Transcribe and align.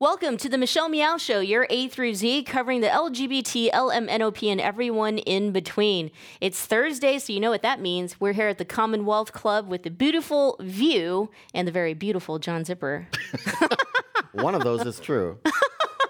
Welcome 0.00 0.38
to 0.38 0.48
the 0.48 0.56
Michelle 0.56 0.88
Meow 0.88 1.18
Show, 1.18 1.40
your 1.40 1.66
A 1.68 1.86
through 1.86 2.14
Z, 2.14 2.44
covering 2.44 2.80
the 2.80 2.86
LGBT, 2.86 3.70
LMNOP, 3.70 4.50
and 4.50 4.58
everyone 4.58 5.18
in 5.18 5.52
between. 5.52 6.10
It's 6.40 6.64
Thursday, 6.64 7.18
so 7.18 7.34
you 7.34 7.38
know 7.38 7.50
what 7.50 7.60
that 7.60 7.82
means. 7.82 8.18
We're 8.18 8.32
here 8.32 8.48
at 8.48 8.56
the 8.56 8.64
Commonwealth 8.64 9.34
Club 9.34 9.68
with 9.68 9.82
the 9.82 9.90
beautiful 9.90 10.56
view 10.58 11.30
and 11.52 11.68
the 11.68 11.72
very 11.72 11.92
beautiful 11.92 12.38
John 12.38 12.64
Zipperer. 12.64 13.08
One 14.32 14.54
of 14.54 14.64
those 14.64 14.86
is 14.86 15.00
true. 15.00 15.38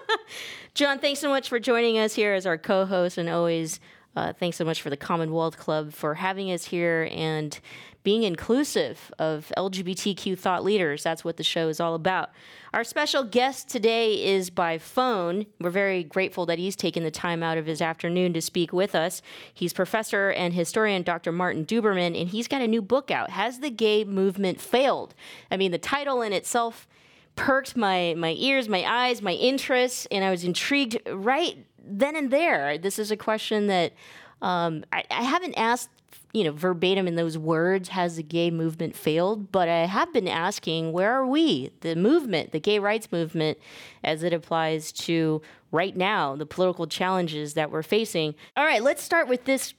John, 0.73 0.99
thanks 0.99 1.19
so 1.19 1.27
much 1.27 1.49
for 1.49 1.59
joining 1.59 1.97
us 1.97 2.15
here 2.15 2.33
as 2.33 2.45
our 2.45 2.57
co 2.57 2.85
host, 2.85 3.17
and 3.17 3.27
always 3.27 3.81
uh, 4.15 4.31
thanks 4.31 4.55
so 4.55 4.63
much 4.63 4.81
for 4.81 4.89
the 4.89 4.95
Commonwealth 4.95 5.57
Club 5.57 5.91
for 5.91 6.15
having 6.15 6.49
us 6.49 6.63
here 6.63 7.09
and 7.11 7.59
being 8.03 8.23
inclusive 8.23 9.11
of 9.19 9.51
LGBTQ 9.57 10.37
thought 10.37 10.63
leaders. 10.63 11.03
That's 11.03 11.23
what 11.23 11.37
the 11.37 11.43
show 11.43 11.67
is 11.69 11.79
all 11.79 11.93
about. 11.93 12.31
Our 12.73 12.83
special 12.83 13.23
guest 13.23 13.69
today 13.69 14.23
is 14.23 14.49
by 14.49 14.77
phone. 14.77 15.45
We're 15.59 15.69
very 15.69 16.03
grateful 16.03 16.45
that 16.47 16.57
he's 16.57 16.75
taken 16.75 17.03
the 17.03 17.11
time 17.11 17.43
out 17.43 17.57
of 17.57 17.65
his 17.65 17.81
afternoon 17.81 18.33
to 18.33 18.41
speak 18.41 18.73
with 18.73 18.95
us. 18.95 19.21
He's 19.53 19.73
professor 19.73 20.31
and 20.31 20.53
historian 20.53 21.03
Dr. 21.03 21.31
Martin 21.31 21.65
Duberman, 21.65 22.19
and 22.19 22.29
he's 22.29 22.47
got 22.47 22.61
a 22.61 22.67
new 22.67 22.81
book 22.81 23.11
out 23.11 23.29
Has 23.31 23.59
the 23.59 23.69
Gay 23.69 24.03
Movement 24.03 24.59
Failed? 24.59 25.13
I 25.51 25.57
mean, 25.57 25.71
the 25.71 25.77
title 25.77 26.21
in 26.21 26.33
itself 26.33 26.87
perked 27.35 27.75
my, 27.75 28.13
my 28.17 28.35
ears, 28.37 28.67
my 28.67 28.83
eyes, 28.85 29.21
my 29.21 29.33
interests, 29.33 30.07
and 30.11 30.23
I 30.23 30.31
was 30.31 30.43
intrigued 30.43 30.97
right 31.09 31.65
then 31.83 32.15
and 32.15 32.31
there. 32.31 32.77
This 32.77 32.99
is 32.99 33.11
a 33.11 33.17
question 33.17 33.67
that 33.67 33.93
um, 34.41 34.83
I, 34.91 35.03
I 35.11 35.23
haven't 35.23 35.55
asked 35.55 35.89
you 36.33 36.43
know, 36.43 36.51
verbatim 36.51 37.07
in 37.07 37.15
those 37.15 37.37
words, 37.37 37.89
has 37.89 38.15
the 38.15 38.23
gay 38.23 38.51
movement 38.51 38.95
failed? 38.95 39.51
But 39.51 39.67
I 39.67 39.85
have 39.85 40.13
been 40.13 40.27
asking, 40.27 40.91
where 40.91 41.11
are 41.11 41.25
we, 41.25 41.71
the 41.81 41.95
movement, 41.95 42.51
the 42.51 42.59
gay 42.59 42.79
rights 42.79 43.11
movement, 43.11 43.57
as 44.03 44.23
it 44.23 44.33
applies 44.33 44.91
to 44.93 45.41
right 45.71 45.95
now, 45.95 46.35
the 46.35 46.45
political 46.45 46.87
challenges 46.87 47.53
that 47.55 47.71
we're 47.71 47.83
facing? 47.83 48.35
All 48.55 48.65
right, 48.65 48.81
let's 48.81 49.03
start 49.03 49.27
with 49.27 49.45
this 49.45 49.73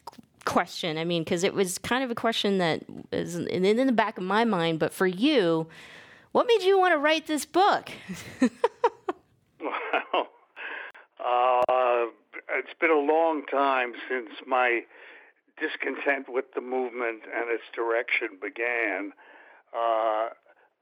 question. 0.44 0.98
I 0.98 1.04
mean, 1.04 1.22
because 1.22 1.44
it 1.44 1.54
was 1.54 1.78
kind 1.78 2.04
of 2.04 2.10
a 2.10 2.14
question 2.14 2.58
that 2.58 2.82
is 3.12 3.36
in, 3.36 3.64
in 3.64 3.86
the 3.86 3.92
back 3.92 4.18
of 4.18 4.24
my 4.24 4.44
mind, 4.44 4.78
but 4.78 4.92
for 4.92 5.06
you, 5.06 5.66
what 6.32 6.46
made 6.46 6.62
you 6.62 6.78
want 6.78 6.92
to 6.92 6.98
write 6.98 7.26
this 7.26 7.44
book? 7.44 7.90
well, 9.60 10.28
uh, 11.68 12.06
it's 12.54 12.74
been 12.80 12.90
a 12.90 12.98
long 12.98 13.44
time 13.46 13.92
since 14.08 14.30
my 14.46 14.80
discontent 15.60 16.26
with 16.28 16.46
the 16.54 16.60
movement 16.60 17.22
and 17.34 17.50
its 17.50 17.64
direction 17.74 18.38
began. 18.40 19.12
Uh, 19.74 20.28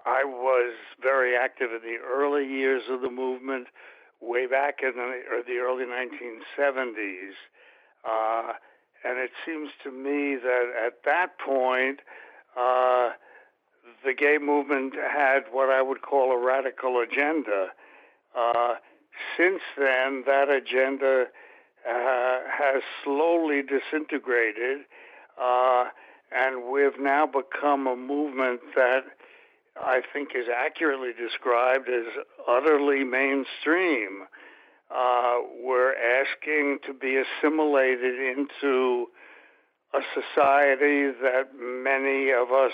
I 0.05 0.25
was 0.25 0.75
very 1.03 1.37
active 1.37 1.71
in 1.73 1.81
the 1.83 1.99
early 1.99 2.47
years 2.47 2.85
of 2.91 3.03
the 3.03 3.11
movement, 3.11 3.69
way 4.21 4.47
back 4.47 4.81
in 4.83 4.93
the, 4.97 5.43
the 5.47 5.59
early 5.59 5.85
1970s. 5.85 7.35
Uh, 8.05 8.53
and 9.05 9.19
it 9.19 9.31
seems 9.45 9.71
to 9.83 9.91
me 9.91 10.37
that 10.37 10.73
at 10.87 11.05
that 11.05 11.39
point, 11.39 12.01
uh, 12.59 13.11
the 14.05 14.15
gay 14.15 14.39
movement 14.41 14.95
had 14.95 15.45
what 15.51 15.71
I 15.71 15.83
would 15.83 16.03
call 16.03 16.33
a 16.33 16.45
radical 16.45 17.01
agenda. 17.01 17.69
Uh, 18.37 18.75
since 19.37 19.61
then, 19.77 20.25
that 20.27 20.49
agenda 20.49 21.27
uh, 21.89 22.39
has 22.51 22.83
slowly 23.05 23.63
disintegrated, 23.63 24.81
uh, 25.41 25.85
and 26.33 26.71
we've 26.71 26.99
now 27.01 27.27
become 27.27 27.87
a 27.87 27.97
movement 27.97 28.61
that 28.77 29.05
I 29.77 30.03
think 30.13 30.31
is 30.35 30.47
accurately 30.55 31.13
described 31.13 31.89
as 31.89 32.07
utterly 32.47 33.05
mainstream. 33.05 34.25
Uh, 34.91 35.39
we're 35.63 35.95
asking 35.95 36.79
to 36.87 36.93
be 36.93 37.17
assimilated 37.17 38.19
into 38.19 39.07
a 39.95 40.01
society 40.15 41.11
that 41.23 41.51
many 41.59 42.31
of 42.31 42.53
us 42.53 42.73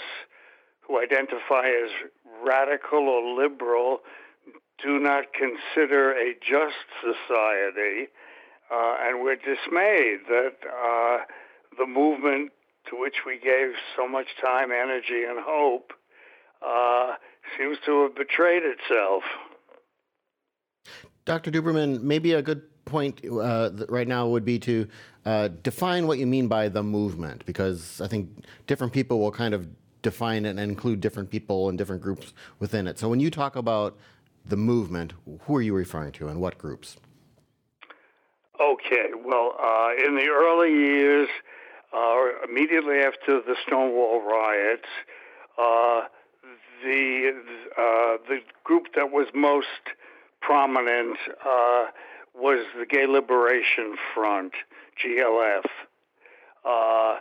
who 0.80 1.00
identify 1.00 1.66
as 1.68 1.90
radical 2.44 3.08
or 3.08 3.42
liberal 3.42 4.00
do 4.82 4.98
not 4.98 5.26
consider 5.32 6.12
a 6.12 6.34
just 6.34 6.74
society. 7.00 8.08
Uh, 8.70 8.96
and 9.00 9.22
we're 9.22 9.36
dismayed 9.36 10.20
that 10.28 10.54
uh, 10.66 11.18
the 11.78 11.86
movement 11.86 12.50
to 12.90 12.98
which 12.98 13.16
we 13.26 13.38
gave 13.38 13.72
so 13.96 14.08
much 14.08 14.26
time, 14.40 14.70
energy, 14.70 15.24
and 15.28 15.38
hope 15.40 15.92
uh, 16.66 17.14
seems 17.56 17.78
to 17.84 18.02
have 18.02 18.14
betrayed 18.14 18.62
itself. 18.64 19.22
Dr. 21.24 21.50
Duberman, 21.50 22.02
maybe 22.02 22.32
a 22.32 22.42
good 22.42 22.62
point 22.84 23.20
uh, 23.24 23.70
right 23.88 24.06
now 24.06 24.28
would 24.28 24.44
be 24.44 24.58
to 24.60 24.88
uh, 25.24 25.48
define 25.62 26.06
what 26.06 26.18
you 26.18 26.26
mean 26.26 26.46
by 26.46 26.68
the 26.68 26.82
movement, 26.82 27.44
because 27.46 28.00
I 28.00 28.08
think 28.08 28.30
different 28.66 28.92
people 28.92 29.18
will 29.18 29.32
kind 29.32 29.54
of 29.54 29.68
define 30.02 30.44
it 30.44 30.50
and 30.50 30.60
include 30.60 31.00
different 31.00 31.30
people 31.30 31.68
and 31.68 31.76
different 31.76 32.00
groups 32.00 32.32
within 32.60 32.86
it. 32.86 32.98
So 32.98 33.08
when 33.08 33.18
you 33.18 33.30
talk 33.30 33.56
about 33.56 33.98
the 34.44 34.56
movement, 34.56 35.14
who 35.42 35.56
are 35.56 35.62
you 35.62 35.74
referring 35.74 36.12
to 36.12 36.28
and 36.28 36.40
what 36.40 36.58
groups? 36.58 36.96
Okay, 38.58 39.10
well, 39.22 39.54
uh, 39.60 39.90
in 40.02 40.16
the 40.16 40.28
early 40.28 40.72
years, 40.72 41.28
uh, 41.92 42.24
immediately 42.48 43.00
after 43.00 43.42
the 43.42 43.54
Stonewall 43.66 44.22
riots, 44.22 44.88
uh, 45.58 46.02
the 46.82 47.32
uh, 47.76 48.16
the 48.28 48.38
group 48.64 48.94
that 48.94 49.10
was 49.10 49.26
most 49.34 49.66
prominent 50.40 51.18
uh, 51.44 51.86
was 52.34 52.64
the 52.78 52.86
Gay 52.86 53.06
Liberation 53.06 53.96
Front, 54.14 54.52
GLF. 55.04 55.64
Uh, 56.64 57.18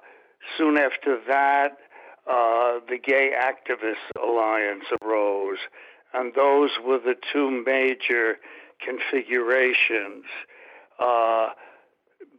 soon 0.58 0.78
after 0.78 1.20
that, 1.28 1.78
the 2.26 2.98
Gay 2.98 3.32
Activists 3.38 4.24
Alliance 4.24 4.86
arose, 5.02 5.60
and 6.14 6.34
those 6.34 6.72
were 6.82 7.00
the 7.00 7.16
two 7.34 7.52
major 7.66 8.38
configurations. 8.80 10.24
Uh, 11.00 11.50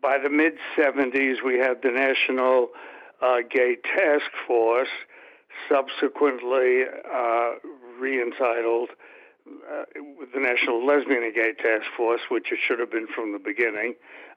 by 0.02 0.18
the 0.18 0.30
mid 0.30 0.54
70s, 0.76 1.36
we 1.44 1.58
had 1.58 1.82
the 1.82 1.90
National 1.90 2.68
uh, 3.20 3.38
Gay 3.50 3.76
Task 3.76 4.30
Force, 4.46 4.88
subsequently 5.68 6.84
uh, 7.12 7.50
re 7.98 8.20
entitled 8.20 8.90
uh, 9.46 9.84
the 10.34 10.40
National 10.40 10.84
Lesbian 10.84 11.22
and 11.22 11.34
Gay 11.34 11.52
Task 11.54 11.86
Force, 11.96 12.20
which 12.30 12.52
it 12.52 12.58
should 12.66 12.78
have 12.78 12.90
been 12.90 13.06
from 13.14 13.32
the 13.32 13.38
beginning, 13.38 13.94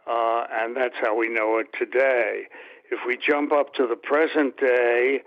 uh, 0.07 0.45
and 0.51 0.75
that's 0.75 0.95
how 1.01 1.15
we 1.15 1.29
know 1.29 1.57
it 1.57 1.67
today. 1.77 2.43
If 2.91 2.99
we 3.05 3.17
jump 3.17 3.51
up 3.51 3.73
to 3.75 3.85
the 3.85 3.95
present 3.95 4.57
day, 4.57 5.21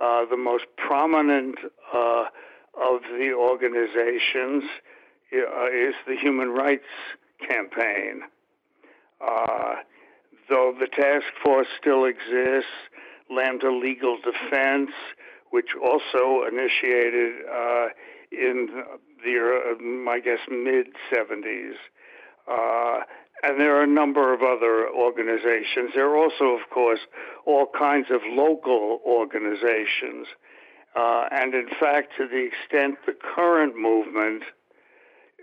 uh, 0.00 0.24
the 0.30 0.36
most 0.36 0.64
prominent 0.76 1.56
uh, 1.94 2.24
of 2.74 3.02
the 3.02 3.32
organizations 3.32 4.64
uh, 5.32 5.66
is 5.66 5.94
the 6.06 6.16
Human 6.20 6.50
Rights 6.50 6.88
Campaign. 7.46 8.22
Uh, 9.20 9.74
though 10.48 10.74
the 10.78 10.86
task 10.86 11.26
force 11.42 11.68
still 11.80 12.04
exists, 12.04 12.70
Lambda 13.30 13.70
Legal 13.70 14.18
Defense, 14.18 14.90
which 15.50 15.70
also 15.82 16.44
initiated 16.50 17.44
uh, 17.46 17.88
in 18.30 18.82
the, 19.24 20.04
uh, 20.06 20.10
I 20.10 20.20
guess, 20.20 20.40
mid 20.50 20.88
70s. 21.12 21.74
Uh, 22.50 23.04
and 23.42 23.60
there 23.60 23.76
are 23.76 23.82
a 23.82 23.86
number 23.86 24.32
of 24.32 24.42
other 24.42 24.88
organizations. 24.88 25.90
There 25.94 26.08
are 26.08 26.16
also, 26.16 26.44
of 26.44 26.70
course, 26.70 27.00
all 27.44 27.66
kinds 27.66 28.08
of 28.10 28.20
local 28.24 29.00
organizations. 29.04 30.28
Uh, 30.94 31.26
and 31.30 31.54
in 31.54 31.68
fact, 31.80 32.12
to 32.18 32.28
the 32.28 32.44
extent 32.46 32.98
the 33.06 33.14
current 33.34 33.76
movement 33.76 34.44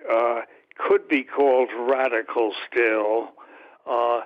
uh, 0.09 0.41
could 0.79 1.07
be 1.07 1.23
called 1.23 1.69
radical 1.77 2.53
still, 2.71 3.29
uh, 3.89 4.21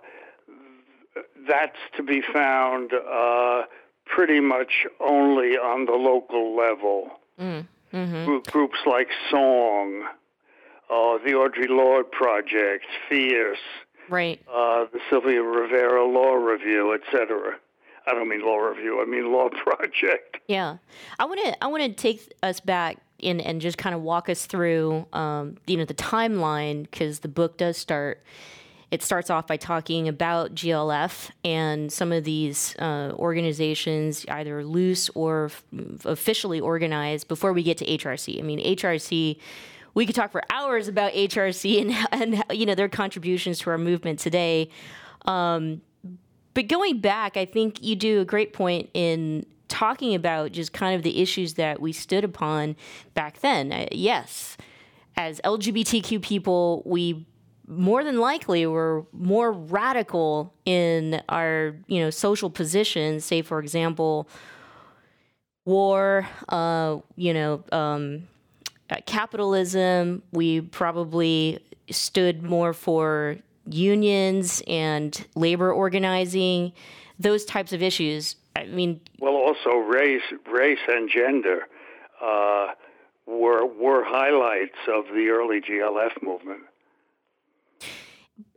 that's 1.48 1.78
to 1.98 2.04
be 2.04 2.22
found 2.22 2.92
uh, 2.94 3.64
pretty 4.06 4.40
much 4.40 4.86
only 5.00 5.58
on 5.58 5.86
the 5.86 5.94
local 5.94 6.56
level. 6.56 7.10
Mm, 7.40 7.68
mm-hmm. 7.94 8.38
groups 8.52 8.80
like 8.86 9.10
Song, 9.30 10.06
uh, 10.90 11.18
the 11.26 11.32
Audre 11.32 11.68
Lorde 11.68 12.12
Project, 12.12 12.86
Fierce, 13.10 13.58
right? 14.10 14.40
Uh, 14.48 14.86
the 14.94 15.00
Sylvia 15.10 15.42
Rivera 15.42 16.06
Law 16.06 16.34
Review, 16.34 16.94
etc. 16.94 17.56
I 18.06 18.12
don't 18.12 18.28
mean 18.28 18.46
law 18.46 18.58
review. 18.58 19.02
I 19.02 19.06
mean 19.06 19.32
law 19.32 19.50
project. 19.64 20.38
Yeah, 20.48 20.78
I 21.20 21.26
want 21.26 21.40
to. 21.44 21.64
I 21.64 21.68
want 21.68 21.84
to 21.84 21.94
take 21.94 22.34
us 22.44 22.60
back 22.60 22.98
in 23.20 23.40
and 23.40 23.62
just 23.62 23.78
kind 23.78 23.96
of 23.96 24.02
walk 24.02 24.30
us 24.30 24.46
through, 24.46 25.06
um, 25.14 25.58
you 25.68 25.78
know, 25.78 25.86
the 25.86 25.94
timeline 25.94 26.84
because 26.84 27.20
the 27.20 27.28
book 27.28 27.58
does 27.58 27.78
start 27.78 28.24
it 28.92 29.02
starts 29.02 29.32
off 29.32 29.48
by 29.48 29.58
talking 29.58 30.08
about 30.08 30.54
GLF 30.54 31.32
and 31.44 31.92
some 31.92 32.12
of 32.12 32.26
these 32.26 32.76
uh, 32.78 33.12
organizations, 33.16 34.24
either 34.30 34.64
loose 34.64 35.10
or 35.16 35.46
f- 35.46 35.64
officially 36.06 36.60
organized, 36.60 37.28
before 37.28 37.54
we 37.54 37.64
get 37.64 37.80
to 37.80 37.86
HRC. 37.88 38.38
I 38.38 38.44
mean, 38.44 38.60
HRC 38.60 39.40
we 39.96 40.06
could 40.06 40.16
talk 40.16 40.32
for 40.32 40.44
hours 40.52 40.88
about 40.88 41.14
HRC 41.14 41.82
and 42.12 42.36
and 42.36 42.44
you 42.58 42.66
know 42.66 42.76
their 42.76 42.90
contributions 42.90 43.60
to 43.60 43.70
our 43.72 43.78
movement 43.78 44.20
today. 44.20 44.70
Um, 45.26 45.82
but 46.54 46.68
going 46.68 47.00
back, 47.00 47.36
I 47.36 47.46
think 47.46 47.82
you 47.82 47.96
do 47.96 48.22
a 48.22 48.26
great 48.26 48.54
point 48.54 48.90
in 48.94 49.46
talking 49.74 50.14
about 50.14 50.52
just 50.52 50.72
kind 50.72 50.96
of 50.96 51.02
the 51.02 51.20
issues 51.20 51.56
that 51.56 51.82
we 51.82 51.92
stood 51.92 52.24
upon 52.24 52.76
back 53.16 53.40
then. 53.40 53.74
Uh, 53.74 53.88
yes, 53.92 54.56
as 55.18 55.42
LGBTQ 55.44 56.22
people, 56.22 56.84
we 56.86 57.26
more 57.68 58.04
than 58.04 58.20
likely 58.20 58.68
were 58.68 59.04
more 59.12 59.52
radical 59.52 60.54
in 60.64 61.24
our 61.28 61.76
you 61.88 62.00
know 62.00 62.12
social 62.12 62.52
positions. 62.52 63.26
Say, 63.26 63.42
for 63.42 63.60
example, 63.60 64.30
war, 65.66 66.28
uh, 66.50 66.98
you 67.16 67.34
know, 67.34 67.64
um, 67.72 68.28
uh, 68.92 68.98
capitalism. 69.08 70.22
We 70.32 70.62
probably 70.62 71.66
stood 71.90 72.44
more 72.44 72.74
for 72.74 73.38
unions 73.66 74.62
and 74.68 75.26
labor 75.36 75.74
organizing, 75.74 76.74
those 77.18 77.44
types 77.44 77.74
of 77.74 77.82
issues. 77.82 78.36
I 78.56 78.66
mean, 78.66 79.02
well, 79.20 79.33
also 79.66 79.78
race, 79.78 80.22
race 80.52 80.80
and 80.88 81.10
gender 81.10 81.68
uh, 82.22 82.68
were 83.26 83.66
were 83.66 84.04
highlights 84.04 84.78
of 84.88 85.06
the 85.14 85.30
early 85.30 85.62
GLF 85.62 86.22
movement. 86.22 86.62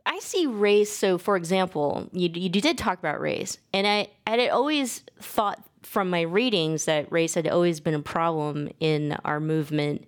I 0.05 0.19
see 0.19 0.45
race. 0.45 0.91
So, 0.91 1.17
for 1.17 1.35
example, 1.35 2.09
you, 2.13 2.29
you 2.33 2.49
did 2.49 2.77
talk 2.77 2.99
about 2.99 3.19
race, 3.19 3.57
and 3.73 3.85
I, 3.85 4.07
I 4.25 4.31
had 4.31 4.49
always 4.49 5.03
thought 5.19 5.63
from 5.83 6.09
my 6.09 6.21
readings 6.21 6.85
that 6.85 7.11
race 7.11 7.33
had 7.33 7.47
always 7.47 7.79
been 7.79 7.93
a 7.93 8.01
problem 8.01 8.69
in 8.79 9.17
our 9.25 9.39
movement 9.39 10.05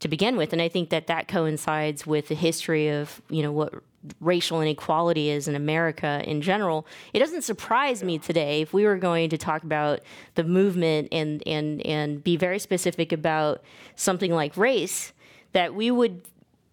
to 0.00 0.08
begin 0.08 0.36
with, 0.36 0.52
and 0.52 0.60
I 0.60 0.68
think 0.68 0.90
that 0.90 1.06
that 1.06 1.28
coincides 1.28 2.06
with 2.06 2.28
the 2.28 2.34
history 2.34 2.88
of 2.88 3.22
you 3.28 3.42
know 3.42 3.52
what 3.52 3.74
racial 4.18 4.62
inequality 4.62 5.28
is 5.28 5.46
in 5.46 5.54
America 5.54 6.22
in 6.24 6.40
general. 6.40 6.86
It 7.12 7.18
doesn't 7.18 7.42
surprise 7.42 8.02
me 8.02 8.18
today 8.18 8.62
if 8.62 8.72
we 8.72 8.84
were 8.84 8.96
going 8.96 9.28
to 9.30 9.38
talk 9.38 9.62
about 9.62 10.00
the 10.34 10.44
movement 10.44 11.08
and 11.12 11.42
and 11.46 11.84
and 11.86 12.24
be 12.24 12.36
very 12.36 12.58
specific 12.58 13.12
about 13.12 13.62
something 13.94 14.32
like 14.32 14.56
race 14.56 15.12
that 15.52 15.74
we 15.74 15.90
would. 15.90 16.22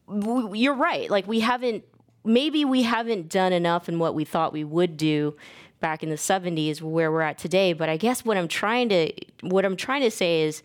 You're 0.10 0.74
right. 0.74 1.10
Like 1.10 1.28
we 1.28 1.42
haven't 1.42 1.84
maybe 2.24 2.66
we 2.66 2.84
haven't 2.84 3.30
done 3.30 3.54
enough 3.54 3.90
in 3.90 4.00
what 4.00 4.14
we 4.14 4.26
thought 4.26 4.54
we 4.54 4.64
would 4.64 4.98
do 4.98 5.36
back 5.80 6.04
in 6.04 6.10
the 6.10 6.16
70s 6.16 6.82
where 6.82 7.12
we're 7.12 7.22
at 7.22 7.38
today 7.38 7.72
but 7.72 7.88
i 7.88 7.98
guess 7.98 8.26
what 8.26 8.36
i'm 8.36 8.48
trying 8.48 8.90
to 8.90 9.12
what 9.42 9.64
i'm 9.64 9.78
trying 9.78 10.02
to 10.02 10.12
say 10.12 10.42
is 10.42 10.64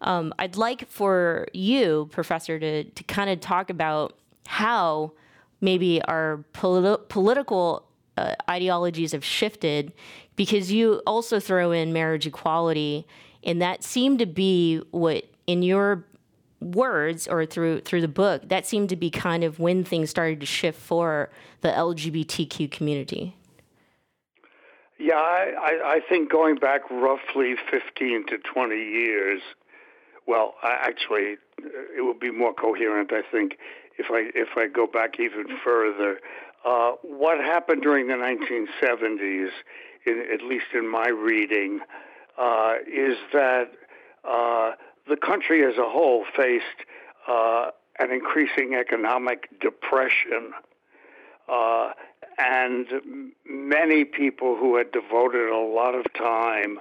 um, 0.00 0.32
i'd 0.38 0.56
like 0.56 0.88
for 0.88 1.46
you 1.52 2.08
professor 2.12 2.58
to, 2.58 2.84
to 2.84 3.02
kind 3.04 3.30
of 3.30 3.40
talk 3.40 3.70
about 3.70 4.16
how 4.46 5.12
maybe 5.60 6.02
our 6.02 6.44
politi- 6.52 7.08
political 7.08 7.86
uh, 8.16 8.34
ideologies 8.48 9.12
have 9.12 9.24
shifted 9.24 9.92
because 10.36 10.70
you 10.70 11.02
also 11.06 11.40
throw 11.40 11.72
in 11.72 11.92
marriage 11.92 12.26
equality 12.26 13.06
and 13.42 13.60
that 13.60 13.82
seemed 13.82 14.18
to 14.18 14.26
be 14.26 14.80
what 14.90 15.24
in 15.46 15.62
your 15.62 16.04
words 16.60 17.28
or 17.28 17.44
through 17.44 17.80
through 17.80 18.00
the 18.00 18.08
book 18.08 18.48
that 18.48 18.66
seemed 18.66 18.88
to 18.88 18.96
be 18.96 19.10
kind 19.10 19.44
of 19.44 19.58
when 19.58 19.84
things 19.84 20.10
started 20.10 20.40
to 20.40 20.46
shift 20.46 20.80
for 20.80 21.30
the 21.60 21.68
LGBTQ 21.68 22.70
community. 22.70 23.36
Yeah, 24.98 25.16
I, 25.16 25.80
I 25.84 26.00
think 26.08 26.30
going 26.30 26.56
back 26.56 26.88
roughly 26.90 27.56
15 27.70 28.26
to 28.28 28.38
20 28.38 28.74
years, 28.76 29.42
well, 30.26 30.54
actually, 30.62 31.36
it 31.58 32.04
would 32.04 32.20
be 32.20 32.30
more 32.30 32.54
coherent, 32.54 33.12
I 33.12 33.22
think, 33.30 33.58
if 33.98 34.06
I 34.10 34.30
if 34.34 34.56
I 34.56 34.66
go 34.66 34.86
back 34.86 35.20
even 35.20 35.46
further. 35.62 36.20
Uh, 36.64 36.92
what 37.02 37.38
happened 37.38 37.82
during 37.82 38.08
the 38.08 38.14
1970s, 38.14 39.50
in, 40.06 40.26
at 40.32 40.42
least 40.42 40.66
in 40.72 40.90
my 40.90 41.08
reading, 41.08 41.80
uh, 42.38 42.74
is 42.86 43.18
that 43.34 43.70
uh, 44.24 44.72
the 45.08 45.16
country 45.16 45.62
as 45.62 45.76
a 45.76 45.88
whole 45.88 46.24
faced 46.34 46.64
uh, 47.28 47.70
an 47.98 48.10
increasing 48.10 48.74
economic 48.74 49.48
depression. 49.60 50.52
Uh, 51.48 51.90
and 52.38 52.86
many 53.46 54.04
people 54.04 54.56
who 54.56 54.76
had 54.76 54.90
devoted 54.90 55.50
a 55.50 55.58
lot 55.58 55.94
of 55.94 56.04
time 56.14 56.80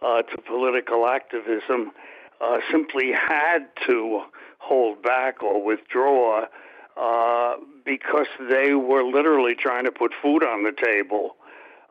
uh, 0.00 0.22
to 0.22 0.38
political 0.42 1.06
activism 1.06 1.90
uh, 2.44 2.58
simply 2.70 3.12
had 3.12 3.68
to 3.86 4.22
hold 4.58 5.02
back 5.02 5.42
or 5.42 5.64
withdraw 5.64 6.44
uh, 6.96 7.54
because 7.84 8.26
they 8.50 8.74
were 8.74 9.04
literally 9.04 9.54
trying 9.54 9.84
to 9.84 9.92
put 9.92 10.12
food 10.22 10.44
on 10.44 10.62
the 10.62 10.72
table. 10.72 11.36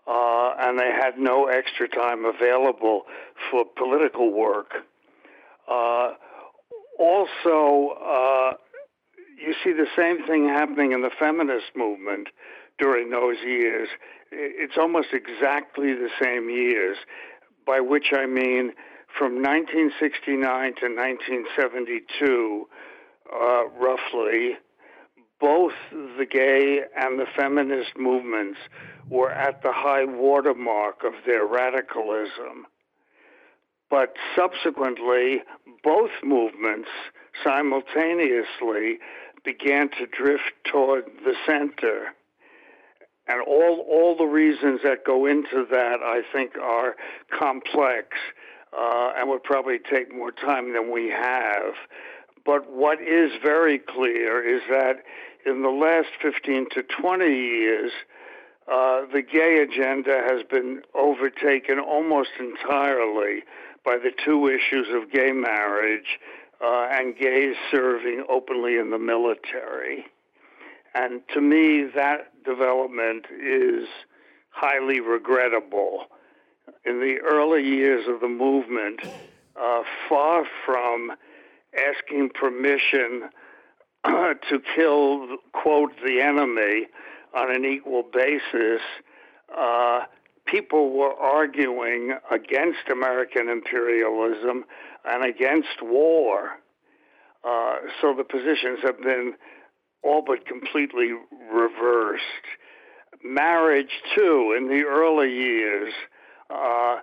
Uh, 0.05 0.53
and 0.59 0.77
they 0.77 0.91
had 0.91 1.17
no 1.17 1.45
extra 1.45 1.87
time 1.87 2.25
available 2.25 3.03
for 3.49 3.63
political 3.77 4.33
work. 4.33 4.73
Uh, 5.69 6.11
also, 6.99 7.95
uh, 8.05 8.53
you 9.37 9.53
see 9.63 9.71
the 9.71 9.87
same 9.95 10.25
thing 10.27 10.47
happening 10.47 10.91
in 10.91 11.01
the 11.01 11.09
feminist 11.17 11.67
movement 11.75 12.27
during 12.79 13.09
those 13.11 13.37
years. 13.45 13.87
It's 14.31 14.77
almost 14.77 15.09
exactly 15.13 15.93
the 15.93 16.09
same 16.21 16.49
years, 16.49 16.97
by 17.65 17.79
which 17.79 18.11
I 18.13 18.25
mean 18.25 18.73
from 19.17 19.41
1969 19.41 20.75
to 20.75 20.87
1972, 20.87 22.67
uh, 23.31 23.67
roughly, 23.79 24.57
both 25.39 25.73
the 25.91 26.25
gay 26.25 26.81
and 26.95 27.19
the 27.19 27.25
feminist 27.35 27.97
movements 27.97 28.59
were 29.09 29.31
at 29.31 29.61
the 29.61 29.71
high 29.71 30.05
watermark 30.05 31.03
of 31.03 31.13
their 31.25 31.45
radicalism. 31.45 32.65
But 33.89 34.15
subsequently, 34.35 35.43
both 35.83 36.11
movements 36.23 36.89
simultaneously 37.43 38.99
began 39.43 39.89
to 39.89 40.07
drift 40.07 40.53
toward 40.63 41.05
the 41.23 41.35
center. 41.45 42.15
And 43.27 43.41
all, 43.41 43.85
all 43.89 44.17
the 44.17 44.25
reasons 44.25 44.81
that 44.83 45.05
go 45.05 45.25
into 45.25 45.65
that, 45.69 45.99
I 46.01 46.21
think, 46.33 46.57
are 46.57 46.95
complex 47.29 48.07
uh, 48.77 49.13
and 49.17 49.29
would 49.29 49.43
probably 49.43 49.79
take 49.79 50.13
more 50.13 50.31
time 50.31 50.73
than 50.73 50.91
we 50.91 51.09
have. 51.09 51.73
But 52.45 52.71
what 52.71 53.01
is 53.01 53.31
very 53.41 53.79
clear 53.79 54.43
is 54.43 54.61
that 54.69 55.03
in 55.45 55.61
the 55.61 55.69
last 55.69 56.09
15 56.21 56.67
to 56.71 56.83
20 56.83 57.25
years, 57.25 57.91
uh, 58.71 59.01
the 59.11 59.21
gay 59.21 59.59
agenda 59.59 60.23
has 60.25 60.43
been 60.43 60.81
overtaken 60.93 61.79
almost 61.79 62.31
entirely 62.39 63.43
by 63.83 63.97
the 63.97 64.11
two 64.23 64.47
issues 64.47 64.87
of 64.91 65.11
gay 65.11 65.31
marriage 65.31 66.19
uh, 66.63 66.87
and 66.91 67.17
gays 67.17 67.55
serving 67.69 68.23
openly 68.29 68.77
in 68.77 68.89
the 68.89 68.97
military. 68.97 70.05
And 70.95 71.21
to 71.33 71.41
me, 71.41 71.85
that 71.95 72.31
development 72.45 73.25
is 73.31 73.87
highly 74.49 74.99
regrettable. 74.99 76.05
In 76.85 76.99
the 76.99 77.17
early 77.19 77.63
years 77.63 78.07
of 78.07 78.21
the 78.21 78.27
movement, 78.27 79.01
uh, 79.59 79.83
far 80.09 80.45
from 80.65 81.11
asking 81.77 82.29
permission 82.29 83.29
uh, 84.03 84.33
to 84.49 84.61
kill, 84.75 85.37
quote, 85.53 85.91
the 86.05 86.21
enemy 86.21 86.87
on 87.33 87.53
an 87.53 87.65
equal 87.65 88.03
basis, 88.03 88.81
uh, 89.57 90.01
people 90.45 90.91
were 90.91 91.13
arguing 91.13 92.15
against 92.31 92.89
American 92.91 93.49
imperialism 93.49 94.65
and 95.05 95.23
against 95.25 95.81
war. 95.81 96.59
Uh, 97.43 97.75
so 98.01 98.13
the 98.15 98.23
positions 98.23 98.79
have 98.83 99.01
been 99.01 99.33
all 100.01 100.21
but 100.21 100.45
completely 100.45 101.11
reversed. 101.51 102.23
Marriage, 103.23 104.01
too, 104.15 104.53
in 104.57 104.67
the 104.67 104.83
early 104.83 105.31
years, 105.31 105.93
uh, 106.53 106.99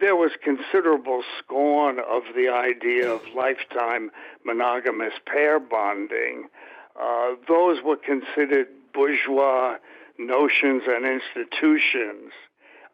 there 0.00 0.16
was 0.16 0.30
considerable 0.42 1.22
scorn 1.38 1.98
of 1.98 2.22
the 2.36 2.48
idea 2.48 3.10
of 3.10 3.20
lifetime 3.34 4.10
monogamous 4.44 5.14
pair 5.26 5.58
bonding. 5.58 6.48
Uh, 7.00 7.34
those 7.48 7.82
were 7.82 7.96
considered 7.96 8.68
bourgeois 8.92 9.76
notions 10.18 10.82
and 10.86 11.06
institutions. 11.06 12.32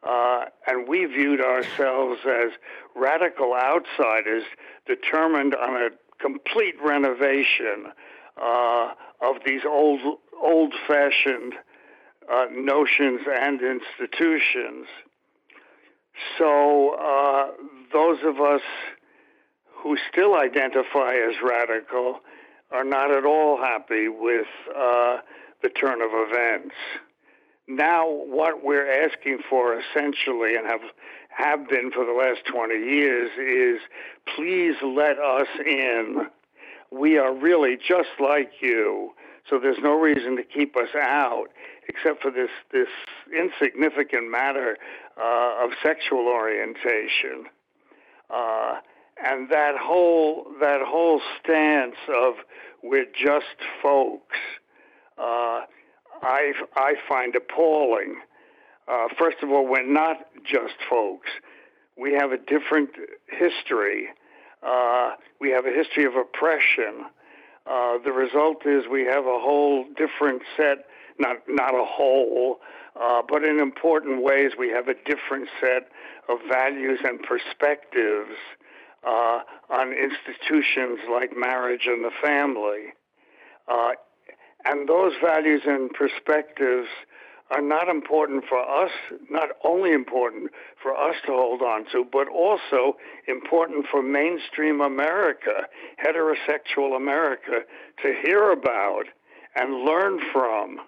Uh, 0.03 0.45
and 0.67 0.89
we 0.89 1.05
viewed 1.05 1.41
ourselves 1.41 2.21
as 2.27 2.53
radical 2.95 3.55
outsiders 3.55 4.45
determined 4.87 5.55
on 5.55 5.75
a 5.75 5.89
complete 6.21 6.77
renovation 6.83 7.93
uh, 8.41 8.93
of 9.21 9.37
these 9.45 9.63
old, 9.67 10.19
old-fashioned 10.41 11.55
uh, 12.33 12.47
notions 12.53 13.21
and 13.33 13.61
institutions. 13.63 14.87
So 16.39 16.91
uh, 16.95 17.51
those 17.93 18.19
of 18.25 18.41
us 18.41 18.63
who 19.69 19.97
still 20.11 20.35
identify 20.35 21.15
as 21.15 21.35
radical 21.43 22.21
are 22.71 22.85
not 22.85 23.11
at 23.11 23.25
all 23.25 23.59
happy 23.59 24.09
with 24.09 24.47
uh, 24.77 25.19
the 25.63 25.69
turn 25.69 26.01
of 26.03 26.11
events. 26.13 26.75
Now, 27.69 28.09
what 28.09 28.65
we're 28.65 28.91
asking 29.05 29.39
for 29.49 29.79
essentially, 29.79 30.57
and 30.57 30.67
have 30.67 30.81
have 31.29 31.69
been 31.69 31.91
for 31.91 32.05
the 32.07 32.13
last 32.13 32.47
20 32.47 32.75
years, 32.75 33.31
is 33.39 33.81
please 34.35 34.75
let 34.83 35.19
us 35.19 35.49
in. 35.67 36.29
We 36.91 37.19
are 37.19 37.35
really 37.35 37.77
just 37.77 38.09
like 38.21 38.53
you, 38.61 39.13
so 39.49 39.59
there's 39.59 39.79
no 39.83 40.01
reason 40.01 40.37
to 40.37 40.43
keep 40.43 40.77
us 40.77 40.89
out, 40.99 41.49
except 41.89 42.23
for 42.23 42.31
this 42.31 42.51
this 42.73 42.89
insignificant 43.37 44.31
matter 44.31 44.77
uh, 45.21 45.65
of 45.65 45.71
sexual 45.83 46.27
orientation. 46.27 47.47
Uh, 48.31 48.77
and 49.25 49.49
that 49.51 49.77
whole 49.79 50.47
that 50.61 50.81
whole 50.83 51.21
stance 51.43 51.97
of 52.09 52.35
we're 52.83 53.07
just 53.07 53.57
folks, 53.83 54.37
uh, 55.19 55.61
I 56.23 56.53
I 56.75 56.95
find 57.09 57.35
appalling. 57.35 58.17
Uh, 58.89 59.09
first 59.19 59.39
of 59.43 59.51
all, 59.51 59.67
we're 59.67 59.87
not 59.87 60.19
just 60.45 60.75
folks. 60.89 61.29
We 61.97 62.13
have 62.13 62.33
a 62.33 62.39
different 62.39 62.91
history. 63.27 64.09
Uh, 64.63 65.13
we 65.41 65.51
have 65.51 65.67
a 65.67 65.73
history 65.73 66.05
of 66.05 66.15
oppression. 66.15 67.07
Uh, 67.67 67.99
the 68.05 68.13
result 68.13 68.65
is 68.65 68.85
we 68.91 69.05
have 69.05 69.27
a 69.27 69.39
whole 69.41 69.87
different 69.97 70.43
set, 70.57 70.87
not 71.19 71.37
not 71.49 71.75
a 71.75 71.85
whole, 71.85 72.61
uh, 73.01 73.23
but 73.29 73.45
in 73.45 73.59
important 73.59 74.23
ways 74.23 74.53
we 74.59 74.69
have 74.71 74.89
a 74.89 74.95
different 74.95 75.49
set 75.61 75.89
of 76.29 76.39
values 76.49 77.01
and 77.05 77.21
perspectives 77.23 78.37
uh, 79.07 79.41
on 79.71 79.93
institutions 79.93 81.01
like 81.11 81.37
marriage 81.37 81.87
and 81.87 82.05
the 82.05 82.11
family. 82.23 82.93
Uh, 83.69 83.93
and 84.65 84.89
those 84.89 85.13
values 85.23 85.63
and 85.67 85.91
perspectives 85.91 86.89
are 87.51 87.63
not 87.63 87.89
important 87.89 88.45
for 88.49 88.59
us, 88.59 88.91
not 89.31 89.51
only 89.65 89.93
important 89.93 90.51
for 90.83 90.97
us 90.97 91.15
to 91.27 91.33
hold 91.33 91.63
on 91.63 91.85
to, 91.93 92.05
but 92.11 92.29
also 92.29 92.97
important 93.29 93.87
for 93.91 94.03
mainstream 94.03 94.81
America, 94.81 95.69
heterosexual 96.05 96.97
America, 96.97 97.61
to 98.03 98.15
hear 98.25 98.51
about 98.51 99.05
and 99.55 99.85
learn 99.85 100.19
from. 100.33 100.81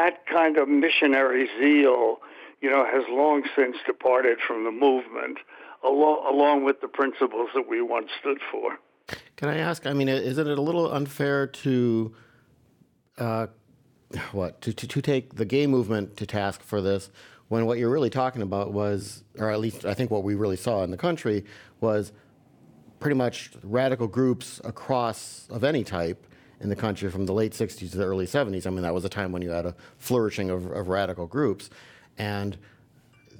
That 0.00 0.26
kind 0.26 0.56
of 0.56 0.66
missionary 0.68 1.46
zeal, 1.58 2.20
you 2.62 2.70
know, 2.70 2.86
has 2.86 3.04
long 3.10 3.42
since 3.54 3.76
departed 3.86 4.38
from 4.46 4.64
the 4.64 4.70
movement 4.70 5.38
along, 5.84 6.24
along 6.26 6.64
with 6.64 6.80
the 6.80 6.88
principles 6.88 7.50
that 7.54 7.68
we 7.68 7.82
once 7.82 8.08
stood 8.18 8.38
for. 8.50 8.78
Can 9.36 9.50
I 9.50 9.58
ask? 9.58 9.86
I 9.86 9.92
mean, 9.92 10.08
isn't 10.08 10.46
it 10.46 10.58
a 10.58 10.62
little 10.62 10.90
unfair 10.90 11.46
to 11.46 12.14
uh, 13.18 13.46
what 14.32 14.62
to, 14.62 14.72
to, 14.72 14.86
to 14.86 15.02
take 15.02 15.34
the 15.34 15.44
gay 15.44 15.66
movement 15.66 16.16
to 16.16 16.24
task 16.26 16.62
for 16.62 16.80
this 16.80 17.10
when 17.48 17.66
what 17.66 17.78
you're 17.78 17.90
really 17.90 18.10
talking 18.10 18.42
about 18.42 18.72
was, 18.72 19.24
or 19.38 19.50
at 19.50 19.60
least 19.60 19.84
I 19.84 19.92
think 19.92 20.10
what 20.10 20.22
we 20.22 20.34
really 20.34 20.56
saw 20.56 20.82
in 20.82 20.90
the 20.90 20.96
country 20.96 21.44
was 21.80 22.12
pretty 23.00 23.16
much 23.16 23.50
radical 23.62 24.06
groups 24.06 24.60
across 24.64 25.46
of 25.50 25.64
any 25.64 25.84
type 25.84 26.26
in 26.60 26.68
the 26.68 26.76
country 26.76 27.10
from 27.10 27.26
the 27.26 27.32
late 27.32 27.52
60s 27.52 27.90
to 27.90 27.96
the 27.96 28.04
early 28.04 28.26
70s. 28.26 28.66
I 28.66 28.70
mean, 28.70 28.82
that 28.82 28.94
was 28.94 29.04
a 29.04 29.08
time 29.08 29.32
when 29.32 29.42
you 29.42 29.50
had 29.50 29.66
a 29.66 29.74
flourishing 29.98 30.50
of, 30.50 30.70
of 30.70 30.88
radical 30.88 31.26
groups. 31.26 31.70
And 32.18 32.56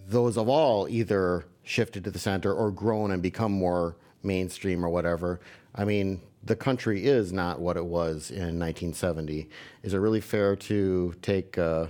those 0.08 0.36
of 0.36 0.48
all 0.48 0.88
either 0.88 1.44
shifted 1.62 2.04
to 2.04 2.10
the 2.10 2.18
center 2.18 2.52
or 2.52 2.70
grown 2.70 3.10
and 3.12 3.22
become 3.22 3.52
more 3.52 3.96
mainstream 4.22 4.84
or 4.84 4.88
whatever. 4.88 5.40
I 5.74 5.84
mean, 5.84 6.20
the 6.42 6.56
country 6.56 7.06
is 7.06 7.32
not 7.32 7.60
what 7.60 7.76
it 7.76 7.84
was 7.84 8.30
in 8.30 8.58
1970. 8.58 9.48
Is 9.82 9.94
it 9.94 9.98
really 9.98 10.20
fair 10.20 10.56
to 10.56 11.14
take 11.20 11.58
uh, 11.58 11.88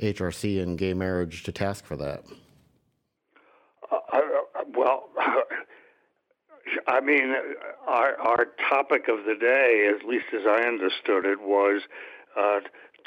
HRC 0.00 0.62
and 0.62 0.78
gay 0.78 0.94
marriage 0.94 1.42
to 1.42 1.52
task 1.52 1.84
for 1.84 1.96
that? 1.96 2.24
Uh, 3.90 3.96
uh 4.12 4.20
well, 4.76 5.08
I 6.86 7.00
mean, 7.00 7.34
our, 7.86 8.16
our 8.20 8.46
topic 8.68 9.08
of 9.08 9.24
the 9.24 9.34
day, 9.34 9.90
at 9.94 10.06
least 10.06 10.26
as 10.34 10.46
I 10.46 10.62
understood 10.62 11.24
it, 11.24 11.40
was 11.40 11.82
uh, 12.36 12.60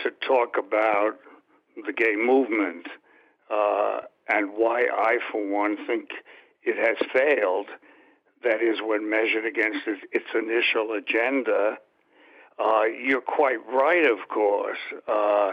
to 0.04 0.12
talk 0.26 0.58
about 0.58 1.14
the 1.86 1.94
gay 1.94 2.16
movement 2.16 2.88
uh, 3.50 4.02
and 4.28 4.52
why 4.56 4.88
I, 4.92 5.18
for 5.32 5.46
one, 5.48 5.78
think 5.88 6.10
it 6.64 6.78
has 6.78 6.98
failed. 7.14 7.68
That 8.44 8.62
is, 8.62 8.80
when 8.84 9.10
measured 9.10 9.46
against 9.46 9.88
its, 9.88 10.02
its 10.12 10.26
initial 10.34 10.94
agenda. 10.94 11.78
Uh, 12.58 12.84
you're 12.86 13.22
quite 13.22 13.60
right, 13.72 14.06
of 14.06 14.28
course. 14.30 14.80
Uh, 15.08 15.52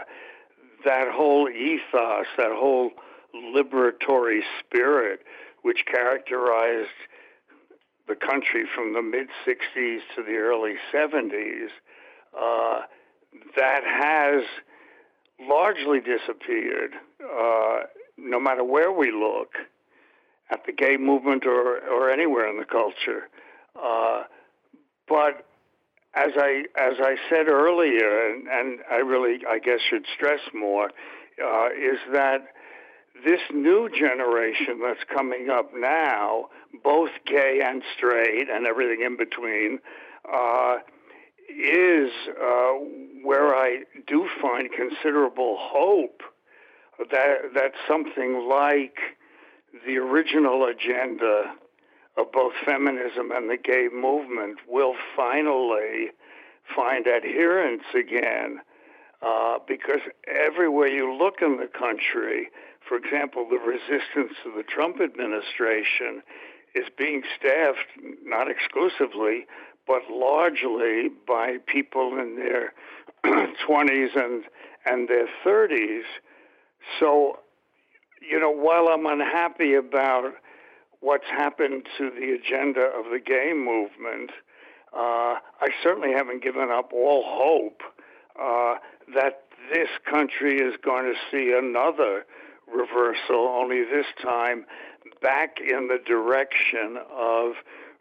that 0.85 1.11
whole 1.11 1.49
ethos, 1.49 2.25
that 2.37 2.51
whole 2.51 2.91
liberatory 3.35 4.41
spirit, 4.59 5.21
which 5.61 5.85
characterized 5.91 6.89
the 8.09 8.15
country 8.15 8.65
from 8.75 8.93
the 8.93 9.01
mid 9.01 9.27
60s 9.47 9.99
to 10.15 10.23
the 10.23 10.35
early 10.35 10.73
70s, 10.93 11.69
uh, 12.37 12.81
that 13.55 13.83
has 13.85 14.43
largely 15.39 15.99
disappeared. 15.99 16.93
Uh, 17.23 17.81
no 18.17 18.39
matter 18.39 18.63
where 18.63 18.91
we 18.91 19.11
look, 19.11 19.53
at 20.51 20.65
the 20.65 20.71
gay 20.71 20.97
movement 20.97 21.45
or, 21.45 21.77
or 21.89 22.09
anywhere 22.09 22.49
in 22.49 22.57
the 22.57 22.65
culture. 22.65 23.29
Uh, 23.75 24.23
but 25.07 25.45
as 26.15 26.31
I 26.35 26.65
as 26.75 26.95
I 26.99 27.15
said 27.29 27.47
earlier, 27.47 28.31
and, 28.31 28.47
and 28.47 28.79
I 28.91 28.97
really 28.97 29.39
I 29.47 29.59
guess 29.59 29.79
should 29.89 30.05
stress 30.15 30.39
more, 30.53 30.91
uh, 31.43 31.67
is 31.67 31.99
that 32.13 32.47
this 33.25 33.41
new 33.53 33.89
generation 33.89 34.79
that's 34.81 35.03
coming 35.13 35.49
up 35.49 35.71
now, 35.75 36.49
both 36.83 37.09
gay 37.25 37.61
and 37.63 37.81
straight 37.95 38.49
and 38.49 38.65
everything 38.65 39.01
in 39.05 39.17
between, 39.17 39.79
uh, 40.31 40.77
is 41.49 42.11
uh, 42.41 42.73
where 43.23 43.55
I 43.55 43.83
do 44.07 44.29
find 44.41 44.69
considerable 44.71 45.57
hope 45.59 46.21
that 47.11 47.53
that 47.55 47.71
something 47.87 48.47
like 48.49 48.97
the 49.85 49.97
original 49.97 50.65
agenda 50.65 51.53
of 52.17 52.31
both 52.31 52.53
feminism 52.65 53.31
and 53.31 53.49
the 53.49 53.57
gay 53.57 53.87
movement 53.93 54.59
will 54.67 54.95
finally 55.15 56.09
find 56.75 57.07
adherence 57.07 57.83
again. 57.95 58.61
Uh, 59.21 59.57
because 59.67 59.99
everywhere 60.27 60.87
you 60.87 61.13
look 61.13 61.41
in 61.41 61.57
the 61.57 61.67
country, 61.67 62.47
for 62.89 62.97
example, 62.97 63.47
the 63.49 63.57
resistance 63.57 64.35
to 64.43 64.51
the 64.57 64.63
Trump 64.63 64.99
administration 64.99 66.21
is 66.75 66.87
being 66.97 67.23
staffed 67.37 67.87
not 68.25 68.49
exclusively, 68.49 69.45
but 69.87 70.01
largely 70.11 71.09
by 71.25 71.57
people 71.67 72.19
in 72.19 72.35
their 72.35 72.73
20s 73.25 74.15
and, 74.15 74.43
and 74.85 75.07
their 75.07 75.27
30s 75.45 76.03
so, 76.99 77.39
you 78.21 78.39
know, 78.39 78.51
while 78.51 78.87
I'm 78.87 79.05
unhappy 79.05 79.73
about 79.75 80.33
what's 81.01 81.27
happened 81.27 81.87
to 81.97 82.09
the 82.09 82.31
agenda 82.31 82.81
of 82.81 83.05
the 83.11 83.19
gay 83.19 83.53
movement, 83.53 84.31
uh, 84.93 85.37
I 85.61 85.69
certainly 85.83 86.11
haven't 86.11 86.43
given 86.43 86.69
up 86.71 86.91
all 86.93 87.23
hope 87.25 87.81
uh, 88.41 88.75
that 89.13 89.43
this 89.71 89.89
country 90.09 90.59
is 90.59 90.75
going 90.83 91.05
to 91.05 91.13
see 91.31 91.53
another 91.57 92.25
reversal, 92.73 93.47
only 93.47 93.83
this 93.83 94.05
time 94.21 94.65
back 95.21 95.57
in 95.59 95.87
the 95.87 95.99
direction 96.05 96.97
of 97.11 97.53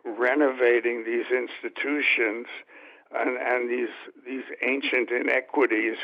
renovating 0.04 1.04
these 1.04 1.26
institutions 1.30 2.46
and, 3.14 3.36
and 3.36 3.70
these 3.70 3.88
these 4.26 4.44
ancient 4.62 5.10
inequities 5.10 5.96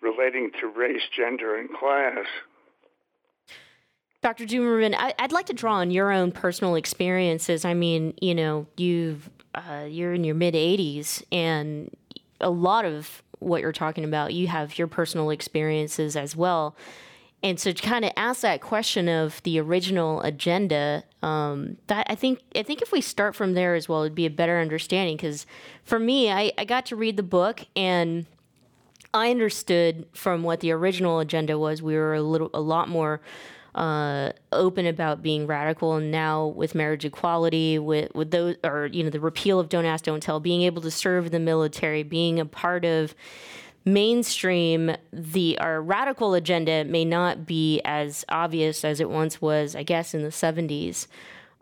relating 0.00 0.50
to 0.60 0.66
race, 0.66 1.02
gender, 1.16 1.56
and 1.56 1.70
class. 1.72 2.26
Dr. 4.20 4.44
Duberman, 4.44 4.94
I, 4.96 5.14
would 5.20 5.32
like 5.32 5.46
to 5.46 5.52
draw 5.52 5.74
on 5.74 5.90
your 5.90 6.12
own 6.12 6.30
personal 6.30 6.76
experiences. 6.76 7.64
I 7.64 7.74
mean, 7.74 8.14
you 8.20 8.34
know, 8.34 8.66
you've 8.76 9.30
uh, 9.54 9.86
you're 9.88 10.14
in 10.14 10.24
your 10.24 10.34
mid 10.34 10.54
80s, 10.54 11.22
and 11.32 11.90
a 12.40 12.50
lot 12.50 12.84
of 12.84 13.22
what 13.38 13.60
you're 13.60 13.72
talking 13.72 14.04
about, 14.04 14.32
you 14.32 14.46
have 14.46 14.78
your 14.78 14.86
personal 14.86 15.30
experiences 15.30 16.16
as 16.16 16.36
well. 16.36 16.76
And 17.42 17.58
so, 17.58 17.72
to 17.72 17.82
kind 17.82 18.04
of 18.04 18.12
ask 18.16 18.42
that 18.42 18.60
question 18.60 19.08
of 19.08 19.42
the 19.42 19.58
original 19.58 20.20
agenda, 20.20 21.02
um, 21.22 21.76
that 21.88 22.06
I 22.08 22.14
think 22.14 22.40
I 22.54 22.62
think 22.62 22.82
if 22.82 22.92
we 22.92 23.00
start 23.00 23.34
from 23.34 23.54
there 23.54 23.74
as 23.74 23.88
well, 23.88 24.02
it'd 24.02 24.14
be 24.14 24.26
a 24.26 24.30
better 24.30 24.60
understanding. 24.60 25.16
Because 25.16 25.46
for 25.82 25.98
me, 25.98 26.30
I, 26.30 26.52
I 26.56 26.64
got 26.64 26.86
to 26.86 26.96
read 26.96 27.16
the 27.16 27.22
book 27.22 27.66
and 27.74 28.26
I 29.14 29.30
understood 29.30 30.06
from 30.12 30.42
what 30.42 30.60
the 30.60 30.70
original 30.70 31.18
agenda 31.18 31.58
was, 31.58 31.82
we 31.82 31.94
were 31.94 32.14
a 32.14 32.22
little, 32.22 32.50
a 32.54 32.60
lot 32.60 32.88
more 32.88 33.20
uh, 33.74 34.32
open 34.52 34.86
about 34.86 35.22
being 35.22 35.46
radical, 35.46 35.96
and 35.96 36.10
now 36.10 36.46
with 36.46 36.74
marriage 36.74 37.04
equality, 37.04 37.78
with 37.78 38.14
with 38.14 38.30
those, 38.30 38.56
or 38.64 38.86
you 38.86 39.02
know, 39.02 39.10
the 39.10 39.20
repeal 39.20 39.58
of 39.58 39.68
Don't 39.68 39.84
Ask, 39.84 40.04
Don't 40.04 40.22
Tell, 40.22 40.40
being 40.40 40.62
able 40.62 40.82
to 40.82 40.90
serve 40.90 41.30
the 41.30 41.40
military, 41.40 42.02
being 42.02 42.38
a 42.38 42.46
part 42.46 42.84
of 42.84 43.14
mainstream, 43.84 44.94
the 45.12 45.58
our 45.58 45.82
radical 45.82 46.34
agenda 46.34 46.84
may 46.84 47.04
not 47.04 47.46
be 47.46 47.80
as 47.84 48.24
obvious 48.28 48.84
as 48.84 49.00
it 49.00 49.10
once 49.10 49.40
was. 49.40 49.74
I 49.74 49.82
guess 49.82 50.14
in 50.14 50.22
the 50.22 50.28
'70s. 50.28 51.06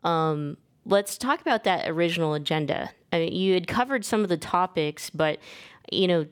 Um, 0.04 0.56
let's 0.86 1.18
talk 1.18 1.40
about 1.40 1.64
that 1.64 1.88
original 1.88 2.34
agenda. 2.34 2.90
I 3.12 3.18
mean, 3.20 3.32
you 3.32 3.54
had 3.54 3.66
covered 3.66 4.04
some 4.04 4.22
of 4.22 4.28
the 4.28 4.36
topics, 4.36 5.10
but 5.10 5.38
you 5.90 6.06
know, 6.06 6.26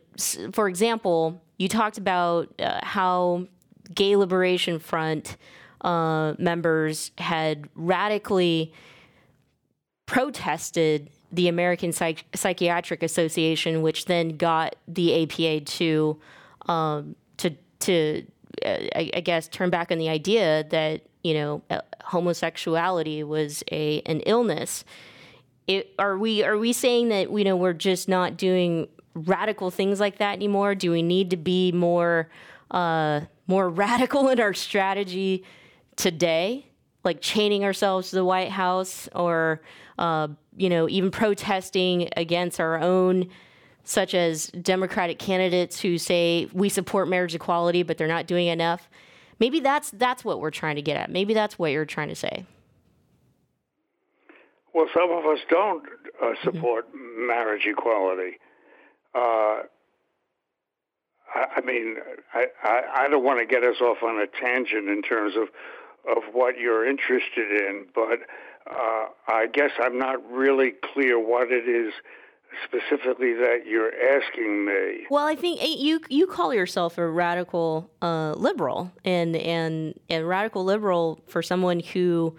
for 0.53 0.69
example, 0.69 1.43
you 1.59 1.69
talked 1.69 1.99
about 1.99 2.53
uh, 2.61 2.81
how 2.83 3.47
Gay 3.95 4.17
Liberation 4.17 4.79
Front 4.79 5.37
uh, 5.81 6.35
members 6.39 7.11
had 7.19 7.69
radically 7.75 8.73
protested 10.07 11.11
the 11.33 11.49
American 11.49 11.93
Psych- 11.93 12.25
Psychiatric 12.35 13.03
Association, 13.03 13.83
which 13.83 14.07
then 14.07 14.37
got 14.37 14.77
the 14.87 15.23
APA 15.23 15.61
to 15.61 16.19
um, 16.67 17.17
to 17.39 17.51
to 17.81 18.25
uh, 18.65 18.69
I, 18.95 19.11
I, 19.15 19.21
guess 19.21 19.49
turn 19.49 19.71
back 19.71 19.91
on 19.91 19.99
the 19.99 20.09
idea 20.09 20.65
that 20.71 21.03
you 21.23 21.35
know 21.35 21.63
uh, 21.71 21.81
homosexuality 22.05 23.23
was 23.23 23.63
a 23.71 24.01
an 24.07 24.21
illness. 24.21 24.85
It, 25.67 25.93
are 25.99 26.17
we 26.17 26.43
are 26.43 26.57
we 26.57 26.73
saying 26.73 27.11
that 27.11 27.31
you 27.31 27.45
know 27.45 27.57
we're 27.57 27.73
just 27.73 28.09
not 28.09 28.37
doing 28.37 28.89
radical 29.15 29.71
things 29.71 30.01
like 30.01 30.19
that 30.19 30.35
anymore? 30.35 30.75
Do 30.75 30.91
we 30.91 31.03
need 31.03 31.31
to 31.31 31.37
be 31.37 31.73
more 31.73 32.31
uh, 32.71 33.23
more 33.47 33.69
radical 33.71 34.29
in 34.29 34.41
our 34.41 34.55
strategy 34.55 35.45
today, 35.97 36.67
like 37.05 37.21
chaining 37.21 37.65
ourselves 37.65 38.11
to 38.11 38.17
the 38.17 38.25
White 38.25 38.51
House, 38.51 39.09
or 39.15 39.61
uh, 39.99 40.29
you 40.57 40.69
know 40.69 40.89
even 40.89 41.11
protesting 41.23 42.09
against 42.17 42.61
our 42.61 42.79
own? 42.79 43.29
Such 43.85 44.13
as 44.13 44.49
Democratic 44.49 45.19
candidates 45.19 45.81
who 45.81 45.97
say 45.97 46.47
we 46.53 46.69
support 46.69 47.09
marriage 47.09 47.35
equality, 47.35 47.83
but 47.83 47.97
they're 47.97 48.07
not 48.07 48.27
doing 48.27 48.49
enough. 48.49 48.87
Maybe 49.41 49.61
that's 49.61 49.91
that's 49.93 50.25
what 50.25 50.41
we're 50.41 50.51
trying 50.51 50.77
to 50.77 50.83
get 50.83 50.99
at. 50.99 51.11
Maybe 51.11 51.33
that's 51.33 51.59
what 51.59 51.73
you're 51.73 51.87
trying 51.87 52.09
to 52.09 52.15
say. 52.15 52.45
Well, 54.75 54.87
some 54.95 55.11
of 55.11 55.25
us 55.25 55.39
don't 55.49 55.85
uh, 56.21 56.27
mm-hmm. 56.27 56.45
support 56.45 56.89
mm-hmm. 56.89 57.27
marriage 57.27 57.67
equality. 57.67 58.39
Uh, 59.15 59.63
I, 61.35 61.45
I, 61.57 61.61
mean, 61.65 61.97
I, 62.35 62.47
I, 62.63 62.83
I 62.95 63.09
don't 63.09 63.25
want 63.25 63.41
to 63.41 63.47
get 63.47 63.65
us 63.65 63.81
off 63.81 64.03
on 64.03 64.21
a 64.21 64.27
tangent 64.27 64.89
in 64.89 65.03
terms 65.03 65.35
of 65.37 65.49
of 66.09 66.23
what 66.33 66.59
you're 66.59 66.89
interested 66.89 67.51
in, 67.51 67.87
but 67.95 68.21
uh, 68.71 69.07
I 69.29 69.47
guess 69.53 69.71
I'm 69.79 69.99
not 69.99 70.19
really 70.31 70.73
clear 70.93 71.19
what 71.19 71.51
it 71.51 71.69
is 71.69 71.93
specifically 72.65 73.35
that 73.35 73.67
you're 73.67 73.93
asking 73.95 74.65
me. 74.65 75.07
Well, 75.11 75.27
I 75.27 75.35
think 75.35 75.61
eh, 75.63 75.75
you 75.79 76.01
you 76.09 76.27
call 76.27 76.53
yourself 76.55 76.99
a 76.99 77.07
radical 77.07 77.91
uh, 78.03 78.33
liberal, 78.37 78.93
and 79.05 79.37
and 79.37 79.99
and 80.09 80.29
radical 80.29 80.65
liberal 80.65 81.21
for 81.27 81.43
someone 81.43 81.81
who 81.81 82.37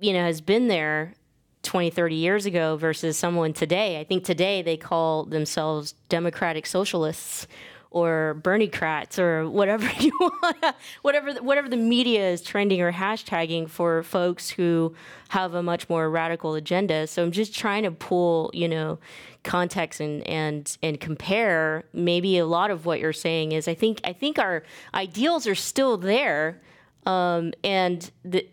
you 0.00 0.12
know 0.12 0.24
has 0.24 0.40
been 0.40 0.68
there 0.68 1.14
20 1.62 1.90
30 1.90 2.14
years 2.16 2.44
ago 2.44 2.76
versus 2.76 3.16
someone 3.16 3.52
today 3.52 4.00
i 4.00 4.04
think 4.04 4.24
today 4.24 4.62
they 4.62 4.76
call 4.76 5.24
themselves 5.24 5.92
democratic 6.08 6.66
socialists 6.66 7.46
or 7.92 8.40
Berniecrats 8.42 9.18
or 9.18 9.48
whatever 9.48 9.88
you 10.00 10.12
want, 10.20 10.74
whatever 11.02 11.32
whatever 11.34 11.68
the 11.68 11.76
media 11.76 12.30
is 12.30 12.42
trending 12.42 12.80
or 12.80 12.92
hashtagging 12.92 13.68
for 13.68 14.02
folks 14.02 14.50
who 14.50 14.94
have 15.28 15.54
a 15.54 15.62
much 15.62 15.88
more 15.88 16.10
radical 16.10 16.54
agenda. 16.54 17.06
So 17.06 17.22
I'm 17.22 17.32
just 17.32 17.54
trying 17.54 17.84
to 17.84 17.90
pull, 17.90 18.50
you 18.54 18.66
know, 18.68 18.98
context 19.44 20.00
and 20.00 20.26
and 20.26 20.76
and 20.82 20.98
compare. 20.98 21.84
Maybe 21.92 22.38
a 22.38 22.46
lot 22.46 22.70
of 22.70 22.86
what 22.86 22.98
you're 22.98 23.12
saying 23.12 23.52
is 23.52 23.68
I 23.68 23.74
think 23.74 24.00
I 24.04 24.12
think 24.12 24.38
our 24.38 24.62
ideals 24.94 25.46
are 25.46 25.54
still 25.54 25.98
there, 25.98 26.60
um, 27.04 27.52
and 27.62 28.10
the 28.24 28.46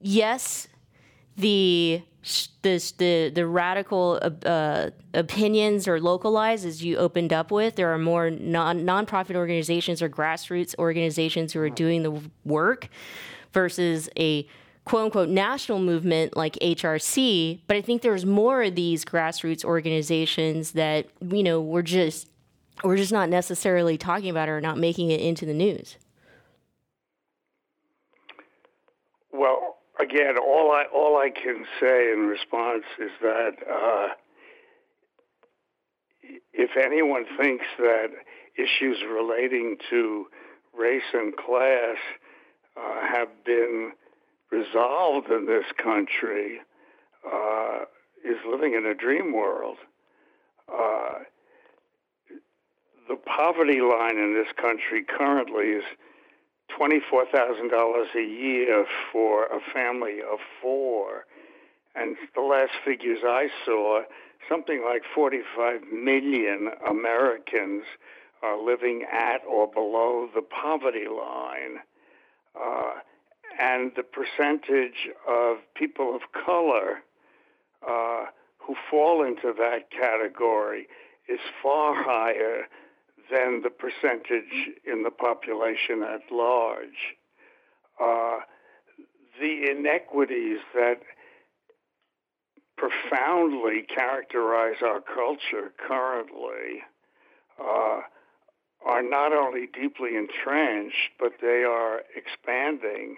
yes, 0.00 0.68
the 1.36 2.02
this 2.62 2.92
the 2.92 3.30
the 3.32 3.46
radical 3.46 4.18
uh, 4.44 4.90
opinions 5.14 5.86
or 5.86 6.00
localized 6.00 6.66
as 6.66 6.84
you 6.84 6.96
opened 6.96 7.32
up 7.32 7.50
with. 7.50 7.76
There 7.76 7.92
are 7.92 7.98
more 7.98 8.30
non 8.30 8.80
nonprofit 8.80 9.36
organizations 9.36 10.02
or 10.02 10.08
grassroots 10.08 10.74
organizations 10.78 11.52
who 11.52 11.60
are 11.60 11.70
doing 11.70 12.02
the 12.02 12.20
work 12.44 12.88
versus 13.52 14.08
a 14.18 14.48
quote 14.84 15.04
unquote 15.04 15.28
national 15.28 15.78
movement 15.78 16.36
like 16.36 16.54
HRC. 16.54 17.60
But 17.68 17.76
I 17.76 17.80
think 17.82 18.02
there's 18.02 18.26
more 18.26 18.62
of 18.62 18.74
these 18.74 19.04
grassroots 19.04 19.64
organizations 19.64 20.72
that 20.72 21.06
you 21.20 21.44
know 21.44 21.60
we're 21.60 21.82
just 21.82 22.28
we're 22.82 22.96
just 22.96 23.12
not 23.12 23.28
necessarily 23.28 23.96
talking 23.96 24.30
about 24.30 24.48
or 24.48 24.60
not 24.60 24.78
making 24.78 25.10
it 25.10 25.20
into 25.20 25.46
the 25.46 25.54
news. 25.54 25.96
Well, 29.32 29.75
again, 29.98 30.36
all 30.38 30.70
I 30.72 30.84
all 30.94 31.16
I 31.16 31.30
can 31.30 31.64
say 31.80 32.12
in 32.12 32.26
response 32.26 32.84
is 32.98 33.10
that 33.22 33.52
uh, 33.70 34.08
if 36.52 36.70
anyone 36.76 37.24
thinks 37.40 37.66
that 37.78 38.08
issues 38.56 38.98
relating 39.08 39.76
to 39.90 40.26
race 40.76 41.02
and 41.12 41.36
class 41.36 41.96
uh, 42.76 43.06
have 43.06 43.28
been 43.44 43.92
resolved 44.50 45.30
in 45.30 45.46
this 45.46 45.64
country, 45.82 46.60
uh, 47.30 47.80
is 48.24 48.36
living 48.48 48.74
in 48.74 48.86
a 48.86 48.94
dream 48.94 49.32
world. 49.32 49.76
Uh, 50.72 51.20
the 53.08 53.16
poverty 53.16 53.80
line 53.80 54.18
in 54.18 54.34
this 54.34 54.52
country 54.60 55.04
currently 55.04 55.66
is 55.66 55.84
$24,000 56.78 58.14
a 58.14 58.22
year 58.22 58.86
for 59.12 59.46
a 59.46 59.60
family 59.72 60.18
of 60.20 60.38
four. 60.60 61.26
And 61.94 62.16
the 62.34 62.42
last 62.42 62.72
figures 62.84 63.20
I 63.24 63.48
saw, 63.64 64.02
something 64.48 64.82
like 64.84 65.02
45 65.14 65.82
million 65.92 66.70
Americans 66.88 67.84
are 68.42 68.62
living 68.62 69.04
at 69.10 69.38
or 69.48 69.66
below 69.66 70.28
the 70.34 70.42
poverty 70.42 71.06
line. 71.08 71.78
Uh, 72.54 73.00
and 73.58 73.92
the 73.96 74.02
percentage 74.02 75.08
of 75.26 75.58
people 75.74 76.14
of 76.14 76.22
color 76.44 77.02
uh, 77.86 78.26
who 78.58 78.74
fall 78.90 79.24
into 79.24 79.54
that 79.56 79.90
category 79.90 80.88
is 81.28 81.40
far 81.62 81.94
higher 81.94 82.66
than 83.30 83.62
the 83.62 83.70
percentage 83.70 84.70
in 84.84 85.02
the 85.02 85.10
population 85.10 86.02
at 86.02 86.22
large. 86.30 87.16
Uh, 88.00 88.38
the 89.40 89.70
inequities 89.70 90.58
that 90.74 91.00
profoundly 92.76 93.82
characterize 93.82 94.76
our 94.82 95.00
culture 95.00 95.72
currently 95.86 96.82
uh, 97.60 98.00
are 98.84 99.02
not 99.02 99.32
only 99.32 99.66
deeply 99.66 100.16
entrenched, 100.16 101.10
but 101.18 101.32
they 101.40 101.64
are 101.64 102.02
expanding. 102.14 103.16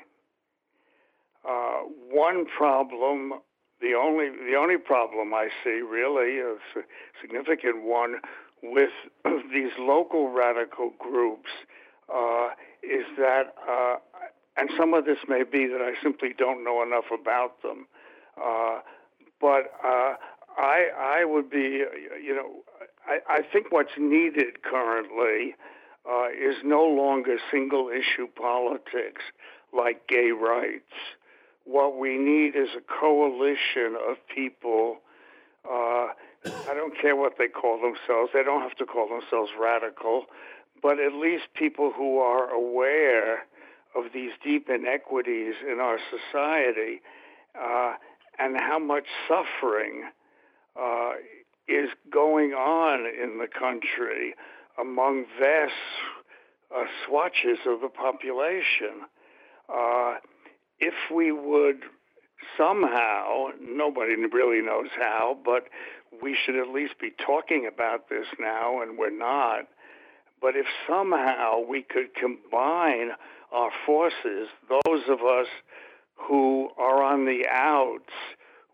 Uh, 1.48 1.80
one 2.10 2.46
problem, 2.46 3.34
the 3.80 3.94
only 3.94 4.28
the 4.28 4.56
only 4.56 4.76
problem 4.78 5.34
I 5.34 5.48
see 5.62 5.80
really, 5.80 6.40
a 6.40 6.56
significant 7.20 7.82
one, 7.82 8.16
with 8.62 8.90
these 9.52 9.72
local 9.78 10.30
radical 10.30 10.92
groups 10.98 11.50
uh, 12.12 12.48
is 12.82 13.04
that, 13.18 13.54
uh, 13.68 13.96
and 14.56 14.70
some 14.76 14.94
of 14.94 15.04
this 15.04 15.18
may 15.28 15.42
be 15.44 15.66
that 15.66 15.80
I 15.80 16.00
simply 16.02 16.34
don't 16.36 16.64
know 16.64 16.82
enough 16.82 17.06
about 17.12 17.62
them, 17.62 17.86
uh, 18.42 18.80
but 19.40 19.72
uh, 19.84 20.14
I, 20.56 20.88
I 20.98 21.24
would 21.24 21.50
be, 21.50 21.84
you 22.22 22.34
know, 22.34 22.62
I, 23.06 23.18
I 23.28 23.42
think 23.52 23.70
what's 23.70 23.96
needed 23.98 24.62
currently 24.62 25.54
uh, 26.08 26.28
is 26.28 26.56
no 26.64 26.84
longer 26.84 27.36
single 27.50 27.90
issue 27.90 28.26
politics 28.26 29.22
like 29.72 30.06
gay 30.08 30.30
rights. 30.30 30.92
What 31.64 31.98
we 31.98 32.16
need 32.16 32.56
is 32.56 32.68
a 32.76 32.80
coalition 32.80 33.96
of 34.08 34.16
people 34.34 34.98
uh, 35.70 36.08
I 36.70 36.74
don't 36.74 36.98
care 37.00 37.16
what 37.16 37.34
they 37.38 37.48
call 37.48 37.80
themselves. 37.80 38.30
They 38.34 38.42
don't 38.42 38.62
have 38.62 38.76
to 38.76 38.86
call 38.86 39.08
themselves 39.08 39.50
radical, 39.58 40.26
but 40.82 40.98
at 40.98 41.12
least 41.12 41.44
people 41.54 41.92
who 41.96 42.18
are 42.18 42.50
aware 42.50 43.46
of 43.94 44.12
these 44.12 44.32
deep 44.44 44.68
inequities 44.68 45.54
in 45.70 45.80
our 45.80 45.98
society 46.10 47.00
uh, 47.58 47.94
and 48.38 48.56
how 48.58 48.78
much 48.78 49.06
suffering 49.26 50.04
uh, 50.80 51.12
is 51.66 51.90
going 52.10 52.52
on 52.52 53.06
in 53.06 53.38
the 53.38 53.48
country 53.48 54.34
among 54.80 55.24
vast 55.40 55.72
uh, 56.74 56.84
swatches 57.06 57.58
of 57.66 57.80
the 57.80 57.88
population. 57.88 59.06
uh, 59.68 60.16
if 60.80 60.94
we 61.12 61.32
would 61.32 61.82
somehow, 62.56 63.48
nobody 63.60 64.14
really 64.14 64.62
knows 64.62 64.88
how, 64.96 65.36
but 65.44 65.68
we 66.22 66.36
should 66.44 66.56
at 66.56 66.68
least 66.68 66.94
be 67.00 67.12
talking 67.24 67.68
about 67.72 68.08
this 68.08 68.26
now, 68.38 68.82
and 68.82 68.98
we're 68.98 69.16
not. 69.16 69.66
But 70.40 70.56
if 70.56 70.66
somehow 70.88 71.60
we 71.68 71.82
could 71.82 72.14
combine 72.14 73.10
our 73.52 73.70
forces, 73.86 74.48
those 74.68 75.02
of 75.08 75.20
us 75.20 75.46
who 76.14 76.70
are 76.76 77.02
on 77.02 77.24
the 77.24 77.44
outs, 77.50 78.12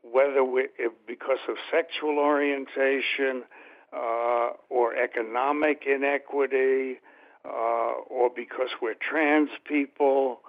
whether 0.02 0.44
we, 0.44 0.68
because 1.06 1.38
of 1.48 1.56
sexual 1.70 2.18
orientation 2.18 3.44
uh, 3.92 4.50
or 4.68 4.94
economic 4.96 5.84
inequity, 5.86 6.98
uh, 7.44 7.92
or 8.08 8.30
because 8.34 8.70
we're 8.82 8.94
trans 8.94 9.50
people, 9.64 10.40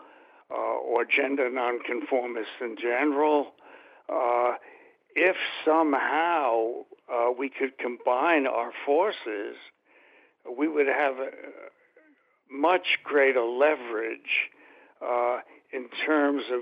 uh, 0.52 0.56
or 0.56 1.06
gender 1.06 1.50
nonconformists 1.50 2.54
in 2.62 2.76
general, 2.78 3.54
uh, 4.10 4.54
if 5.16 5.36
somehow 5.64 6.84
uh, 7.12 7.32
we 7.38 7.50
could 7.50 7.78
combine 7.78 8.46
our 8.46 8.72
forces, 8.86 9.56
we 10.58 10.68
would 10.68 10.88
have 10.88 11.16
a 11.18 11.32
much 12.52 13.00
greater 13.04 13.42
leverage 13.42 14.52
uh, 15.02 15.40
in 15.72 15.88
terms 16.06 16.44
of 16.52 16.62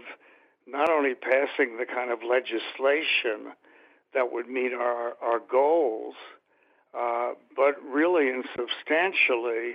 not 0.67 0.89
only 0.89 1.13
passing 1.13 1.77
the 1.77 1.85
kind 1.85 2.11
of 2.11 2.19
legislation 2.27 3.53
that 4.13 4.31
would 4.31 4.47
meet 4.47 4.73
our, 4.73 5.13
our 5.21 5.39
goals, 5.39 6.15
uh, 6.97 7.31
but 7.55 7.75
really 7.83 8.29
and 8.29 8.45
substantially 8.55 9.73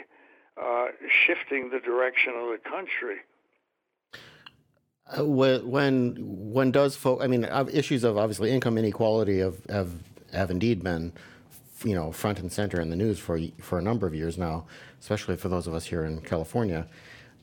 uh, 0.60 0.86
shifting 1.26 1.70
the 1.70 1.80
direction 1.80 2.34
of 2.36 2.48
the 2.48 2.58
country. 2.58 3.18
When 5.16 6.14
when 6.52 6.70
does 6.70 6.94
folk? 6.96 7.22
I 7.22 7.26
mean, 7.26 7.44
issues 7.72 8.04
of 8.04 8.18
obviously 8.18 8.50
income 8.50 8.76
inequality 8.76 9.38
have 9.38 9.64
have 9.70 9.90
have 10.32 10.50
indeed 10.50 10.84
been, 10.84 11.12
you 11.84 11.94
know, 11.94 12.12
front 12.12 12.40
and 12.40 12.52
center 12.52 12.80
in 12.80 12.90
the 12.90 12.96
news 12.96 13.18
for 13.18 13.40
for 13.60 13.78
a 13.78 13.82
number 13.82 14.06
of 14.06 14.14
years 14.14 14.36
now, 14.36 14.66
especially 15.00 15.36
for 15.36 15.48
those 15.48 15.66
of 15.66 15.74
us 15.74 15.86
here 15.86 16.04
in 16.04 16.20
California. 16.20 16.86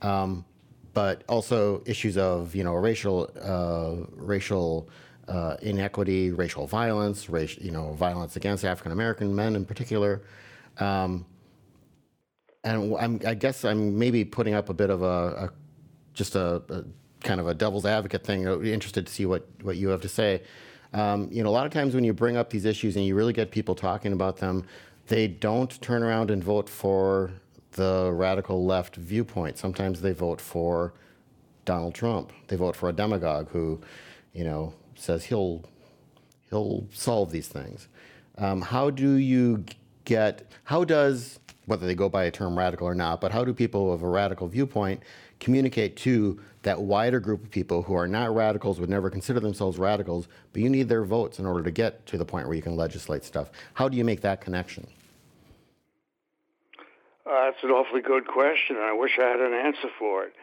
Um, 0.01 0.45
but 0.93 1.23
also 1.28 1.82
issues 1.86 2.17
of 2.17 2.56
you 2.56 2.63
know 2.63 2.73
racial 2.73 3.32
uh, 3.41 4.06
racial 4.15 4.89
uh, 5.28 5.58
inequity, 5.62 6.32
racial 6.32 6.67
violence, 6.67 7.30
race, 7.30 7.58
you 7.58 7.71
know 7.71 7.93
violence 7.93 8.36
against 8.36 8.63
African 8.63 8.91
American 8.91 9.36
men 9.36 9.56
in 9.56 9.65
particular. 9.65 10.21
Um, 10.78 11.25
and 12.63 12.95
I'm, 12.97 13.21
i 13.25 13.34
guess 13.36 13.63
I'm 13.63 13.97
maybe 13.97 14.25
putting 14.25 14.56
up 14.56 14.69
a 14.69 14.73
bit 14.73 14.89
of 14.89 15.01
a, 15.04 15.06
a 15.06 15.49
just 16.13 16.36
a, 16.36 16.63
a 16.69 16.84
kind 17.25 17.41
of 17.41 17.47
a 17.47 17.53
devil's 17.53 17.85
advocate 17.85 18.23
thing. 18.23 18.43
Be 18.61 18.71
interested 18.71 19.05
to 19.05 19.11
see 19.11 19.25
what, 19.25 19.45
what 19.63 19.75
you 19.75 19.89
have 19.89 20.01
to 20.01 20.07
say. 20.07 20.43
Um, 20.93 21.27
you 21.29 21.43
know, 21.43 21.49
a 21.49 21.51
lot 21.51 21.65
of 21.65 21.73
times 21.73 21.93
when 21.93 22.05
you 22.05 22.13
bring 22.13 22.38
up 22.38 22.49
these 22.49 22.63
issues 22.63 22.95
and 22.95 23.05
you 23.05 23.15
really 23.15 23.33
get 23.33 23.51
people 23.51 23.75
talking 23.75 24.13
about 24.13 24.38
them, 24.38 24.63
they 25.07 25.27
don't 25.27 25.81
turn 25.81 26.03
around 26.03 26.31
and 26.31 26.41
vote 26.41 26.69
for 26.69 27.31
the 27.71 28.11
radical 28.13 28.65
left 28.65 28.95
viewpoint. 28.95 29.57
Sometimes 29.57 29.99
they 29.99 30.13
vote 30.13 30.39
for 30.39 30.93
Donald 31.65 31.93
Trump. 31.95 32.31
They 32.47 32.55
vote 32.55 32.75
for 32.75 32.88
a 32.88 32.93
demagogue 32.93 33.49
who, 33.49 33.81
you 34.33 34.45
know, 34.45 34.73
says 34.95 35.25
he'll 35.25 35.65
he'll 36.49 36.88
solve 36.91 37.31
these 37.31 37.47
things. 37.49 37.89
Um, 38.38 38.61
how 38.61 38.89
do 38.89 39.13
you 39.15 39.65
get? 40.05 40.49
How 40.63 40.85
does 40.85 41.39
whether 41.65 41.85
they 41.85 41.95
go 41.95 42.07
by 42.07 42.25
a 42.25 42.31
term 42.31 42.57
radical 42.57 42.88
or 42.88 42.95
not, 42.95 43.19
but 43.19 43.31
how 43.31 43.43
do 43.43 43.53
people 43.53 43.91
of 43.91 44.03
a 44.03 44.07
radical 44.07 44.47
viewpoint 44.47 45.01
communicate 45.39 45.97
to 45.97 46.39
that 46.65 46.82
wider 46.82 47.19
group 47.19 47.43
of 47.43 47.49
people 47.49 47.82
who 47.82 47.95
are 47.95 48.08
not 48.08 48.36
radicals, 48.36 48.80
would 48.80 48.89
never 48.89 49.10
consider 49.10 49.39
themselves 49.39 49.78
radicals, 49.80 50.28
but 50.51 50.62
you 50.62 50.69
need 50.69 50.89
their 50.89 51.04
votes 51.04 51.39
in 51.39 51.45
order 51.45 51.63
to 51.63 51.71
get 51.71 52.06
to 52.08 52.17
the 52.17 52.25
point 52.25 52.47
where 52.47 52.56
you 52.56 52.62
can 52.62 52.75
legislate 52.75 53.23
stuff. 53.23 53.49
How 53.73 53.88
do 53.88 53.95
you 53.95 54.04
make 54.04 54.21
that 54.21 54.41
connection? 54.41 54.88
Uh, 57.25 57.45
that's 57.45 57.63
an 57.63 57.69
awfully 57.69 58.01
good 58.01 58.28
question. 58.28 58.75
And 58.75 58.86
I 58.86 58.93
wish 58.93 59.17
I 59.19 59.23
had 59.23 59.39
an 59.39 59.54
answer 59.54 59.89
for 59.97 60.25
it. 60.25 60.34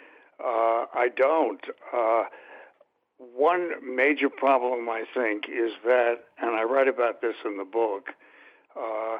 Uh, 0.41 0.87
I 0.95 1.09
don't. 1.15 1.61
Uh, 1.95 2.25
one 3.19 3.71
major 3.97 4.29
problem, 4.29 4.89
I 4.89 5.05
think, 5.15 5.45
is 5.49 5.73
that, 5.85 6.25
and 6.41 6.57
I 6.57 6.63
write 6.65 6.89
about 6.89 7.21
this 7.21 7.37
in 7.45 7.57
the 7.57 7.65
book, 7.65 8.11
uh, 8.77 9.19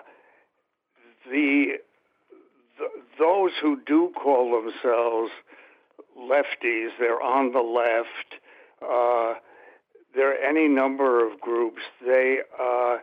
the, 1.31 1.79
the 2.79 2.89
those 3.19 3.53
who 3.61 3.81
do 3.87 4.13
call 4.21 4.61
themselves 4.61 5.31
lefties, 6.19 6.91
they're 6.99 7.23
on 7.23 7.53
the 7.53 7.61
left. 7.61 8.43
Uh, 8.83 9.39
there 10.15 10.31
are 10.31 10.49
any 10.49 10.69
number 10.69 11.27
of 11.27 11.41
groups. 11.41 11.83
They, 12.05 12.39
uh, 12.59 12.99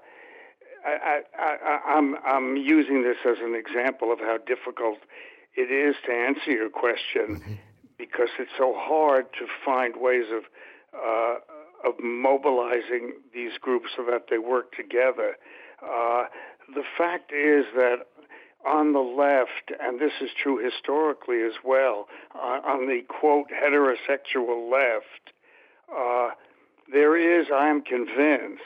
I, 0.85 1.21
I, 1.37 1.79
I'm, 1.87 2.15
I'm 2.25 2.57
using 2.57 3.03
this 3.03 3.17
as 3.25 3.37
an 3.41 3.55
example 3.55 4.11
of 4.11 4.19
how 4.19 4.37
difficult 4.37 4.99
it 5.55 5.71
is 5.71 5.95
to 6.05 6.11
answer 6.11 6.51
your 6.51 6.69
question 6.69 7.37
mm-hmm. 7.37 7.53
because 7.97 8.29
it's 8.39 8.51
so 8.57 8.73
hard 8.77 9.25
to 9.33 9.47
find 9.65 9.95
ways 9.97 10.25
of, 10.31 10.43
uh, 10.93 11.35
of 11.87 11.99
mobilizing 11.99 13.13
these 13.33 13.57
groups 13.59 13.87
so 13.95 14.03
that 14.09 14.25
they 14.29 14.37
work 14.37 14.75
together. 14.75 15.35
Uh, 15.81 16.25
the 16.73 16.83
fact 16.97 17.31
is 17.31 17.65
that 17.75 18.05
on 18.65 18.93
the 18.93 18.99
left, 18.99 19.71
and 19.79 19.99
this 19.99 20.13
is 20.21 20.29
true 20.41 20.63
historically 20.63 21.41
as 21.43 21.53
well, 21.63 22.07
uh, 22.35 22.59
on 22.65 22.87
the 22.87 23.01
quote 23.07 23.47
heterosexual 23.49 24.69
left, 24.69 25.33
uh, 25.95 26.29
there 26.91 27.15
is, 27.15 27.47
I 27.53 27.67
am 27.69 27.81
convinced, 27.81 28.61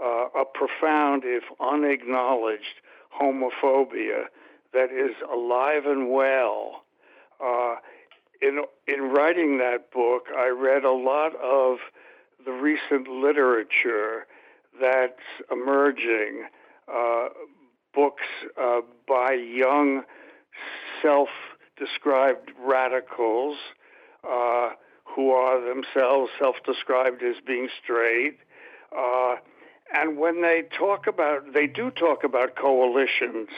uh, 0.00 0.26
a 0.38 0.44
profound, 0.44 1.22
if 1.24 1.44
unacknowledged, 1.60 2.80
homophobia 3.18 4.24
that 4.72 4.90
is 4.90 5.14
alive 5.32 5.86
and 5.86 6.10
well. 6.10 6.82
Uh, 7.44 7.76
in 8.42 8.64
in 8.86 9.12
writing 9.12 9.58
that 9.58 9.90
book, 9.92 10.24
I 10.36 10.48
read 10.48 10.84
a 10.84 10.92
lot 10.92 11.34
of 11.36 11.78
the 12.44 12.52
recent 12.52 13.08
literature 13.08 14.26
that's 14.80 15.12
emerging, 15.50 16.46
uh, 16.92 17.28
books 17.94 18.24
uh, 18.60 18.80
by 19.06 19.32
young 19.32 20.02
self 21.02 21.28
described 21.78 22.50
radicals 22.58 23.56
uh, 24.28 24.70
who 25.04 25.30
are 25.30 25.60
themselves 25.60 26.30
self 26.38 26.56
described 26.64 27.22
as 27.22 27.36
being 27.46 27.68
straight. 27.82 28.38
Uh, 28.96 29.36
and 29.92 30.18
when 30.18 30.42
they 30.42 30.62
talk 30.76 31.06
about, 31.06 31.52
they 31.52 31.66
do 31.66 31.90
talk 31.90 32.24
about 32.24 32.56
coalitions 32.56 33.48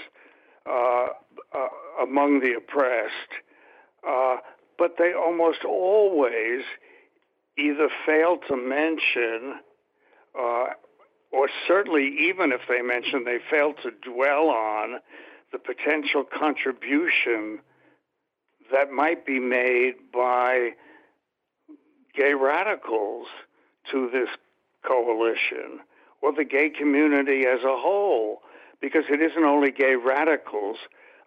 uh, 0.66 1.06
uh, 1.54 1.68
among 2.02 2.40
the 2.40 2.54
oppressed, 2.54 3.32
uh, 4.06 4.36
but 4.78 4.96
they 4.98 5.12
almost 5.14 5.64
always 5.64 6.62
either 7.58 7.88
fail 8.04 8.36
to 8.48 8.56
mention 8.56 9.60
or 11.36 11.50
certainly 11.68 12.16
even 12.30 12.50
if 12.50 12.62
they 12.66 12.80
mention 12.80 13.24
they 13.24 13.38
fail 13.50 13.74
to 13.82 13.90
dwell 14.02 14.48
on 14.48 15.00
the 15.52 15.58
potential 15.58 16.24
contribution 16.24 17.58
that 18.72 18.90
might 18.90 19.26
be 19.26 19.38
made 19.38 19.94
by 20.12 20.70
gay 22.14 22.32
radicals 22.34 23.26
to 23.90 24.08
this 24.10 24.28
coalition 24.82 25.80
or 26.22 26.32
the 26.32 26.44
gay 26.44 26.70
community 26.70 27.44
as 27.46 27.60
a 27.62 27.76
whole, 27.76 28.40
because 28.80 29.04
it 29.10 29.20
isn't 29.20 29.44
only 29.44 29.70
gay 29.70 29.94
radicals 29.94 30.78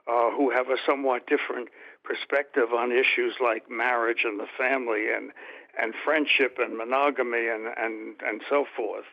uh, 0.08 0.32
who 0.32 0.50
have 0.50 0.70
a 0.70 0.78
somewhat 0.86 1.28
different 1.28 1.70
perspective 2.04 2.74
on 2.76 2.92
issues 2.92 3.36
like 3.40 3.70
marriage 3.70 4.24
and 4.24 4.40
the 4.40 4.48
family 4.58 5.12
and, 5.16 5.32
and 5.80 5.94
friendship 6.04 6.58
and 6.58 6.76
monogamy 6.78 7.48
and, 7.48 7.68
and, 7.78 8.16
and 8.26 8.42
so 8.50 8.66
forth. 8.76 9.06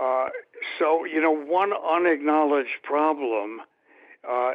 Uh, 0.00 0.28
so, 0.78 1.04
you 1.04 1.20
know, 1.20 1.32
one 1.34 1.72
unacknowledged 1.72 2.82
problem 2.82 3.60
uh, 4.28 4.52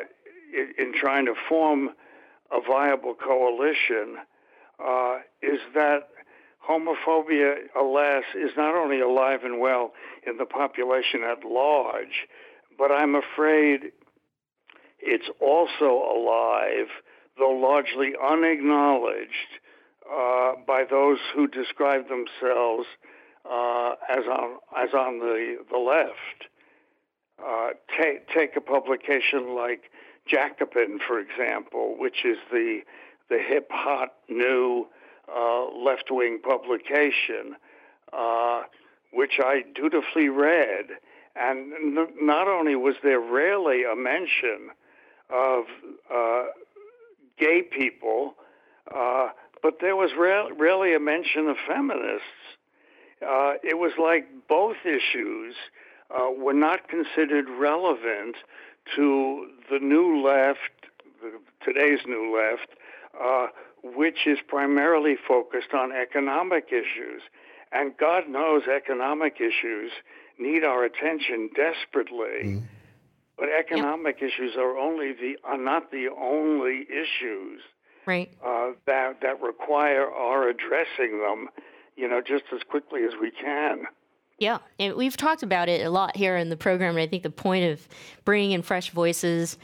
in, 0.54 0.73
in, 0.78 0.93
trying 0.93 1.26
to 1.26 1.34
form 1.47 1.89
a 2.52 2.60
viable 2.62 3.13
coalition 3.13 4.17
uh, 4.84 5.17
is 5.41 5.60
that 5.76 6.10
homophobia, 6.67 7.56
alas, 7.80 8.23
is 8.36 8.52
not 8.58 8.76
only 8.76 9.00
alive 9.00 9.43
and 9.43 9.60
well 9.60 9.93
in 10.26 10.38
the 10.38 10.45
population 10.45 11.21
at 11.23 11.45
large, 11.45 12.28
but 12.78 12.91
I'm 12.91 13.15
afraid 13.15 13.91
it's 15.00 15.30
also 15.39 15.86
alive, 15.86 16.88
though 17.38 17.52
largely 17.52 18.13
unacknowledged, 18.21 19.60
uh, 20.10 20.54
by 20.65 20.84
those 20.89 21.19
who 21.36 21.47
describe 21.47 22.08
themselves 22.08 22.88
uh, 23.49 23.95
as 24.10 24.25
on 24.25 24.57
as 24.77 24.93
on 24.93 25.19
the 25.19 25.57
the 25.71 25.77
left. 25.77 26.49
Uh, 27.43 27.69
take 28.01 28.27
take 28.29 28.55
a 28.55 28.62
publication 28.62 29.55
like 29.55 29.91
Jacobin, 30.27 30.99
for 31.05 31.19
example, 31.19 31.95
which 31.97 32.25
is 32.25 32.38
the 32.51 32.81
the 33.29 33.39
hip 33.39 33.67
hot 33.71 34.13
new 34.29 34.88
uh, 35.33 35.65
left 35.75 36.10
wing 36.10 36.39
publication, 36.43 37.55
uh, 38.13 38.63
which 39.13 39.39
I 39.43 39.63
dutifully 39.75 40.29
read. 40.29 40.86
And 41.36 41.73
n- 41.73 42.07
not 42.21 42.47
only 42.47 42.75
was 42.75 42.95
there 43.03 43.19
rarely 43.19 43.83
a 43.83 43.95
mention 43.95 44.71
of 45.29 45.65
uh, 46.13 46.45
gay 47.38 47.62
people, 47.62 48.36
uh, 48.93 49.29
but 49.62 49.75
there 49.81 49.95
was 49.95 50.12
re- 50.17 50.51
rarely 50.57 50.95
a 50.95 50.99
mention 50.99 51.47
of 51.47 51.57
feminists. 51.67 52.23
Uh, 53.21 53.53
it 53.63 53.77
was 53.77 53.93
like 53.99 54.27
both 54.47 54.77
issues 54.86 55.56
uh, 56.12 56.30
were 56.32 56.53
not 56.53 56.88
considered 56.88 57.49
relevant 57.49 58.36
to 58.95 59.47
the 59.69 59.80
new 59.80 60.25
left, 60.25 60.60
today's 61.63 61.99
new 62.08 62.36
left, 62.36 62.69
uh, 63.19 63.47
which 63.84 64.27
is 64.27 64.38
primarily 64.47 65.15
focused 65.27 65.73
on 65.73 65.91
economic 65.91 66.67
issues. 66.69 67.21
And 67.71 67.97
God 67.97 68.30
knows 68.30 68.63
economic 68.67 69.38
issues 69.41 69.91
need 70.39 70.63
our 70.63 70.84
attention 70.86 71.49
desperately. 71.56 72.43
Mm. 72.43 72.63
But 73.38 73.49
economic 73.49 74.17
yep. 74.19 74.32
issues 74.32 74.56
are 74.58 74.77
only 74.77 75.13
the 75.13 75.38
are 75.43 75.58
not 75.58 75.91
the 75.91 76.08
only 76.10 76.88
issues 76.89 77.62
right. 78.08 78.32
Uh, 78.43 78.71
that 78.88 79.21
that 79.21 79.41
require 79.41 80.10
our 80.10 80.49
addressing 80.49 81.19
them, 81.19 81.49
you 81.97 82.07
know, 82.07 82.21
just 82.21 82.45
as 82.53 82.62
quickly 82.63 83.03
as 83.03 83.13
we 83.19 83.31
can. 83.31 83.83
Yeah, 84.39 84.60
and 84.79 84.95
we've 84.95 85.17
talked 85.17 85.41
about 85.41 85.67
it 85.67 85.86
a 85.86 85.89
lot 85.89 86.15
here 86.15 86.38
in 86.38 86.49
the 86.49 86.57
program. 86.57 86.91
And 86.91 86.99
I 86.99 87.07
think 87.07 87.23
the 87.23 87.31
point 87.31 87.65
of 87.65 87.88
bringing 88.23 88.51
in 88.51 88.62
fresh 88.62 88.91
voices 88.91 89.57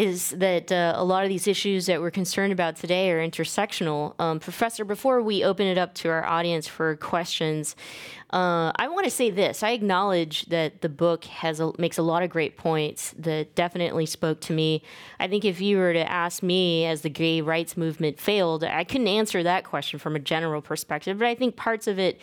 is 0.00 0.30
that 0.30 0.72
uh, 0.72 0.94
a 0.96 1.04
lot 1.04 1.24
of 1.24 1.28
these 1.28 1.46
issues 1.46 1.84
that 1.84 2.00
we're 2.00 2.10
concerned 2.10 2.54
about 2.54 2.74
today 2.74 3.10
are 3.10 3.18
intersectional. 3.18 4.18
Um, 4.18 4.40
Professor, 4.40 4.82
before 4.82 5.20
we 5.20 5.44
open 5.44 5.66
it 5.66 5.76
up 5.76 5.92
to 5.96 6.08
our 6.08 6.24
audience 6.24 6.66
for 6.66 6.96
questions, 6.96 7.76
uh, 8.32 8.72
I 8.76 8.88
want 8.88 9.04
to 9.04 9.10
say 9.10 9.28
this. 9.28 9.62
I 9.62 9.72
acknowledge 9.72 10.46
that 10.46 10.80
the 10.80 10.88
book 10.88 11.26
has 11.26 11.60
a, 11.60 11.72
makes 11.78 11.98
a 11.98 12.02
lot 12.02 12.22
of 12.22 12.30
great 12.30 12.56
points 12.56 13.14
that 13.18 13.54
definitely 13.54 14.06
spoke 14.06 14.40
to 14.42 14.54
me. 14.54 14.82
I 15.18 15.28
think 15.28 15.44
if 15.44 15.60
you 15.60 15.76
were 15.76 15.92
to 15.92 16.10
ask 16.10 16.42
me, 16.42 16.86
as 16.86 17.02
the 17.02 17.10
gay 17.10 17.42
rights 17.42 17.76
movement 17.76 18.18
failed, 18.18 18.64
I 18.64 18.84
couldn't 18.84 19.08
answer 19.08 19.42
that 19.42 19.64
question 19.64 19.98
from 19.98 20.16
a 20.16 20.20
general 20.20 20.62
perspective, 20.62 21.18
but 21.18 21.26
I 21.26 21.34
think 21.34 21.56
parts 21.56 21.86
of 21.86 21.98
it 21.98 22.18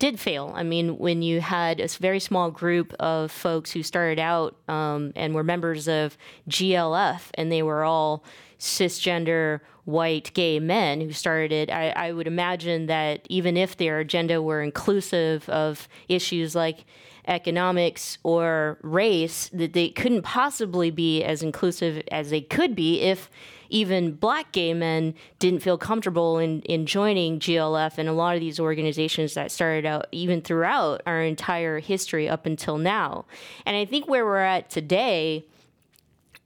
did 0.00 0.18
fail. 0.18 0.52
I 0.56 0.64
mean, 0.64 0.98
when 0.98 1.22
you 1.22 1.40
had 1.40 1.78
a 1.78 1.86
very 1.86 2.18
small 2.18 2.50
group 2.50 2.92
of 2.98 3.30
folks 3.30 3.70
who 3.70 3.82
started 3.84 4.18
out 4.18 4.56
um, 4.66 5.12
and 5.14 5.34
were 5.34 5.44
members 5.44 5.86
of 5.86 6.16
GLF, 6.48 7.20
and 7.34 7.52
they 7.52 7.62
were 7.62 7.84
all 7.84 8.24
cisgender 8.58 9.60
white 9.84 10.32
gay 10.34 10.58
men 10.58 11.00
who 11.02 11.12
started 11.12 11.52
it, 11.52 11.70
I, 11.70 11.90
I 11.90 12.12
would 12.12 12.26
imagine 12.26 12.86
that 12.86 13.26
even 13.28 13.56
if 13.56 13.76
their 13.76 14.00
agenda 14.00 14.42
were 14.42 14.62
inclusive 14.62 15.48
of 15.50 15.86
issues 16.08 16.54
like 16.54 16.86
economics 17.28 18.16
or 18.22 18.78
race, 18.82 19.50
that 19.52 19.74
they 19.74 19.90
couldn't 19.90 20.22
possibly 20.22 20.90
be 20.90 21.22
as 21.22 21.42
inclusive 21.42 22.02
as 22.10 22.30
they 22.30 22.40
could 22.40 22.74
be 22.74 23.02
if 23.02 23.30
even 23.70 24.12
black 24.12 24.52
gay 24.52 24.74
men 24.74 25.14
didn't 25.38 25.60
feel 25.60 25.78
comfortable 25.78 26.38
in, 26.38 26.60
in 26.62 26.86
joining 26.86 27.38
GLF 27.38 27.98
and 27.98 28.08
a 28.08 28.12
lot 28.12 28.34
of 28.34 28.40
these 28.40 28.60
organizations 28.60 29.34
that 29.34 29.50
started 29.50 29.86
out 29.86 30.06
even 30.12 30.42
throughout 30.42 31.02
our 31.06 31.22
entire 31.22 31.78
history 31.78 32.28
up 32.28 32.46
until 32.46 32.78
now. 32.78 33.24
And 33.64 33.76
I 33.76 33.84
think 33.84 34.08
where 34.08 34.24
we're 34.24 34.38
at 34.38 34.70
today 34.70 35.44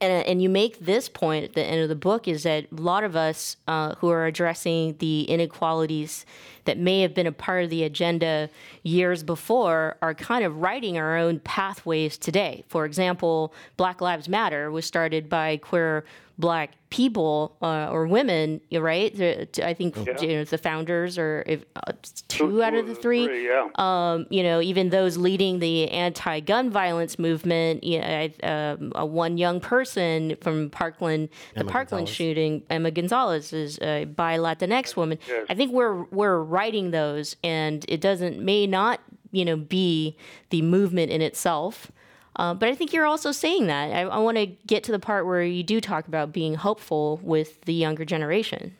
and, 0.01 0.27
and 0.27 0.41
you 0.41 0.49
make 0.49 0.79
this 0.79 1.09
point 1.09 1.45
at 1.45 1.53
the 1.53 1.63
end 1.63 1.81
of 1.81 1.89
the 1.89 1.95
book 1.95 2.27
is 2.27 2.43
that 2.43 2.65
a 2.71 2.81
lot 2.81 3.03
of 3.03 3.15
us 3.15 3.57
uh, 3.67 3.95
who 3.95 4.09
are 4.09 4.25
addressing 4.25 4.95
the 4.97 5.23
inequalities 5.23 6.25
that 6.65 6.77
may 6.77 7.01
have 7.01 7.13
been 7.13 7.27
a 7.27 7.31
part 7.31 7.63
of 7.63 7.69
the 7.69 7.83
agenda 7.83 8.49
years 8.83 9.23
before 9.23 9.97
are 10.01 10.13
kind 10.13 10.43
of 10.43 10.57
writing 10.57 10.97
our 10.97 11.17
own 11.17 11.39
pathways 11.39 12.17
today. 12.17 12.63
For 12.67 12.85
example, 12.85 13.53
Black 13.77 14.01
Lives 14.01 14.27
Matter 14.27 14.71
was 14.71 14.85
started 14.85 15.29
by 15.29 15.57
queer 15.57 16.05
black 16.37 16.71
people 16.89 17.55
uh, 17.61 17.89
or 17.89 18.07
women, 18.07 18.61
right? 18.71 19.13
I 19.61 19.73
think 19.73 19.95
yeah. 19.95 20.21
you 20.21 20.27
know, 20.27 20.43
the 20.43 20.57
founders 20.57 21.17
or 21.17 21.43
if, 21.45 21.65
uh, 21.75 21.91
two 22.27 22.61
out 22.63 22.73
of 22.73 22.87
the 22.87 22.95
three. 22.95 23.25
three 23.25 23.47
yeah. 23.47 23.67
um, 23.75 24.27
you 24.29 24.43
know, 24.43 24.61
even 24.61 24.89
those 24.89 25.17
leading 25.17 25.59
the 25.59 25.89
anti-gun 25.91 26.69
violence 26.69 27.17
movement. 27.19 27.83
You 27.83 28.01
know, 28.01 28.29
um, 28.43 29.11
one 29.11 29.37
young 29.37 29.59
person 29.59 30.35
from 30.41 30.69
Parkland, 30.69 31.29
the 31.55 31.63
Parkland 31.63 32.07
Gonzalez. 32.07 32.09
shooting, 32.09 32.63
Emma 32.69 32.91
Gonzalez 32.91 33.53
is 33.53 33.79
a 33.81 34.05
bi 34.05 34.37
Latinx 34.37 34.95
woman. 34.95 35.19
Yes. 35.27 35.45
I 35.49 35.55
think 35.55 35.71
we're 35.71 36.03
we're 36.05 36.41
writing 36.55 36.91
those, 36.91 37.35
and 37.43 37.85
it 37.87 38.01
doesn't 38.01 38.39
may 38.39 38.65
not 38.65 38.99
you 39.31 39.43
know 39.43 39.57
be 39.57 40.15
the 40.49 40.61
movement 40.61 41.11
in 41.11 41.21
itself 41.21 41.91
uh, 42.37 42.53
but 42.53 42.67
I 42.69 42.75
think 42.75 42.91
you're 42.91 43.05
also 43.05 43.31
saying 43.31 43.67
that. 43.67 43.91
I, 43.91 44.01
I 44.01 44.17
want 44.17 44.37
to 44.37 44.45
get 44.45 44.83
to 44.85 44.91
the 44.91 44.99
part 44.99 45.25
where 45.25 45.43
you 45.43 45.63
do 45.63 45.79
talk 45.79 46.07
about 46.07 46.33
being 46.33 46.55
hopeful 46.55 47.19
with 47.23 47.61
the 47.61 47.73
younger 47.73 48.03
generation. 48.03 48.75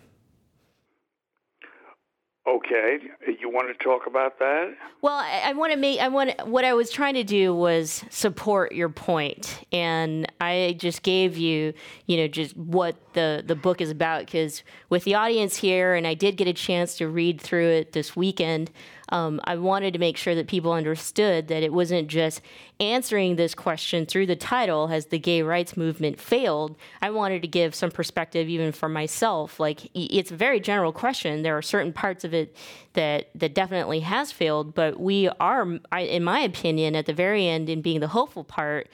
Okay, 2.48 3.00
you 3.40 3.50
want 3.50 3.76
to 3.76 3.84
talk 3.84 4.06
about 4.06 4.38
that? 4.38 4.76
Well, 5.02 5.16
I, 5.16 5.46
I 5.46 5.54
want 5.54 5.74
to 5.74 5.80
make. 5.80 6.00
I 6.00 6.10
want 6.10 6.48
what 6.48 6.64
I 6.64 6.76
was 6.76 6.92
trying 6.92 7.16
to 7.16 7.24
do 7.24 7.56
was 7.56 8.06
support 8.12 8.72
your 8.72 8.90
point, 8.90 9.66
and 9.72 10.32
I 10.40 10.76
just 10.78 11.02
gave 11.02 11.38
you, 11.38 11.74
you 12.06 12.18
know, 12.18 12.28
just 12.28 12.56
what 12.56 12.98
the 13.14 13.44
the 13.44 13.56
book 13.56 13.82
is 13.82 13.90
about. 13.90 14.28
Because 14.28 14.62
with 14.90 15.06
the 15.06 15.16
audience 15.16 15.58
here, 15.58 15.96
and 15.96 16.06
I 16.06 16.14
did 16.14 16.38
get 16.38 16.48
a 16.48 16.54
chance 16.54 16.96
to 16.98 17.08
read 17.08 17.42
through 17.42 17.70
it 17.70 17.94
this 17.94 18.16
weekend 18.16 18.70
um, 19.10 19.40
I 19.44 19.56
wanted 19.58 19.94
to 19.94 20.00
make 20.00 20.18
sure 20.18 20.34
that 20.34 20.48
people 20.48 20.74
understood 20.74 21.48
that 21.50 21.62
it 21.62 21.72
wasn't 21.72 22.08
just 22.08 22.42
answering 22.80 23.36
this 23.36 23.54
question 23.54 24.06
through 24.06 24.26
the 24.26 24.36
title 24.36 24.88
has 24.88 25.08
the 25.08 25.20
gay 25.20 25.44
rights 25.44 25.78
movement 25.78 26.20
failed. 26.20 26.76
I 27.02 27.12
wanted 27.12 27.44
to 27.44 27.48
give 27.48 27.76
some 27.76 27.92
perspective 27.92 28.50
even 28.50 28.72
for 28.72 28.90
myself. 28.90 29.60
Like 29.60 29.90
it's 29.94 30.32
a 30.32 30.36
very 30.36 30.60
general 30.60 30.92
question. 30.92 31.44
There 31.44 31.58
are 31.58 31.62
certain 31.62 31.94
parts 31.94 32.24
of 32.24 32.34
it 32.34 32.56
that 32.94 33.30
that 33.36 33.54
definitely 33.54 34.00
has 34.00 34.32
failed, 34.32 34.74
but 34.74 35.00
we 35.00 35.30
are, 35.40 35.80
in 35.98 36.24
my 36.24 36.40
opinion, 36.40 36.96
at 36.96 37.06
the 37.06 37.14
very 37.14 37.48
end 37.48 37.70
in 37.70 37.82
being 37.82 38.00
the 38.00 38.08
hopeful 38.08 38.44
part. 38.44 38.90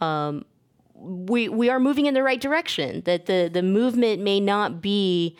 Um, 0.00 0.44
we 0.94 1.48
we 1.48 1.68
are 1.70 1.80
moving 1.80 2.06
in 2.06 2.14
the 2.14 2.22
right 2.22 2.40
direction. 2.40 3.02
That 3.04 3.26
the 3.26 3.50
the 3.52 3.62
movement 3.62 4.22
may 4.22 4.38
not 4.38 4.80
be 4.80 5.36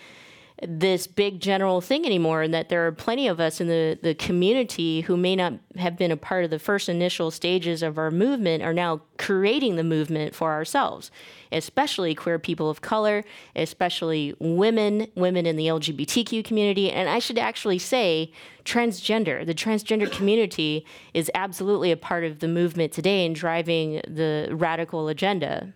this 0.63 1.07
big 1.07 1.41
general 1.41 1.81
thing 1.81 2.07
anymore, 2.07 2.43
and 2.43 2.55
that 2.55 2.71
there 2.71 2.87
are 2.87 2.93
plenty 2.93 3.29
of 3.29 3.41
us 3.41 3.61
in 3.61 3.69
the, 3.69 3.99
the 4.03 4.15
community 4.15 5.03
who 5.03 5.17
may 5.17 5.37
not 5.37 5.53
have 5.77 5.99
been 5.99 6.11
a 6.11 6.17
part 6.17 6.45
of 6.45 6.51
the 6.51 6.59
first 6.59 6.89
initial 6.89 7.31
stages 7.31 7.83
of 7.83 7.99
our 7.99 8.11
movement 8.11 8.63
are 8.63 8.73
now 8.73 9.03
creating 9.19 9.77
the 9.77 9.85
movement 9.85 10.35
for 10.35 10.53
ourselves, 10.53 11.11
especially 11.53 12.15
queer 12.15 12.39
people 12.39 12.71
of 12.71 12.81
color, 12.81 13.23
especially 13.55 14.35
women, 14.39 15.09
women 15.15 15.45
in 15.45 15.57
the 15.57 15.67
LGBTQ 15.67 16.43
community, 16.43 16.91
and 16.91 17.09
I 17.09 17.19
should 17.19 17.39
actually 17.39 17.79
say 17.79 18.33
transgender. 18.65 19.45
The 19.45 19.55
transgender 19.55 20.11
community 20.11 20.87
is 21.13 21.31
absolutely 21.35 21.93
a 21.93 21.97
part 21.99 22.25
of 22.25 22.39
the 22.39 22.49
movement 22.49 22.93
today 22.93 23.27
and 23.27 23.35
driving 23.35 24.01
the 24.09 24.49
radical 24.53 25.09
agenda. 25.09 25.75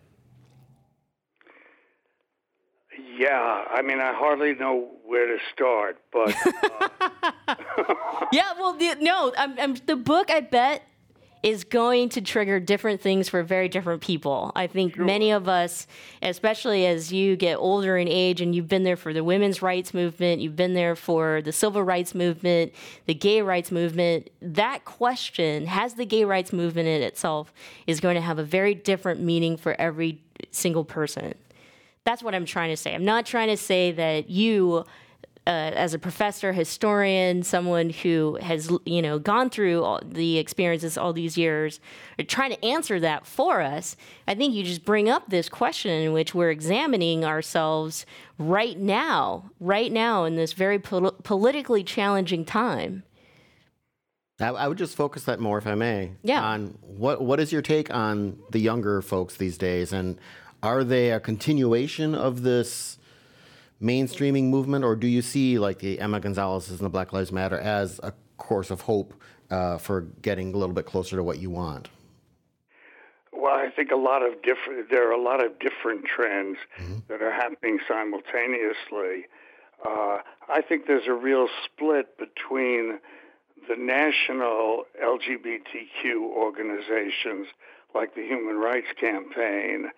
Yeah, 3.20 3.64
I 3.70 3.82
mean, 3.82 4.00
I 4.00 4.14
hardly 4.14 4.54
know 4.54 4.88
where 5.04 5.26
to 5.26 5.36
start, 5.52 5.98
but. 6.10 6.34
Uh... 7.46 7.54
yeah, 8.32 8.52
well, 8.58 8.72
the, 8.72 8.96
no, 8.98 9.30
I'm, 9.36 9.60
I'm, 9.60 9.74
the 9.74 9.96
book, 9.96 10.30
I 10.30 10.40
bet, 10.40 10.88
is 11.42 11.64
going 11.64 12.08
to 12.10 12.22
trigger 12.22 12.58
different 12.58 13.02
things 13.02 13.28
for 13.28 13.42
very 13.42 13.68
different 13.68 14.00
people. 14.00 14.52
I 14.56 14.68
think 14.68 14.96
sure. 14.96 15.04
many 15.04 15.32
of 15.32 15.50
us, 15.50 15.86
especially 16.22 16.86
as 16.86 17.12
you 17.12 17.36
get 17.36 17.56
older 17.56 17.98
in 17.98 18.08
age 18.08 18.40
and 18.40 18.54
you've 18.54 18.68
been 18.68 18.84
there 18.84 18.96
for 18.96 19.12
the 19.12 19.22
women's 19.22 19.60
rights 19.60 19.92
movement, 19.92 20.40
you've 20.40 20.56
been 20.56 20.72
there 20.72 20.96
for 20.96 21.42
the 21.42 21.52
civil 21.52 21.82
rights 21.82 22.14
movement, 22.14 22.72
the 23.04 23.12
gay 23.12 23.42
rights 23.42 23.70
movement, 23.70 24.30
that 24.40 24.86
question, 24.86 25.66
has 25.66 25.92
the 25.92 26.06
gay 26.06 26.24
rights 26.24 26.54
movement 26.54 26.88
in 26.88 27.02
itself, 27.02 27.52
is 27.86 28.00
going 28.00 28.14
to 28.14 28.22
have 28.22 28.38
a 28.38 28.44
very 28.44 28.74
different 28.74 29.20
meaning 29.20 29.58
for 29.58 29.78
every 29.78 30.22
single 30.52 30.86
person. 30.86 31.34
That's 32.04 32.22
what 32.22 32.34
I'm 32.34 32.46
trying 32.46 32.70
to 32.70 32.76
say. 32.76 32.94
I'm 32.94 33.04
not 33.04 33.26
trying 33.26 33.48
to 33.48 33.56
say 33.56 33.92
that 33.92 34.30
you, 34.30 34.84
uh, 35.46 35.50
as 35.50 35.92
a 35.92 35.98
professor, 35.98 36.52
historian, 36.52 37.42
someone 37.42 37.90
who 37.90 38.38
has 38.40 38.70
you 38.86 39.02
know 39.02 39.18
gone 39.18 39.50
through 39.50 39.82
all 39.84 40.00
the 40.04 40.38
experiences 40.38 40.96
all 40.96 41.12
these 41.12 41.36
years, 41.36 41.78
are 42.18 42.24
trying 42.24 42.50
to 42.50 42.64
answer 42.64 42.98
that 43.00 43.26
for 43.26 43.60
us. 43.60 43.96
I 44.26 44.34
think 44.34 44.54
you 44.54 44.64
just 44.64 44.84
bring 44.84 45.10
up 45.10 45.28
this 45.28 45.48
question 45.48 45.90
in 45.90 46.12
which 46.12 46.34
we're 46.34 46.50
examining 46.50 47.24
ourselves 47.24 48.06
right 48.38 48.78
now, 48.78 49.50
right 49.60 49.92
now 49.92 50.24
in 50.24 50.36
this 50.36 50.54
very 50.54 50.78
pol- 50.78 51.12
politically 51.22 51.84
challenging 51.84 52.44
time. 52.44 53.02
I 54.40 54.68
would 54.68 54.78
just 54.78 54.96
focus 54.96 55.24
that 55.24 55.38
more, 55.38 55.58
if 55.58 55.66
I 55.66 55.74
may, 55.74 56.12
yeah. 56.22 56.42
on 56.42 56.78
what 56.80 57.20
what 57.20 57.40
is 57.40 57.52
your 57.52 57.62
take 57.62 57.92
on 57.92 58.38
the 58.50 58.58
younger 58.58 59.02
folks 59.02 59.36
these 59.36 59.58
days, 59.58 59.92
and 59.92 60.18
are 60.62 60.84
they 60.84 61.10
a 61.10 61.20
continuation 61.20 62.14
of 62.14 62.42
this 62.42 62.98
mainstreaming 63.80 64.44
movement, 64.44 64.84
or 64.84 64.94
do 64.94 65.06
you 65.06 65.22
see 65.22 65.58
like 65.58 65.78
the 65.78 66.00
Emma 66.00 66.20
Gonzalez's 66.20 66.80
and 66.80 66.86
the 66.86 66.90
Black 66.90 67.12
Lives 67.12 67.32
Matter 67.32 67.58
as 67.58 67.98
a 68.02 68.12
course 68.36 68.70
of 68.70 68.82
hope 68.82 69.14
uh, 69.50 69.78
for 69.78 70.02
getting 70.22 70.54
a 70.54 70.56
little 70.56 70.74
bit 70.74 70.86
closer 70.86 71.16
to 71.16 71.22
what 71.22 71.38
you 71.38 71.50
want? 71.50 71.88
Well, 73.32 73.54
I 73.54 73.70
think 73.70 73.90
a 73.90 73.96
lot 73.96 74.22
of 74.22 74.42
different. 74.42 74.90
There 74.90 75.08
are 75.08 75.12
a 75.12 75.22
lot 75.22 75.44
of 75.44 75.58
different 75.58 76.04
trends 76.04 76.58
mm-hmm. 76.78 76.98
that 77.08 77.22
are 77.22 77.32
happening 77.32 77.78
simultaneously. 77.88 79.26
Uh, 79.84 80.18
I 80.48 80.60
think 80.60 80.86
there's 80.86 81.06
a 81.06 81.14
real 81.14 81.48
split 81.64 82.18
between 82.18 82.98
the 83.68 83.76
national 83.76 84.84
LGBTQ 85.02 86.16
organizations 86.16 87.46
like 87.94 88.14
the 88.14 88.22
Human 88.22 88.56
Rights 88.56 88.88
Campaign 89.00 89.90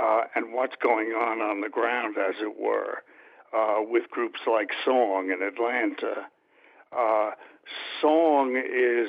uh, 0.00 0.22
and 0.34 0.52
what's 0.52 0.76
going 0.82 1.08
on 1.08 1.40
on 1.40 1.60
the 1.60 1.68
ground, 1.68 2.16
as 2.18 2.36
it 2.40 2.60
were, 2.60 3.02
uh, 3.54 3.78
with 3.80 4.10
groups 4.10 4.40
like 4.46 4.70
Song 4.84 5.30
in 5.30 5.42
Atlanta. 5.42 6.26
Uh, 6.96 7.30
Song 8.00 8.56
is, 8.56 9.08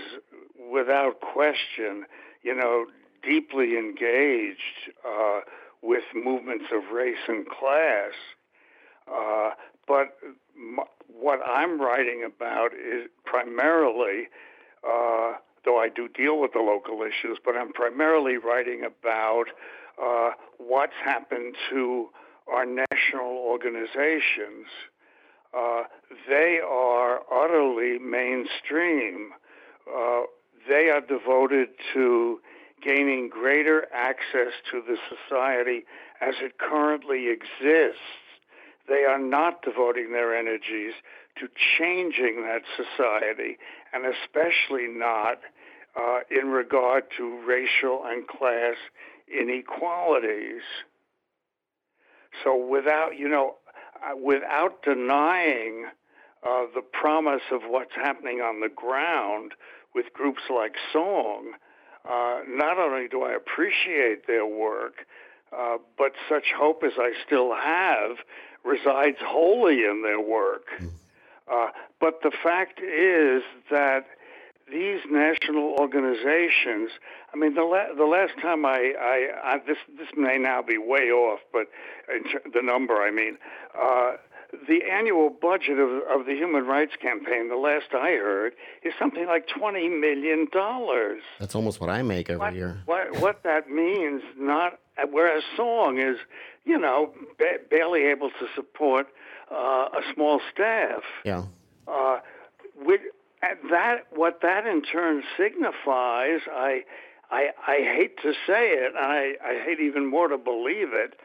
without 0.71 1.21
question, 1.21 2.05
you 2.43 2.55
know, 2.55 2.85
deeply 3.23 3.77
engaged 3.77 4.91
uh, 5.07 5.41
with 5.81 6.03
movements 6.13 6.65
of 6.73 6.91
race 6.93 7.17
and 7.27 7.45
class. 7.47 8.13
Uh, 9.07 9.51
but 9.87 10.17
m- 10.55 10.85
what 11.07 11.39
I'm 11.45 11.81
writing 11.81 12.23
about 12.25 12.73
is 12.73 13.09
primarily, 13.25 14.27
uh, 14.83 15.33
though 15.65 15.79
I 15.79 15.89
do 15.89 16.07
deal 16.07 16.39
with 16.39 16.53
the 16.53 16.59
local 16.59 17.01
issues, 17.01 17.37
but 17.43 17.55
I'm 17.55 17.73
primarily 17.73 18.37
writing 18.37 18.83
about 18.83 19.45
uh, 20.01 20.31
what's 20.57 20.93
happened 21.03 21.55
to 21.69 22.09
our 22.51 22.65
national 22.65 23.27
organizations. 23.27 24.67
Uh, 25.55 25.83
they 26.27 26.59
are 26.65 27.21
utterly 27.31 27.99
mainstream. 27.99 29.31
Uh, 29.87 30.21
they 30.67 30.89
are 30.89 31.01
devoted 31.01 31.69
to 31.93 32.39
gaining 32.83 33.29
greater 33.29 33.87
access 33.93 34.53
to 34.71 34.81
the 34.87 34.97
society 35.09 35.85
as 36.21 36.35
it 36.41 36.57
currently 36.57 37.29
exists. 37.29 37.99
They 38.87 39.05
are 39.05 39.19
not 39.19 39.61
devoting 39.61 40.11
their 40.11 40.35
energies 40.35 40.93
to 41.39 41.47
changing 41.77 42.43
that 42.43 42.61
society, 42.75 43.57
and 43.93 44.05
especially 44.05 44.87
not 44.87 45.39
uh, 45.95 46.19
in 46.29 46.49
regard 46.49 47.05
to 47.17 47.39
racial 47.45 48.03
and 48.05 48.27
class 48.27 48.75
inequalities. 49.29 50.61
So, 52.43 52.55
without, 52.55 53.17
you 53.17 53.27
know, 53.27 53.55
uh, 54.03 54.15
without 54.15 54.83
denying 54.83 55.85
uh, 56.43 56.65
the 56.73 56.81
promise 56.81 57.41
of 57.51 57.61
what's 57.67 57.95
happening 57.95 58.39
on 58.39 58.61
the 58.61 58.69
ground 58.69 59.53
with 59.93 60.13
groups 60.13 60.43
like 60.49 60.75
Song, 60.93 61.53
uh, 62.09 62.39
not 62.47 62.77
only 62.77 63.07
do 63.07 63.23
I 63.23 63.33
appreciate 63.33 64.25
their 64.27 64.45
work, 64.45 65.05
uh, 65.55 65.77
but 65.97 66.13
such 66.29 66.53
hope 66.55 66.83
as 66.83 66.93
I 66.97 67.11
still 67.25 67.53
have 67.55 68.17
resides 68.63 69.17
wholly 69.21 69.83
in 69.83 70.01
their 70.03 70.19
work. 70.19 70.67
Hmm. 70.77 70.87
Uh, 71.51 71.67
but 71.99 72.21
the 72.21 72.31
fact 72.43 72.79
is 72.79 73.41
that 73.71 74.05
these 74.71 74.99
national 75.09 75.75
organizations, 75.79 76.91
I 77.33 77.37
mean, 77.37 77.55
the, 77.55 77.63
la- 77.63 77.93
the 77.95 78.05
last 78.05 78.33
time 78.41 78.65
I, 78.65 78.93
I, 78.99 79.27
I, 79.43 79.57
this, 79.65 79.77
this 79.97 80.07
may 80.15 80.37
now 80.37 80.61
be 80.61 80.77
way 80.77 81.09
off, 81.11 81.39
but 81.51 81.67
the 82.53 82.61
number, 82.61 82.95
I 82.95 83.11
mean, 83.11 83.37
uh, 83.79 84.13
the 84.67 84.79
annual 84.91 85.29
budget 85.29 85.77
of, 85.77 85.89
of 86.09 86.25
the 86.25 86.33
Human 86.33 86.65
Rights 86.65 86.93
Campaign, 86.99 87.49
the 87.49 87.55
last 87.55 87.93
I 87.93 88.11
heard, 88.13 88.53
is 88.81 88.93
something 88.97 89.27
like 89.27 89.47
twenty 89.47 89.87
million 89.89 90.47
dollars. 90.51 91.21
That's 91.39 91.53
almost 91.53 91.79
what 91.79 91.91
I 91.91 92.01
make 92.01 92.31
every 92.31 92.39
what, 92.39 92.55
year. 92.55 92.81
What, 92.85 93.19
what 93.19 93.43
that 93.43 93.69
means, 93.69 94.23
not 94.37 94.79
whereas 95.11 95.43
Song 95.55 95.99
is, 95.99 96.17
you 96.65 96.79
know, 96.79 97.13
ba- 97.37 97.59
barely 97.69 98.01
able 98.05 98.31
to 98.31 98.47
support 98.55 99.07
uh, 99.51 99.89
a 99.93 100.01
small 100.15 100.41
staff. 100.51 101.03
Yeah. 101.23 101.43
Uh, 101.87 102.19
with, 102.75 103.01
that, 103.41 104.07
what 104.11 104.41
that 104.41 104.65
in 104.65 104.81
turn 104.81 105.23
signifies, 105.37 106.41
I, 106.51 106.83
I, 107.31 107.49
I 107.67 107.77
hate 107.95 108.17
to 108.21 108.33
say 108.47 108.71
it, 108.71 108.93
I, 108.97 109.35
I 109.43 109.63
hate 109.65 109.79
even 109.79 110.05
more 110.05 110.27
to 110.27 110.37
believe 110.37 110.93
it 110.93 111.19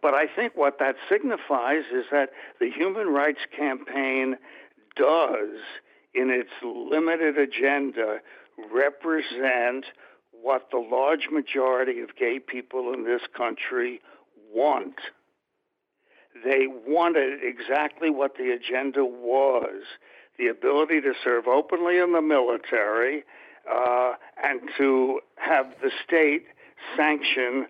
but 0.00 0.14
I 0.14 0.26
think 0.26 0.56
what 0.56 0.78
that 0.78 0.96
signifies 1.08 1.84
is 1.92 2.06
that 2.10 2.30
the 2.60 2.70
Human 2.70 3.08
Rights 3.08 3.46
Campaign 3.56 4.36
does, 4.96 5.58
in 6.14 6.30
its 6.30 6.50
limited 6.62 7.38
agenda, 7.38 8.20
represent 8.72 9.86
what 10.30 10.70
the 10.70 10.78
large 10.78 11.28
majority 11.30 12.00
of 12.00 12.16
gay 12.16 12.38
people 12.38 12.92
in 12.92 13.04
this 13.04 13.22
country 13.36 14.00
want. 14.52 14.96
They 16.44 16.66
wanted 16.66 17.40
exactly 17.42 18.10
what 18.10 18.36
the 18.36 18.50
agenda 18.50 19.04
was 19.04 19.82
the 20.38 20.48
ability 20.48 21.00
to 21.00 21.12
serve 21.22 21.46
openly 21.46 21.98
in 21.98 22.12
the 22.12 22.20
military 22.20 23.24
uh, 23.70 24.12
and 24.42 24.60
to 24.76 25.20
have 25.36 25.66
the 25.82 25.90
state 26.04 26.46
sanction 26.96 27.66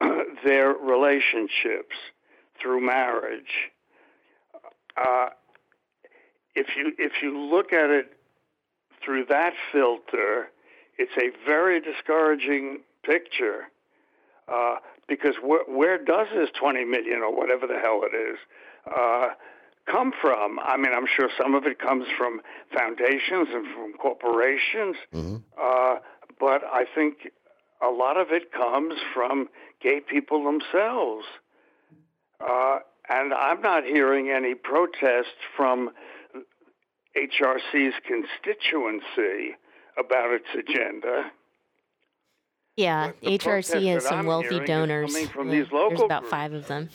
their 0.44 0.72
relationships 0.72 1.96
through 2.60 2.80
marriage. 2.80 3.70
Uh, 4.96 5.28
if 6.54 6.76
you 6.76 6.92
if 6.98 7.22
you 7.22 7.38
look 7.38 7.72
at 7.72 7.88
it 7.90 8.12
through 9.02 9.24
that 9.26 9.54
filter, 9.72 10.50
it's 10.98 11.12
a 11.16 11.30
very 11.46 11.80
discouraging 11.80 12.80
picture 13.02 13.68
uh, 14.48 14.76
because 15.08 15.34
where, 15.42 16.02
does 16.02 16.28
this 16.34 16.50
20 16.58 16.84
million 16.84 17.20
or 17.20 17.34
whatever 17.34 17.66
the 17.66 17.78
hell 17.78 18.02
it 18.04 18.14
is 18.14 18.38
uh, 18.86 19.28
come 19.90 20.12
from? 20.20 20.58
I 20.60 20.76
mean, 20.76 20.92
I'm 20.94 21.06
sure 21.06 21.28
some 21.40 21.54
of 21.54 21.64
it 21.66 21.78
comes 21.78 22.06
from 22.16 22.40
foundations 22.76 23.48
and 23.52 23.66
from 23.74 23.92
corporations, 23.94 24.96
mm-hmm. 25.12 25.36
uh, 25.60 25.96
but 26.38 26.62
I 26.64 26.84
think 26.94 27.28
a 27.82 27.90
lot 27.90 28.16
of 28.16 28.28
it 28.30 28.52
comes 28.52 28.94
from 29.14 29.48
gay 29.80 30.00
people 30.00 30.44
themselves. 30.44 31.24
Uh, 32.40 32.78
and 33.08 33.34
I'm 33.34 33.60
not 33.60 33.84
hearing 33.84 34.30
any 34.30 34.54
protest 34.54 35.34
from 35.56 35.90
HRC's 37.16 37.94
constituency 38.06 39.56
about 39.98 40.32
its 40.32 40.46
agenda. 40.58 41.30
Yeah, 42.76 43.12
the 43.20 43.38
HRC 43.38 43.92
has 43.92 44.06
some 44.06 44.26
wealthy 44.26 44.60
donors. 44.60 45.26
From 45.28 45.48
yeah, 45.50 45.62
these 45.62 45.72
local 45.72 45.90
there's 45.90 46.02
about 46.02 46.22
groups. 46.22 46.30
five 46.30 46.52
of 46.54 46.66
them. 46.68 46.88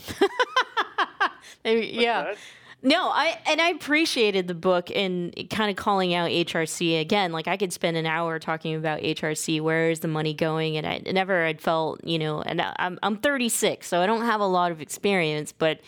yeah. 1.66 2.34
No, 2.84 3.10
I 3.10 3.40
and 3.48 3.60
I 3.60 3.70
appreciated 3.70 4.48
the 4.48 4.54
book 4.54 4.92
and 4.94 5.34
kind 5.50 5.72
of 5.72 5.76
calling 5.76 6.14
out 6.14 6.30
HRC 6.30 7.02
again. 7.02 7.32
Like 7.32 7.48
I 7.48 7.58
could 7.58 7.74
spend 7.74 7.98
an 7.98 8.06
hour 8.06 8.38
talking 8.38 8.76
about 8.76 9.02
HRC. 9.02 9.62
Where 9.62 9.90
is 9.90 10.02
the 10.02 10.08
money 10.08 10.34
going? 10.34 10.78
And 10.78 10.86
I 10.86 11.02
never 11.12 11.46
had 11.46 11.60
felt, 11.60 12.04
you 12.04 12.20
know, 12.20 12.42
and 12.42 12.62
I'm 12.62 13.00
I'm 13.02 13.18
36, 13.18 13.88
so 13.88 14.00
I 14.00 14.06
don't 14.06 14.26
have 14.26 14.42
a 14.42 14.46
lot 14.46 14.72
of 14.72 14.80
experience. 14.80 15.52
But 15.52 15.80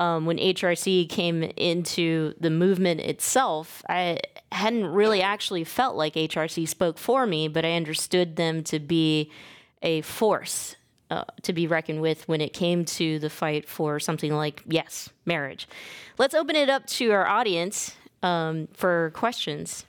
um, 0.00 0.26
when 0.26 0.38
HRC 0.38 1.08
came 1.08 1.44
into 1.44 2.34
the 2.40 2.50
movement 2.50 3.00
itself, 3.00 3.82
I 3.88 4.18
hadn't 4.50 4.86
really 4.86 5.22
actually 5.22 5.62
felt 5.62 5.94
like 5.94 6.14
HRC 6.14 6.66
spoke 6.66 6.98
for 6.98 7.24
me, 7.24 7.46
but 7.46 7.64
I 7.64 7.76
understood 7.76 8.34
them 8.34 8.64
to 8.64 8.80
be 8.80 9.30
a 9.80 10.00
force 10.00 10.74
uh, 11.10 11.24
to 11.42 11.52
be 11.52 11.66
reckoned 11.66 12.00
with 12.00 12.26
when 12.28 12.40
it 12.40 12.52
came 12.52 12.84
to 12.84 13.18
the 13.18 13.30
fight 13.30 13.68
for 13.68 13.98
something 13.98 14.32
like, 14.32 14.62
yes, 14.66 15.10
marriage. 15.24 15.68
Let's 16.18 16.34
open 16.34 16.56
it 16.56 16.70
up 16.70 16.86
to 16.86 17.10
our 17.10 17.26
audience 17.26 17.96
um, 18.22 18.68
for 18.72 19.10
questions. 19.14 19.84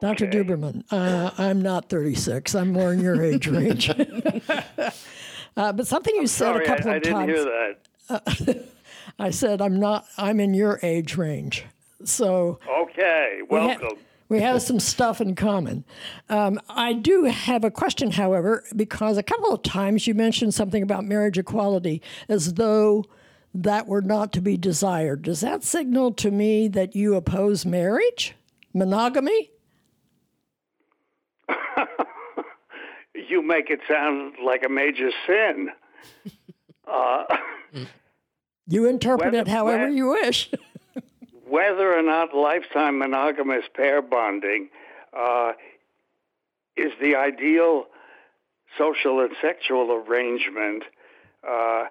Dr. 0.00 0.26
Duberman, 0.26 0.84
uh, 0.90 1.30
I'm 1.36 1.60
not 1.60 1.90
36. 1.90 2.54
I'm 2.54 2.72
more 2.72 2.92
in 2.92 3.00
your 3.00 3.22
age 3.24 3.46
range. 3.46 3.90
uh, 5.56 5.72
but 5.72 5.86
something 5.86 6.14
you 6.14 6.22
I'm 6.22 6.26
said 6.26 6.44
sorry, 6.46 6.64
a 6.64 6.66
couple 6.66 6.90
I, 6.90 6.94
of 6.94 7.06
I 7.06 7.10
times. 7.10 7.26
didn't 7.26 7.46
hear 7.46 7.76
that. 8.08 8.66
I 9.18 9.30
said 9.30 9.60
I'm 9.60 9.78
not. 9.78 10.06
I'm 10.16 10.40
in 10.40 10.54
your 10.54 10.80
age 10.82 11.16
range. 11.16 11.66
So 12.04 12.58
okay, 12.82 13.40
welcome 13.48 13.88
we 13.90 14.09
have 14.38 14.62
some 14.62 14.78
stuff 14.78 15.20
in 15.20 15.34
common. 15.34 15.84
Um, 16.28 16.60
I 16.68 16.92
do 16.92 17.24
have 17.24 17.64
a 17.64 17.70
question, 17.70 18.12
however, 18.12 18.62
because 18.76 19.18
a 19.18 19.22
couple 19.24 19.52
of 19.52 19.62
times 19.64 20.06
you 20.06 20.14
mentioned 20.14 20.54
something 20.54 20.84
about 20.84 21.04
marriage 21.04 21.36
equality 21.36 22.00
as 22.28 22.54
though 22.54 23.04
that 23.52 23.88
were 23.88 24.00
not 24.02 24.32
to 24.34 24.40
be 24.40 24.56
desired. 24.56 25.22
Does 25.22 25.40
that 25.40 25.64
signal 25.64 26.12
to 26.12 26.30
me 26.30 26.68
that 26.68 26.94
you 26.94 27.16
oppose 27.16 27.66
marriage, 27.66 28.36
monogamy? 28.72 29.50
you 33.14 33.42
make 33.42 33.70
it 33.70 33.80
sound 33.88 34.34
like 34.44 34.62
a 34.64 34.68
major 34.68 35.10
sin. 35.26 35.70
Uh, 36.86 37.24
You 38.72 38.86
interpret 38.86 39.32
Whether- 39.32 39.38
it 39.42 39.48
however 39.48 39.88
whe- 39.88 39.94
you 39.96 40.06
wish. 40.10 40.48
whether 41.50 41.92
or 41.92 42.02
not 42.02 42.34
lifetime 42.34 42.98
monogamous 42.98 43.64
pair 43.74 44.00
bonding 44.00 44.68
uh, 45.18 45.52
is 46.76 46.92
the 47.00 47.16
ideal 47.16 47.86
social 48.78 49.20
and 49.20 49.30
sexual 49.42 49.90
arrangement 49.92 50.84
uh, 51.46 51.84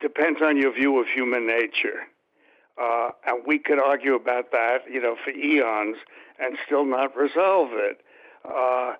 depends 0.00 0.40
on 0.40 0.56
your 0.56 0.72
view 0.72 0.98
of 1.00 1.06
human 1.08 1.46
nature. 1.46 2.06
Uh, 2.80 3.10
and 3.26 3.42
we 3.44 3.58
could 3.58 3.80
argue 3.80 4.14
about 4.14 4.52
that, 4.52 4.82
you 4.88 5.00
know, 5.02 5.16
for 5.24 5.30
eons 5.30 5.96
and 6.38 6.56
still 6.64 6.84
not 6.84 7.16
resolve 7.16 7.70
it. 7.72 8.00
Uh, 8.44 8.92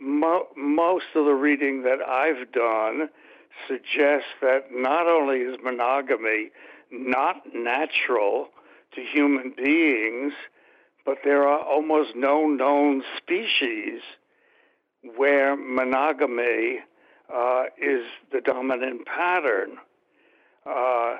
mo- 0.00 0.46
most 0.56 1.04
of 1.14 1.26
the 1.26 1.34
reading 1.34 1.82
that 1.82 1.98
I've 2.00 2.50
done 2.52 3.10
suggests 3.68 4.28
that 4.40 4.68
not 4.72 5.06
only 5.06 5.40
is 5.40 5.58
monogamy 5.62 6.50
not 6.90 7.42
natural 7.54 8.48
to 8.94 9.02
human 9.02 9.52
beings, 9.56 10.32
but 11.04 11.18
there 11.24 11.46
are 11.46 11.60
almost 11.60 12.10
no 12.16 12.46
known 12.46 13.02
species 13.16 14.00
where 15.16 15.56
monogamy 15.56 16.80
uh, 17.32 17.64
is 17.78 18.04
the 18.32 18.40
dominant 18.40 19.06
pattern. 19.06 19.78
Uh, 20.64 21.16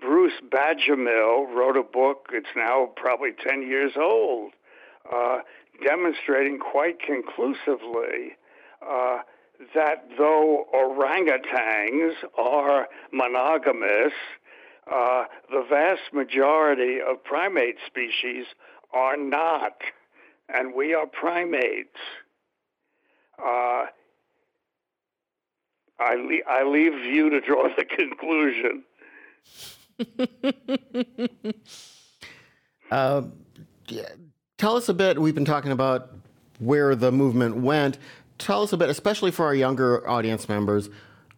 Bruce 0.00 0.40
Bagemihl 0.48 1.52
wrote 1.54 1.76
a 1.76 1.82
book, 1.82 2.28
it's 2.32 2.48
now 2.56 2.90
probably 2.96 3.30
10 3.32 3.62
years 3.62 3.92
old, 3.96 4.52
uh, 5.12 5.38
demonstrating 5.84 6.58
quite 6.58 7.00
conclusively 7.00 8.36
uh, 8.86 9.18
that 9.74 10.08
though 10.18 10.66
orangutans 10.74 12.14
are 12.36 12.88
monogamous, 13.12 14.12
uh, 14.90 15.24
the 15.50 15.64
vast 15.68 16.12
majority 16.12 16.98
of 17.00 17.22
primate 17.24 17.76
species 17.86 18.46
are 18.92 19.16
not, 19.16 19.76
and 20.48 20.74
we 20.74 20.94
are 20.94 21.06
primates. 21.06 21.98
Uh, 23.38 23.86
I, 25.98 26.14
le- 26.14 26.48
I 26.48 26.64
leave 26.64 26.94
you 27.04 27.30
to 27.30 27.40
draw 27.40 27.68
the 27.76 27.84
conclusion. 27.84 28.84
Uh, 32.90 33.22
tell 34.56 34.76
us 34.76 34.88
a 34.88 34.94
bit. 34.94 35.18
We've 35.18 35.34
been 35.34 35.44
talking 35.44 35.72
about 35.72 36.10
where 36.60 36.94
the 36.94 37.10
movement 37.10 37.56
went. 37.56 37.98
Tell 38.38 38.62
us 38.62 38.72
a 38.72 38.76
bit, 38.76 38.88
especially 38.88 39.30
for 39.30 39.46
our 39.46 39.54
younger 39.54 40.08
audience 40.08 40.48
members, 40.48 40.90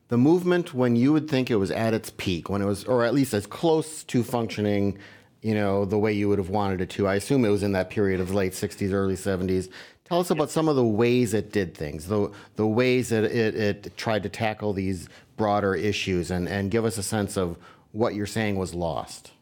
the 0.09 0.16
movement 0.16 0.72
when 0.72 0.96
you 0.96 1.12
would 1.12 1.28
think 1.28 1.50
it 1.50 1.57
was 1.57 1.70
at 1.70 1.94
its 1.94 2.11
peak, 2.11 2.48
when 2.48 2.62
it 2.62 2.66
was, 2.66 2.84
or 2.84 3.04
at 3.04 3.14
least 3.14 3.34
as 3.34 3.46
close 3.46 4.04
to 4.04 4.22
functioning, 4.22 4.98
you 5.42 5.54
know, 5.54 5.84
the 5.84 5.98
way 5.98 6.12
you 6.12 6.28
would 6.28 6.38
have 6.38 6.48
wanted 6.48 6.80
it 6.80 6.90
to. 6.90 7.09
I 7.09 7.16
assume 7.16 7.44
it 7.44 7.50
was 7.50 7.62
in 7.62 7.72
that 7.72 7.90
period 7.90 8.20
of 8.20 8.32
late 8.32 8.52
60s, 8.52 8.92
early 8.92 9.16
70s. 9.16 9.68
Tell 10.04 10.20
us 10.20 10.30
about 10.30 10.50
some 10.50 10.68
of 10.68 10.76
the 10.76 10.84
ways 10.84 11.34
it 11.34 11.50
did 11.50 11.74
things, 11.74 12.07
the, 12.07 12.30
the 12.54 12.66
ways 12.66 13.09
that 13.09 13.24
it, 13.24 13.57
it 13.57 13.96
tried 13.96 14.22
to 14.22 14.28
tackle 14.28 14.72
these 14.72 15.09
broader 15.36 15.74
issues, 15.74 16.30
and, 16.30 16.48
and 16.48 16.70
give 16.70 16.84
us 16.84 16.96
a 16.96 17.02
sense 17.02 17.36
of 17.36 17.57
what 17.92 18.14
you're 18.14 18.26
saying 18.26 18.57
was 18.57 18.72
lost. 18.72 19.32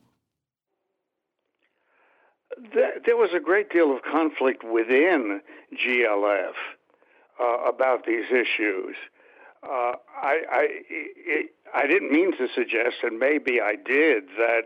There, 2.72 3.16
was 3.16 3.30
a 3.34 3.40
great 3.40 3.70
deal 3.70 3.94
of 3.94 4.02
conflict 4.02 4.64
within 4.64 5.40
GLF 5.74 6.52
uh, 7.40 7.44
about 7.66 8.06
these 8.06 8.26
issues. 8.30 8.96
Uh, 9.64 9.92
I, 10.22 10.40
I, 10.50 10.66
it, 10.90 11.50
I 11.74 11.86
didn't 11.86 12.12
mean 12.12 12.32
to 12.36 12.48
suggest, 12.54 12.96
and 13.02 13.18
maybe 13.18 13.60
I 13.60 13.76
did, 13.76 14.24
that 14.36 14.64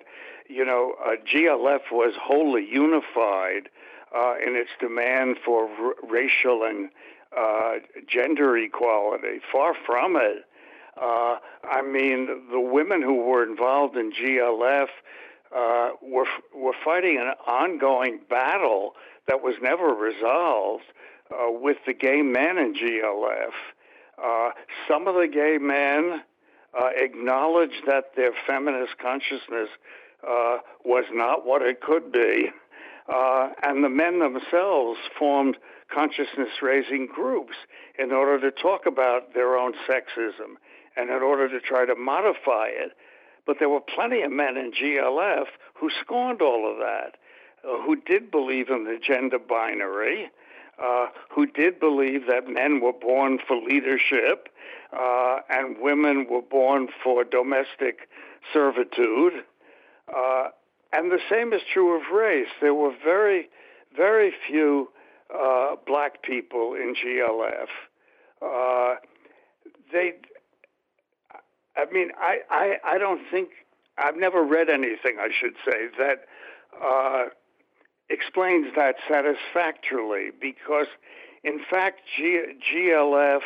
you 0.49 0.65
know 0.65 0.95
uh, 1.05 1.17
GLF 1.33 1.93
was 1.93 2.15
wholly 2.21 2.67
unified 2.69 3.69
uh, 4.15 4.35
in 4.45 4.57
its 4.57 4.71
demand 4.81 5.37
for 5.45 5.69
r- 5.69 5.95
racial 6.09 6.65
and 6.65 6.91
uh, 7.37 7.75
gender 8.09 8.57
equality. 8.57 9.41
Far 9.53 9.75
from 9.87 10.17
it. 10.17 10.45
Uh, 11.01 11.37
I 11.63 11.83
mean, 11.83 12.27
the 12.51 12.61
women 12.61 13.03
who 13.03 13.23
were 13.23 13.49
involved 13.49 13.97
in 13.97 14.13
GLF 14.13 14.89
were 16.03 16.27
were 16.55 16.75
fighting 16.85 17.19
an 17.19 17.35
ongoing 17.47 18.19
battle 18.29 18.95
that 19.29 19.43
was 19.43 19.55
never 19.63 19.95
resolved 19.95 20.85
with 21.31 21.77
the 21.87 21.93
gay 21.93 22.23
men 22.23 22.59
in 22.59 22.75
GLF. 22.75 23.53
Uh, 24.23 24.51
some 24.89 25.07
of 25.07 25.15
the 25.15 25.29
gay 25.29 25.59
men 25.61 26.23
uh, 26.79 26.89
acknowledged 26.97 27.83
that 27.87 28.15
their 28.17 28.33
feminist 28.47 28.99
consciousness 28.99 29.69
uh, 30.27 30.59
was 30.85 31.05
not 31.13 31.47
what 31.47 31.63
it 31.63 31.81
could 31.81 32.11
be, 32.13 32.51
uh, 33.13 33.51
and 33.63 33.85
the 33.85 33.89
men 33.89 34.19
themselves 34.19 34.99
formed 35.19 35.57
consciousness 35.93 36.51
raising 36.61 37.07
groups 37.07 37.55
in 37.99 38.13
order 38.13 38.39
to 38.39 38.63
talk 38.63 38.87
about 38.87 39.35
their 39.35 39.57
own 39.57 39.73
sexism 39.89 40.57
and 40.97 41.11
in 41.11 41.23
order 41.23 41.49
to 41.49 41.61
try 41.61 41.87
to 41.87 41.95
modify 41.95 42.67
it. 42.67 42.93
But 43.47 43.57
there 43.59 43.69
were 43.69 43.81
plenty 43.81 44.21
of 44.23 44.31
men 44.31 44.57
in 44.57 44.73
GLF 44.73 45.47
who 45.75 45.89
scorned 46.03 46.43
all 46.43 46.71
of 46.71 46.79
that, 46.79 47.17
uh, 47.65 47.83
who 47.83 47.97
did 47.97 48.31
believe 48.31 48.69
in 48.69 48.85
the 48.85 48.99
gender 49.01 49.39
binary, 49.39 50.31
uh, 50.83 51.07
who 51.31 51.47
did 51.47 51.81
believe 51.81 52.27
that 52.27 52.49
men 52.49 52.81
were 52.81 52.93
born 52.93 53.39
for 53.47 53.57
leadership 53.57 54.49
uh, 54.93 55.39
and 55.51 55.77
women 55.81 56.27
were 56.31 56.43
born 56.43 56.89
for 57.03 57.25
domestic 57.25 58.09
servitude. 58.53 59.45
Uh, 60.15 60.49
and 60.93 61.11
the 61.11 61.21
same 61.31 61.53
is 61.53 61.61
true 61.73 61.97
of 61.97 62.11
race. 62.13 62.49
There 62.61 62.75
were 62.75 62.95
very, 63.05 63.49
very 63.95 64.33
few 64.47 64.89
uh, 65.35 65.77
black 65.87 66.23
people 66.23 66.75
in 66.75 66.95
GLF. 66.95 67.69
Uh, 68.41 68.97
they, 69.93 70.15
I 71.77 71.93
mean, 71.93 72.11
I, 72.19 72.39
I, 72.51 72.77
I 72.85 72.99
don't 72.99 73.21
think, 73.31 73.51
I've 73.99 74.17
never 74.17 74.43
read 74.43 74.71
anything, 74.71 75.19
I 75.21 75.29
should 75.39 75.55
say, 75.65 75.89
that 75.99 76.25
uh, 76.83 77.25
explains 78.11 78.75
that 78.77 78.97
satisfactorily 79.09 80.31
because, 80.41 80.87
in 81.45 81.61
fact, 81.71 82.01
G- 82.17 82.55
GLF 82.73 83.43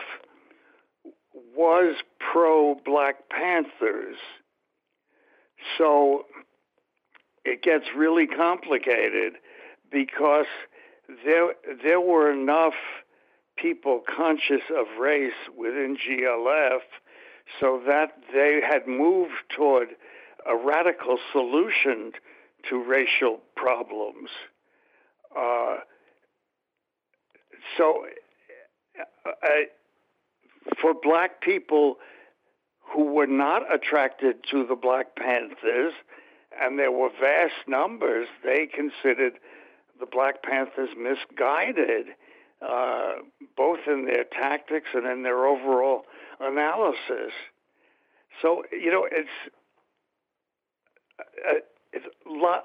was 1.57 1.97
pro 2.19 2.75
Black 2.85 3.29
Panthers. 3.29 4.17
So 5.79 6.27
it 7.45 7.63
gets 7.63 7.87
really 7.97 8.27
complicated 8.27 9.35
because 9.91 10.47
there, 11.25 11.55
there 11.83 12.01
were 12.01 12.33
enough 12.33 12.75
people 13.57 14.03
conscious 14.09 14.63
of 14.75 14.87
race 14.99 15.33
within 15.57 15.97
GLF 15.97 16.81
so 17.61 17.83
that 17.87 18.13
they 18.33 18.61
had 18.67 18.87
moved 18.87 19.33
toward 19.55 19.89
a 20.49 20.57
radical 20.57 21.19
solution 21.33 22.13
to 22.69 22.83
racial 22.83 23.41
problems. 23.57 24.31
Uh, 25.37 25.77
so, 27.77 28.07
uh, 28.99 29.31
uh, 29.31 29.49
for 30.81 30.95
black 30.95 31.41
people 31.41 31.97
who 32.81 33.05
were 33.05 33.27
not 33.27 33.63
attracted 33.73 34.37
to 34.51 34.67
the 34.67 34.77
Black 34.77 35.17
Panthers, 35.17 35.95
and 36.61 36.79
there 36.79 36.93
were 36.93 37.11
vast 37.21 37.67
numbers, 37.67 38.29
they 38.45 38.67
considered 38.67 39.35
the 39.99 40.07
Black 40.07 40.43
Panthers 40.43 40.91
misguided, 40.97 42.09
uh, 42.61 43.15
both 43.57 43.81
in 43.87 44.05
their 44.05 44.25
tactics 44.25 44.89
and 44.95 45.07
in 45.07 45.23
their 45.23 45.47
overall 45.47 46.05
analysis. 46.41 47.33
So, 48.41 48.65
you 48.73 48.91
know, 48.91 49.09
it's, 49.11 49.29
uh, 51.49 51.61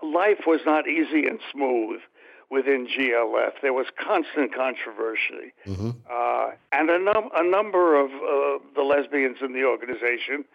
life 0.03 0.45
was 0.45 0.61
not 0.65 0.87
easy 0.87 1.25
and 1.27 1.39
smooth 1.51 2.01
within 2.49 2.87
GLF. 2.87 3.53
There 3.61 3.73
was 3.73 3.87
constant 3.97 4.53
controversy. 4.53 5.53
Mm-hmm. 5.65 5.89
Uh, 6.09 6.51
and 6.71 6.89
a, 6.89 6.99
num- 6.99 7.29
a 7.35 7.43
number 7.43 7.99
of 7.99 8.09
uh, 8.11 8.63
the 8.75 8.83
lesbians 8.83 9.37
in 9.41 9.53
the 9.53 9.63
organization 9.63 10.45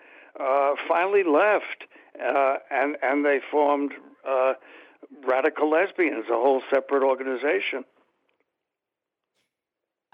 uh, 0.41 0.75
finally 0.89 1.23
left, 1.25 1.85
uh, 2.21 2.57
and, 2.71 2.97
and 3.03 3.25
they 3.25 3.41
formed 3.51 3.93
uh, 4.27 4.55
Radical 5.27 5.71
Lesbians, 5.71 6.25
a 6.31 6.35
whole 6.35 6.63
separate 6.71 7.03
organization. 7.03 7.85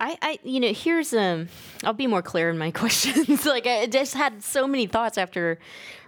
I, 0.01 0.17
I, 0.23 0.39
you 0.45 0.61
know, 0.61 0.73
here's 0.73 1.13
um, 1.13 1.49
I'll 1.85 1.93
be 1.93 2.07
more 2.07 2.23
clear 2.23 2.51
in 2.51 2.59
my 2.59 2.71
questions. 2.73 3.45
like 3.47 3.67
I 3.67 3.87
just 3.87 4.15
had 4.15 4.43
so 4.43 4.67
many 4.67 4.87
thoughts 4.87 5.19
after 5.19 5.59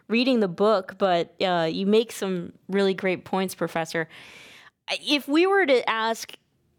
reading 0.08 0.40
the 0.40 0.48
book, 0.48 0.96
but 0.98 1.34
uh, 1.40 1.68
you 1.70 1.86
make 1.86 2.12
some 2.12 2.52
really 2.68 2.94
great 2.94 3.24
points, 3.24 3.54
Professor. 3.54 4.08
If 4.90 5.28
we 5.28 5.46
were 5.46 5.66
to 5.66 5.88
ask, 5.88 6.34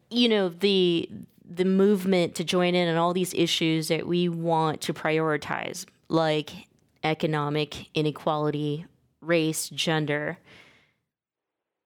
you 0.10 0.30
know, 0.30 0.50
the 0.50 1.10
the 1.50 1.66
movement 1.66 2.36
to 2.36 2.44
join 2.44 2.76
in 2.76 2.88
on 2.88 2.96
all 2.96 3.14
these 3.14 3.34
issues 3.34 3.90
that 3.90 4.08
we 4.08 4.30
want 4.30 4.80
to 4.82 4.94
prioritize, 4.94 5.86
like 6.08 6.52
economic 7.04 7.88
inequality, 7.94 8.86
race, 9.22 9.70
gender. 9.70 10.38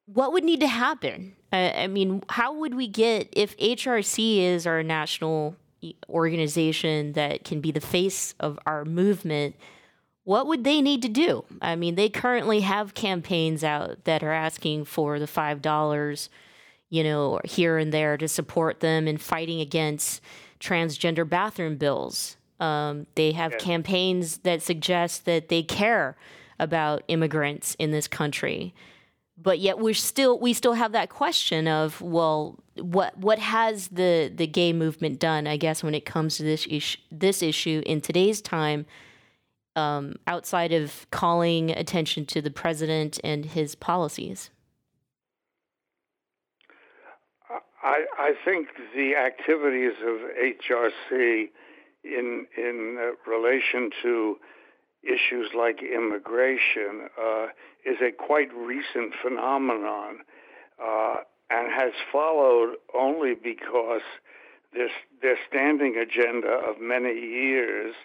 What 0.05 0.33
would 0.33 0.43
need 0.43 0.59
to 0.59 0.67
happen? 0.67 1.35
I 1.51 1.87
mean, 1.87 2.21
how 2.29 2.53
would 2.53 2.75
we 2.75 2.87
get 2.87 3.29
if 3.31 3.57
HRC 3.57 4.39
is 4.39 4.67
our 4.67 4.83
national 4.83 5.55
organization 6.09 7.13
that 7.13 7.43
can 7.43 7.61
be 7.61 7.71
the 7.71 7.81
face 7.81 8.35
of 8.39 8.59
our 8.65 8.85
movement? 8.85 9.55
What 10.25 10.47
would 10.47 10.63
they 10.63 10.81
need 10.81 11.01
to 11.03 11.07
do? 11.07 11.45
I 11.61 11.75
mean, 11.75 11.95
they 11.95 12.09
currently 12.09 12.61
have 12.61 12.93
campaigns 12.93 13.63
out 13.63 14.03
that 14.03 14.23
are 14.23 14.33
asking 14.33 14.85
for 14.85 15.19
the 15.19 15.27
five 15.27 15.61
dollars, 15.61 16.29
you 16.89 17.03
know, 17.03 17.39
here 17.45 17.77
and 17.77 17.93
there 17.93 18.17
to 18.17 18.27
support 18.27 18.81
them 18.81 19.07
in 19.07 19.17
fighting 19.17 19.61
against 19.61 20.21
transgender 20.59 21.27
bathroom 21.27 21.77
bills. 21.77 22.37
Um, 22.59 23.07
they 23.15 23.31
have 23.31 23.53
yeah. 23.53 23.57
campaigns 23.59 24.39
that 24.39 24.61
suggest 24.61 25.25
that 25.25 25.49
they 25.49 25.63
care 25.63 26.17
about 26.59 27.03
immigrants 27.07 27.75
in 27.79 27.91
this 27.91 28.07
country 28.07 28.73
but 29.37 29.59
yet 29.59 29.79
we're 29.79 29.93
still 29.93 30.39
we 30.39 30.53
still 30.53 30.73
have 30.73 30.91
that 30.93 31.09
question 31.09 31.67
of 31.67 31.99
well 32.01 32.57
what 32.77 33.17
what 33.17 33.39
has 33.39 33.89
the 33.89 34.31
the 34.33 34.47
gay 34.47 34.71
movement 34.73 35.19
done 35.19 35.47
i 35.47 35.57
guess 35.57 35.83
when 35.83 35.93
it 35.93 36.05
comes 36.05 36.37
to 36.37 36.43
this 36.43 36.65
issue 36.69 36.99
this 37.11 37.41
issue 37.41 37.81
in 37.85 38.01
today's 38.01 38.41
time 38.41 38.85
um, 39.75 40.15
outside 40.27 40.71
of 40.71 41.05
calling 41.11 41.71
attention 41.71 42.25
to 42.27 42.41
the 42.41 42.51
president 42.51 43.19
and 43.23 43.45
his 43.45 43.75
policies? 43.75 44.49
I, 47.83 48.05
I 48.17 48.33
think 48.43 48.69
the 48.95 49.15
activities 49.15 49.93
of 50.01 50.19
HRC 50.41 51.49
in 52.03 52.47
in 52.57 52.97
uh, 52.99 53.29
relation 53.29 53.91
to 54.01 54.37
issues 55.03 55.51
like 55.55 55.81
immigration 55.83 57.09
uh, 57.21 57.47
is 57.85 57.97
a 58.01 58.11
quite 58.11 58.51
recent 58.55 59.13
phenomenon 59.21 60.19
uh, 60.83 61.17
and 61.49 61.71
has 61.71 61.93
followed 62.11 62.75
only 62.93 63.35
because 63.35 64.01
this 64.73 64.91
their 65.21 65.37
standing 65.47 65.95
agenda 65.95 66.49
of 66.49 66.81
many 66.81 67.13
years, 67.13 67.95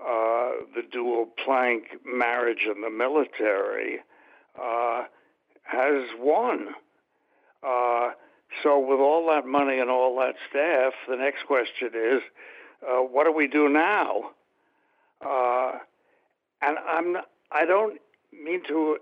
uh, 0.00 0.50
the 0.74 0.82
dual 0.90 1.26
plank 1.44 1.84
marriage 2.04 2.66
and 2.66 2.82
the 2.82 2.90
military, 2.90 3.98
uh, 4.60 5.04
has 5.62 6.04
won. 6.18 6.68
Uh, 7.66 8.10
so, 8.62 8.78
with 8.78 9.00
all 9.00 9.28
that 9.28 9.46
money 9.46 9.78
and 9.78 9.90
all 9.90 10.16
that 10.18 10.34
staff, 10.48 10.92
the 11.08 11.16
next 11.16 11.46
question 11.46 11.90
is, 11.94 12.22
uh, 12.82 13.00
what 13.00 13.24
do 13.24 13.32
we 13.32 13.46
do 13.46 13.68
now? 13.68 14.30
and 16.60 16.76
I'm 16.88 17.16
I 17.50 17.64
don't 17.64 18.00
mean 18.32 18.62
to 18.68 18.98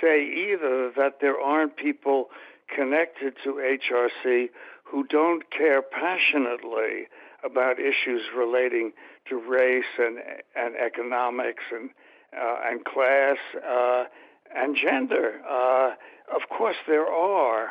say 0.00 0.24
either 0.24 0.90
that 0.96 1.18
there 1.20 1.38
aren't 1.40 1.76
people 1.76 2.28
connected 2.74 3.34
to 3.44 3.54
HRC 3.54 4.48
who 4.84 5.04
don't 5.04 5.50
care 5.50 5.82
passionately 5.82 7.08
about 7.44 7.78
issues 7.78 8.22
relating 8.36 8.92
to 9.28 9.36
race 9.36 9.84
and 9.98 10.18
and 10.54 10.74
economics 10.76 11.64
and 11.72 11.90
uh, 12.36 12.56
and 12.64 12.84
class 12.84 13.36
uh, 13.66 14.04
and 14.54 14.76
gender. 14.76 15.40
Uh, 15.48 15.92
of 16.34 16.48
course, 16.48 16.76
there 16.86 17.06
are. 17.06 17.70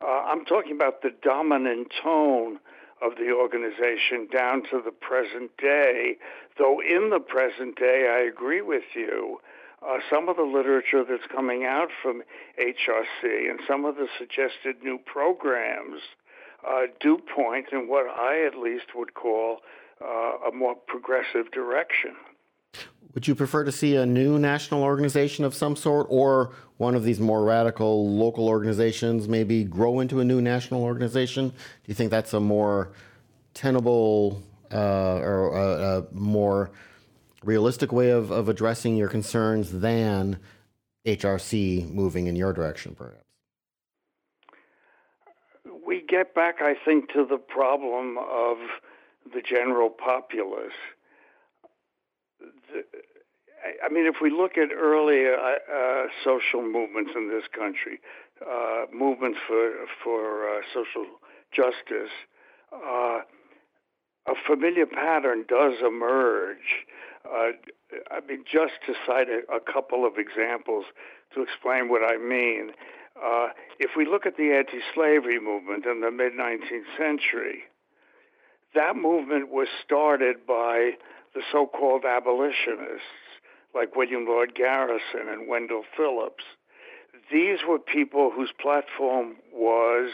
Uh, 0.00 0.06
I'm 0.06 0.44
talking 0.44 0.72
about 0.72 1.02
the 1.02 1.10
dominant 1.22 1.92
tone 2.02 2.60
of 3.02 3.16
the 3.16 3.30
organization 3.30 4.28
down 4.32 4.62
to 4.70 4.80
the 4.84 4.90
present 4.90 5.56
day. 5.58 6.16
Though 6.58 6.80
in 6.80 7.10
the 7.10 7.20
present 7.20 7.76
day, 7.76 8.08
I 8.10 8.26
agree 8.28 8.62
with 8.62 8.84
you. 8.94 9.40
Uh, 9.80 9.98
some 10.10 10.28
of 10.28 10.36
the 10.36 10.42
literature 10.42 11.04
that's 11.08 11.26
coming 11.32 11.64
out 11.64 11.88
from 12.02 12.22
HRC 12.60 13.48
and 13.48 13.60
some 13.68 13.84
of 13.84 13.94
the 13.94 14.08
suggested 14.18 14.82
new 14.82 14.98
programs 14.98 16.00
uh, 16.66 16.86
point 17.34 17.66
in 17.72 17.88
what 17.88 18.06
I 18.08 18.44
at 18.46 18.58
least 18.58 18.86
would 18.94 19.14
call 19.14 19.58
uh, 20.00 20.48
a 20.48 20.52
more 20.52 20.74
progressive 20.74 21.50
direction. 21.52 22.14
Would 23.14 23.26
you 23.26 23.34
prefer 23.34 23.64
to 23.64 23.72
see 23.72 23.96
a 23.96 24.06
new 24.06 24.38
national 24.38 24.82
organization 24.82 25.44
of 25.44 25.54
some 25.54 25.76
sort 25.76 26.06
or 26.10 26.52
one 26.76 26.94
of 26.94 27.04
these 27.04 27.18
more 27.18 27.42
radical 27.42 28.08
local 28.14 28.48
organizations 28.48 29.26
maybe 29.28 29.64
grow 29.64 30.00
into 30.00 30.20
a 30.20 30.24
new 30.24 30.40
national 30.40 30.84
organization? 30.84 31.48
Do 31.48 31.54
you 31.86 31.94
think 31.94 32.10
that's 32.10 32.34
a 32.34 32.40
more 32.40 32.92
tenable 33.54 34.42
uh, 34.70 35.16
or 35.16 35.56
a, 35.56 35.98
a, 35.98 36.06
more 36.12 36.70
realistic 37.42 37.90
way 37.90 38.10
of, 38.10 38.30
of 38.30 38.48
addressing 38.48 38.96
your 38.96 39.08
concerns 39.08 39.72
than 39.72 40.38
HRC 41.06 41.90
moving 41.90 42.26
in 42.26 42.36
your 42.36 42.52
direction, 42.52 42.94
perhaps? 42.94 43.27
Get 46.08 46.34
back, 46.34 46.56
I 46.60 46.74
think, 46.84 47.12
to 47.12 47.26
the 47.26 47.36
problem 47.36 48.16
of 48.18 48.56
the 49.32 49.42
general 49.42 49.90
populace 49.90 50.72
the, 52.40 52.84
I 53.84 53.92
mean, 53.92 54.06
if 54.06 54.16
we 54.22 54.30
look 54.30 54.56
at 54.56 54.70
early 54.72 55.26
uh, 55.26 55.72
uh, 55.72 56.06
social 56.24 56.62
movements 56.62 57.12
in 57.14 57.28
this 57.28 57.44
country, 57.52 58.00
uh, 58.40 58.84
movements 58.92 59.38
for 59.46 59.72
for 60.02 60.48
uh, 60.48 60.60
social 60.72 61.06
justice, 61.52 62.12
uh, 62.72 63.20
a 64.26 64.34
familiar 64.46 64.86
pattern 64.86 65.44
does 65.48 65.74
emerge. 65.86 66.86
Uh, 67.24 67.50
I 68.10 68.20
mean, 68.26 68.44
just 68.50 68.74
to 68.86 68.94
cite 69.06 69.28
a, 69.28 69.40
a, 69.52 69.60
couple 69.60 70.06
of 70.06 70.18
examples 70.18 70.84
to 71.34 71.42
explain 71.42 71.88
what 71.88 72.02
I 72.02 72.16
mean. 72.16 72.72
Uh, 73.22 73.48
if 73.78 73.90
we 73.96 74.06
look 74.06 74.26
at 74.26 74.36
the 74.36 74.52
anti-slavery 74.52 75.40
movement 75.40 75.86
in 75.86 76.00
the 76.00 76.10
mid 76.10 76.32
19th 76.32 76.96
century, 76.96 77.64
that 78.74 78.96
movement 78.96 79.50
was 79.50 79.68
started 79.84 80.46
by 80.46 80.92
the 81.34 81.42
so-called 81.50 82.04
abolitionists 82.04 83.02
like 83.74 83.96
William 83.96 84.26
Lloyd 84.26 84.54
Garrison 84.54 85.28
and 85.28 85.48
Wendell 85.48 85.84
Phillips. 85.96 86.44
These 87.32 87.60
were 87.68 87.78
people 87.78 88.30
whose 88.30 88.52
platform 88.60 89.36
was 89.52 90.10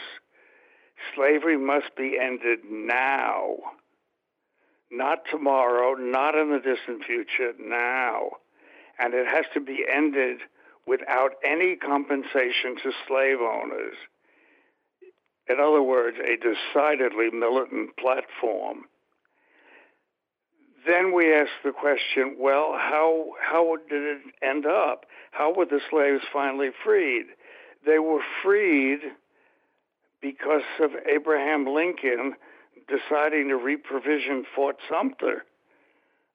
slavery 1.15 1.57
must 1.57 1.95
be 1.95 2.17
ended 2.19 2.59
now, 2.69 3.55
not 4.91 5.19
tomorrow, 5.29 5.93
not 5.93 6.35
in 6.35 6.51
the 6.51 6.59
distant 6.59 7.03
future, 7.03 7.53
now. 7.59 8.31
And 8.97 9.13
it 9.13 9.27
has 9.27 9.45
to 9.53 9.59
be 9.59 9.85
ended 9.91 10.39
without 10.87 11.33
any 11.43 11.75
compensation 11.75 12.75
to 12.83 12.91
slave 13.07 13.39
owners. 13.41 13.95
In 15.47 15.59
other 15.59 15.81
words, 15.81 16.17
a 16.17 16.37
decidedly 16.37 17.29
militant 17.31 17.97
platform 17.97 18.85
then 20.85 21.13
we 21.13 21.33
ask 21.33 21.49
the 21.63 21.71
question, 21.71 22.35
well, 22.39 22.73
how 22.77 23.31
how 23.41 23.77
did 23.89 24.03
it 24.03 24.21
end 24.41 24.65
up? 24.65 25.05
How 25.31 25.53
were 25.53 25.65
the 25.65 25.81
slaves 25.89 26.23
finally 26.31 26.69
freed? 26.83 27.25
They 27.85 27.99
were 27.99 28.21
freed 28.43 28.99
because 30.21 30.63
of 30.79 30.91
Abraham 31.11 31.65
Lincoln 31.65 32.35
deciding 32.87 33.49
to 33.49 33.55
reprovision 33.55 34.43
Fort 34.55 34.77
Sumter 34.89 35.45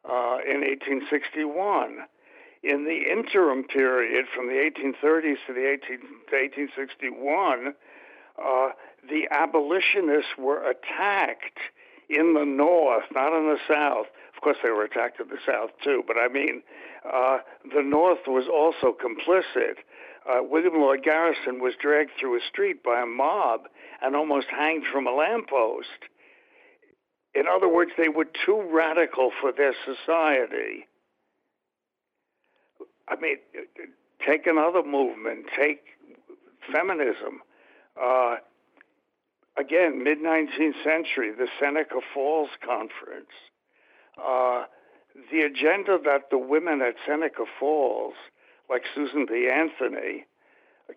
uh, 0.04 0.38
in 0.46 0.60
1861. 0.62 1.98
In 2.62 2.84
the 2.84 3.10
interim 3.10 3.64
period 3.64 4.26
from 4.34 4.46
the 4.46 4.54
1830s 4.54 5.36
to 5.46 5.54
the 5.54 5.66
18, 5.66 5.98
to 5.98 6.36
1861, 6.36 7.74
uh, 8.38 8.68
the 9.08 9.28
abolitionists 9.30 10.36
were 10.38 10.62
attacked 10.68 11.58
in 12.10 12.34
the 12.34 12.44
North, 12.44 13.04
not 13.14 13.36
in 13.36 13.46
the 13.46 13.58
South, 13.68 14.06
of 14.40 14.42
course, 14.42 14.56
they 14.62 14.70
were 14.70 14.84
attacked 14.84 15.20
in 15.20 15.28
the 15.28 15.36
South 15.46 15.68
too, 15.84 16.02
but 16.06 16.16
I 16.16 16.26
mean, 16.28 16.62
uh, 17.04 17.40
the 17.74 17.82
North 17.82 18.20
was 18.26 18.46
also 18.48 18.96
complicit. 18.96 19.74
Uh, 20.26 20.42
William 20.42 20.80
Lloyd 20.80 21.02
Garrison 21.02 21.60
was 21.60 21.74
dragged 21.78 22.12
through 22.18 22.38
a 22.38 22.40
street 22.48 22.82
by 22.82 23.02
a 23.02 23.06
mob 23.06 23.68
and 24.00 24.16
almost 24.16 24.46
hanged 24.46 24.84
from 24.90 25.06
a 25.06 25.12
lamppost. 25.12 26.08
In 27.34 27.44
other 27.46 27.68
words, 27.68 27.90
they 27.98 28.08
were 28.08 28.24
too 28.46 28.66
radical 28.72 29.30
for 29.42 29.52
their 29.52 29.74
society. 29.84 30.86
I 33.10 33.16
mean, 33.20 33.36
take 34.26 34.46
another 34.46 34.82
movement, 34.82 35.46
take 35.56 35.82
feminism. 36.72 37.42
Uh, 38.00 38.36
again, 39.58 40.02
mid 40.02 40.18
19th 40.18 40.82
century, 40.84 41.32
the 41.32 41.48
Seneca 41.58 42.00
Falls 42.14 42.50
Conference 42.64 43.32
uh, 44.18 44.64
the 45.30 45.40
agenda 45.40 45.98
that 46.04 46.30
the 46.30 46.38
women 46.38 46.80
at 46.82 46.94
Seneca 47.06 47.44
Falls, 47.58 48.14
like 48.68 48.82
Susan 48.94 49.26
B. 49.26 49.48
Anthony, 49.52 50.26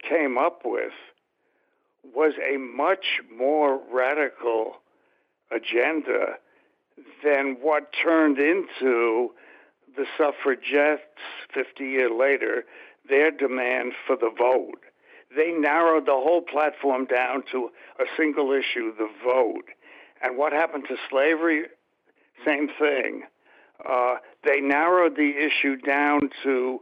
came 0.07 0.37
up 0.37 0.61
with 0.65 0.93
was 2.13 2.33
a 2.37 2.57
much 2.57 3.21
more 3.35 3.79
radical 3.91 4.77
agenda 5.51 6.37
than 7.23 7.57
what 7.61 7.93
turned 8.03 8.37
into 8.37 9.31
the 9.95 10.05
suffragettes 10.17 11.01
50 11.53 11.83
years 11.83 12.11
later, 12.17 12.65
their 13.07 13.31
demand 13.31 13.93
for 14.07 14.15
the 14.15 14.31
vote. 14.37 14.81
They 15.35 15.51
narrowed 15.51 16.05
the 16.05 16.11
whole 16.11 16.41
platform 16.41 17.05
down 17.05 17.43
to 17.51 17.69
a 17.99 18.05
single 18.17 18.51
issue, 18.51 18.93
the 18.95 19.09
vote. 19.23 19.65
And 20.21 20.37
what 20.37 20.53
happened 20.53 20.85
to 20.89 20.95
slavery? 21.09 21.65
Same 22.45 22.69
thing. 22.79 23.23
Uh, 23.87 24.15
they 24.43 24.61
narrowed 24.61 25.15
the 25.15 25.33
issue 25.37 25.75
down 25.77 26.29
to 26.43 26.79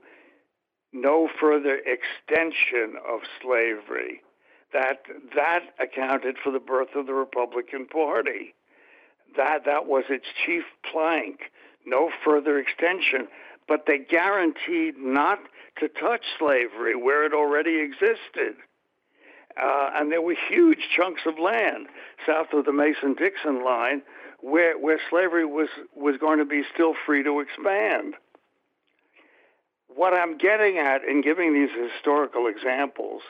no 0.93 1.30
further 1.39 1.80
extension 1.86 2.95
of 3.07 3.22
slavery. 3.41 4.22
That 4.74 5.03
that 5.36 5.62
accounted 5.80 6.38
for 6.41 6.51
the 6.51 6.59
birth 6.59 6.95
of 6.95 7.05
the 7.05 7.14
Republican 7.14 7.88
Party. 7.88 8.53
That 9.36 9.66
that 9.66 9.86
was 9.86 10.05
its 10.09 10.28
chief 10.45 10.64
plank. 10.89 11.51
No 11.86 12.11
further 12.23 12.59
extension, 12.59 13.27
but 13.67 13.86
they 13.88 13.97
guaranteed 13.97 14.97
not 14.97 15.39
to 15.79 15.88
touch 15.88 16.21
slavery 16.38 16.95
where 16.95 17.25
it 17.25 17.34
already 17.34 17.79
existed. 17.79 18.55
Uh, 19.61 19.89
and 19.95 20.11
there 20.11 20.21
were 20.21 20.36
huge 20.49 20.89
chunks 20.95 21.21
of 21.25 21.38
land 21.38 21.88
south 22.25 22.47
of 22.53 22.65
the 22.65 22.71
Mason-Dixon 22.71 23.63
line 23.65 24.01
where 24.41 24.77
where 24.77 24.99
slavery 25.09 25.45
was 25.45 25.69
was 25.95 26.17
going 26.17 26.39
to 26.39 26.45
be 26.45 26.63
still 26.73 26.93
free 27.05 27.23
to 27.23 27.39
expand. 27.39 28.15
What 29.88 30.13
I'm 30.13 30.38
getting 30.38 30.77
at 30.77 31.03
in 31.03 31.21
giving 31.21 31.53
these 31.53 31.69
historical 31.69 32.47
examples 32.47 33.21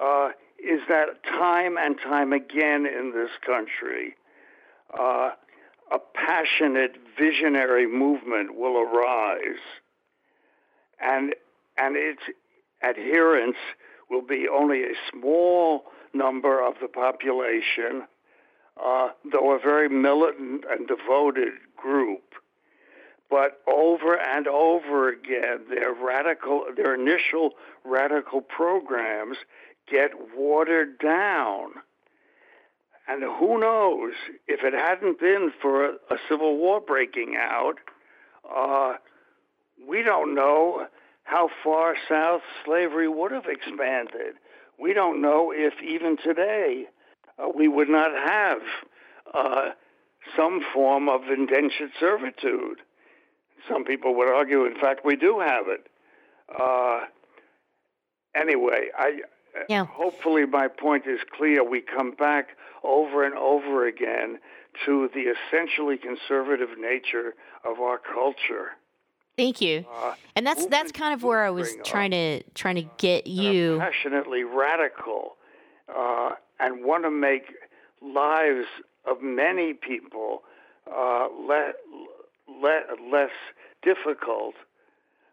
uh, 0.00 0.30
is 0.58 0.80
that 0.88 1.22
time 1.24 1.78
and 1.78 1.96
time 1.98 2.32
again 2.32 2.84
in 2.84 3.12
this 3.14 3.30
country, 3.46 4.16
uh, 4.98 5.30
a 5.90 5.98
passionate, 6.14 6.96
visionary 7.18 7.86
movement 7.86 8.56
will 8.56 8.78
arise, 8.78 9.60
and 11.00 11.34
and 11.76 11.96
its 11.96 12.22
adherents 12.82 13.58
will 14.10 14.22
be 14.22 14.46
only 14.48 14.82
a 14.82 14.94
small 15.10 15.84
number 16.12 16.64
of 16.64 16.74
the 16.80 16.88
population, 16.88 18.06
uh, 18.82 19.10
though 19.30 19.52
a 19.54 19.58
very 19.58 19.88
militant 19.88 20.64
and 20.68 20.88
devoted 20.88 21.54
group. 21.76 22.22
But 23.30 23.60
over 23.66 24.18
and 24.18 24.48
over 24.48 25.10
again, 25.10 25.66
their 25.68 25.92
radical, 25.92 26.64
their 26.74 26.94
initial 26.94 27.52
radical 27.84 28.40
programs 28.40 29.36
get 29.90 30.12
watered 30.34 30.98
down. 30.98 31.72
And 33.08 33.22
who 33.22 33.58
knows 33.58 34.12
if 34.46 34.60
it 34.62 34.74
hadn't 34.74 35.18
been 35.18 35.50
for 35.62 35.86
a, 35.86 35.92
a 36.10 36.16
civil 36.28 36.58
war 36.58 36.80
breaking 36.80 37.36
out, 37.40 37.76
uh, 38.54 38.94
we 39.88 40.02
don't 40.02 40.34
know 40.34 40.86
how 41.24 41.48
far 41.64 41.94
south 42.08 42.42
slavery 42.64 43.08
would 43.08 43.32
have 43.32 43.46
expanded. 43.46 44.34
We 44.78 44.92
don't 44.92 45.20
know 45.22 45.52
if 45.54 45.74
even 45.82 46.16
today 46.16 46.84
uh, 47.38 47.48
we 47.54 47.66
would 47.68 47.88
not 47.88 48.12
have 48.12 48.58
uh, 49.34 49.70
some 50.36 50.60
form 50.72 51.08
of 51.08 51.22
indentured 51.28 51.90
servitude. 51.98 52.78
Some 53.68 53.84
people 53.84 54.14
would 54.16 54.28
argue, 54.28 54.64
in 54.66 54.78
fact, 54.78 55.04
we 55.04 55.16
do 55.16 55.40
have 55.40 55.66
it. 55.68 55.86
Uh, 56.58 57.00
anyway, 58.34 58.88
I 58.96 59.20
yeah. 59.68 59.84
hopefully 59.84 60.46
my 60.46 60.68
point 60.68 61.06
is 61.06 61.20
clear. 61.36 61.62
We 61.62 61.80
come 61.80 62.12
back 62.12 62.48
over 62.82 63.24
and 63.24 63.34
over 63.34 63.86
again 63.86 64.38
to 64.84 65.08
the 65.12 65.32
essentially 65.32 65.96
conservative 65.96 66.70
nature 66.78 67.34
of 67.64 67.80
our 67.80 67.98
culture. 67.98 68.72
Thank 69.36 69.60
you. 69.60 69.84
Uh, 70.02 70.14
and 70.34 70.44
that's 70.44 70.66
that's 70.66 70.90
kind 70.90 71.14
of 71.14 71.22
where 71.22 71.44
I 71.44 71.50
was 71.50 71.76
trying 71.84 72.10
to 72.10 72.42
trying 72.54 72.74
to 72.74 72.86
get 72.98 73.28
you 73.28 73.78
passionately 73.78 74.42
radical 74.42 75.36
uh, 75.94 76.30
and 76.58 76.84
want 76.84 77.04
to 77.04 77.10
make 77.10 77.54
lives 78.02 78.66
of 79.04 79.22
many 79.22 79.74
people 79.74 80.42
uh, 80.90 81.28
le- 81.46 81.72
le- 82.48 83.10
less 83.12 83.30
difficult. 83.82 84.54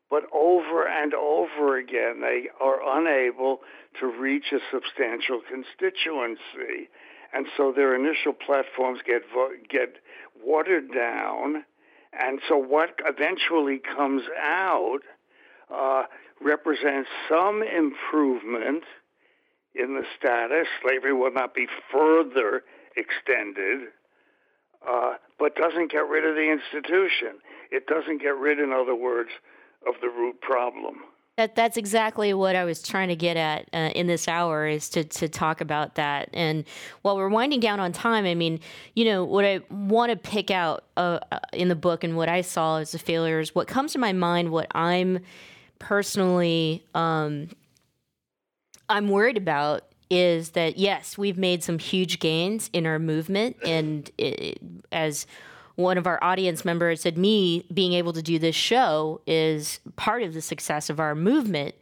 But 0.10 0.24
over 0.34 0.88
and 0.88 1.14
over 1.14 1.78
again, 1.78 2.22
they 2.22 2.50
are 2.62 3.00
unable 3.00 3.62
to 4.00 4.08
reach 4.08 4.52
a 4.52 4.60
substantial 4.72 5.42
constituency, 5.42 6.90
and 7.34 7.48
so 7.58 7.72
their 7.72 7.96
initial 7.96 8.34
platforms 8.34 9.00
get 9.06 9.24
vo- 9.34 9.56
get 9.70 9.96
watered 10.44 10.94
down 10.94 11.66
and 12.18 12.40
so 12.48 12.58
what 12.58 12.92
eventually 13.06 13.80
comes 13.80 14.24
out 14.40 15.00
uh, 15.74 16.04
represents 16.42 17.10
some 17.30 17.62
improvement 17.62 18.84
in 19.74 19.96
the 19.96 20.04
status. 20.18 20.68
Slavery 20.82 21.14
will 21.14 21.34
not 21.34 21.54
be 21.54 21.68
further 21.92 22.64
extended, 22.96 23.90
uh, 24.88 25.16
but 25.38 25.56
doesn't 25.56 25.92
get 25.92 26.08
rid 26.08 26.26
of 26.26 26.36
the 26.36 26.50
institution. 26.50 27.40
It 27.72 27.88
doesn't 27.88 28.22
get 28.22 28.38
rid, 28.38 28.60
in 28.60 28.72
other 28.72 28.96
words, 28.96 29.32
of 29.88 29.96
the 30.02 30.08
root 30.10 30.40
problem. 30.42 31.02
That 31.38 31.54
that's 31.56 31.76
exactly 31.76 32.34
what 32.34 32.56
I 32.56 32.64
was 32.64 32.82
trying 32.82 33.10
to 33.10 33.16
get 33.16 33.36
at 33.36 33.68
uh, 33.74 33.92
in 33.94 34.08
this 34.08 34.30
hour 34.30 34.68
is 34.68 34.88
to 34.92 35.04
to 35.04 35.28
talk 35.28 35.60
about 35.60 35.96
that. 35.96 36.30
And 36.34 36.64
while 37.02 37.18
we're 37.18 37.28
winding 37.28 37.60
down 37.60 37.82
on 37.82 37.92
time, 37.92 38.26
I 38.26 38.36
mean, 38.36 38.62
you 38.94 39.04
know, 39.04 39.26
what 39.26 39.44
I 39.44 39.60
want 39.70 40.12
to 40.12 40.16
pick 40.16 40.50
out 40.50 40.86
uh, 40.96 41.20
uh, 41.32 41.40
in 41.52 41.68
the 41.68 41.76
book 41.76 42.06
and 42.06 42.16
what 42.16 42.30
I 42.30 42.40
saw 42.40 42.78
as 42.78 42.94
the 42.94 43.00
failures, 43.00 43.54
what 43.54 43.68
comes 43.68 43.92
to 43.94 44.00
my 44.00 44.14
mind, 44.14 44.52
what 44.52 44.68
I'm 44.74 45.20
personally 45.78 46.86
um, 46.96 47.50
I'm 48.88 49.10
worried 49.10 49.38
about 49.38 49.84
is 50.10 50.52
that 50.52 50.78
yes, 50.78 51.18
we've 51.18 51.38
made 51.38 51.64
some 51.64 51.80
huge 51.80 52.20
gains 52.20 52.70
in 52.72 52.86
our 52.86 53.00
movement, 53.00 53.58
and 53.66 54.10
it, 54.18 54.60
as 54.92 55.26
one 55.76 55.98
of 55.98 56.08
our 56.08 56.24
audience 56.24 56.64
members 56.64 57.02
said, 57.02 57.18
me 57.18 57.66
being 57.74 57.94
able 57.94 58.14
to 58.14 58.22
do 58.22 58.40
this 58.40 58.56
show 58.56 59.22
is 59.28 59.80
part 59.96 60.24
of 60.24 60.34
the 60.34 60.42
success 60.42 60.90
of 60.90 61.00
our 61.00 61.16
movement. 61.16 61.76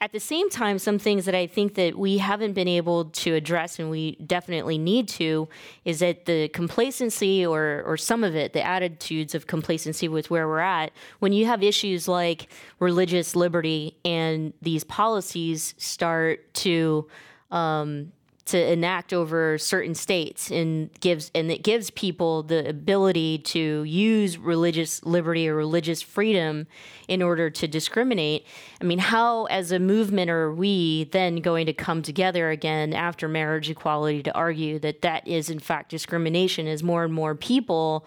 At 0.00 0.10
the 0.10 0.18
same 0.18 0.50
time, 0.50 0.80
some 0.80 0.98
things 0.98 1.26
that 1.26 1.34
I 1.36 1.46
think 1.46 1.74
that 1.76 1.96
we 1.96 2.18
haven't 2.18 2.54
been 2.54 2.66
able 2.66 3.04
to 3.04 3.34
address 3.34 3.78
and 3.78 3.88
we 3.88 4.16
definitely 4.16 4.76
need 4.76 5.06
to 5.10 5.48
is 5.84 6.00
that 6.00 6.24
the 6.24 6.48
complacency 6.48 7.46
or 7.46 7.84
or 7.86 7.96
some 7.96 8.24
of 8.24 8.34
it, 8.34 8.52
the 8.52 8.66
attitudes 8.66 9.32
of 9.32 9.46
complacency 9.46 10.08
with 10.08 10.28
where 10.28 10.48
we're 10.48 10.58
at, 10.58 10.90
when 11.20 11.32
you 11.32 11.46
have 11.46 11.62
issues 11.62 12.08
like 12.08 12.48
religious 12.80 13.36
liberty 13.36 13.96
and 14.04 14.52
these 14.60 14.82
policies 14.82 15.72
start 15.78 16.52
to 16.54 17.06
um, 17.52 18.10
to 18.44 18.72
enact 18.72 19.12
over 19.12 19.56
certain 19.56 19.94
states 19.94 20.50
and 20.50 20.90
gives 21.00 21.30
and 21.34 21.50
it 21.50 21.62
gives 21.62 21.90
people 21.90 22.42
the 22.42 22.68
ability 22.68 23.38
to 23.38 23.84
use 23.84 24.36
religious 24.36 25.04
liberty 25.04 25.48
or 25.48 25.54
religious 25.54 26.02
freedom 26.02 26.66
in 27.06 27.22
order 27.22 27.50
to 27.50 27.68
discriminate. 27.68 28.44
I 28.80 28.84
mean 28.84 28.98
how 28.98 29.44
as 29.44 29.70
a 29.70 29.78
movement 29.78 30.28
are 30.30 30.52
we 30.52 31.04
then 31.04 31.36
going 31.36 31.66
to 31.66 31.72
come 31.72 32.02
together 32.02 32.50
again 32.50 32.92
after 32.92 33.28
marriage 33.28 33.70
equality 33.70 34.22
to 34.24 34.34
argue 34.34 34.78
that 34.80 35.02
that 35.02 35.26
is 35.26 35.48
in 35.48 35.60
fact 35.60 35.90
discrimination 35.90 36.66
as 36.66 36.82
more 36.82 37.04
and 37.04 37.14
more 37.14 37.36
people 37.36 38.06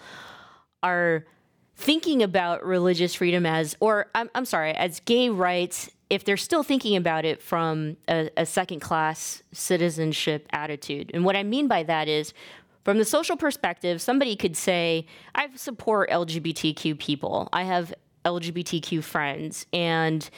are 0.83 1.25
thinking 1.76 2.23
about 2.23 2.65
religious 2.65 3.15
freedom 3.15 3.45
as 3.45 3.76
or 3.80 4.07
i'm, 4.15 4.30
I'm 4.34 4.45
sorry 4.45 4.73
as 4.73 4.99
gay 5.01 5.30
rights 5.30 5.89
if 6.09 6.23
they're 6.23 6.38
still 6.38 6.63
thinking 6.63 6.95
about 6.95 7.26
it 7.26 7.41
from 7.41 7.97
a, 8.07 8.30
a 8.38 8.45
second 8.45 8.80
class 8.80 9.41
citizenship 9.51 10.47
attitude. 10.51 11.11
And 11.13 11.26
what 11.26 11.36
I 11.36 11.43
mean 11.43 11.67
by 11.67 11.84
that 11.84 12.07
is, 12.07 12.34
from 12.84 12.99
the 12.99 13.05
social 13.05 13.36
perspective, 13.36 13.99
somebody 14.01 14.36
could 14.36 14.55
say, 14.55 15.07
I 15.34 15.49
support 15.55 16.11
LGBTQ 16.11 16.99
people. 16.99 17.49
I 17.51 17.63
have 17.63 17.91
LGBTQ 18.23 19.03
friends, 19.03 19.65
and 19.73 20.30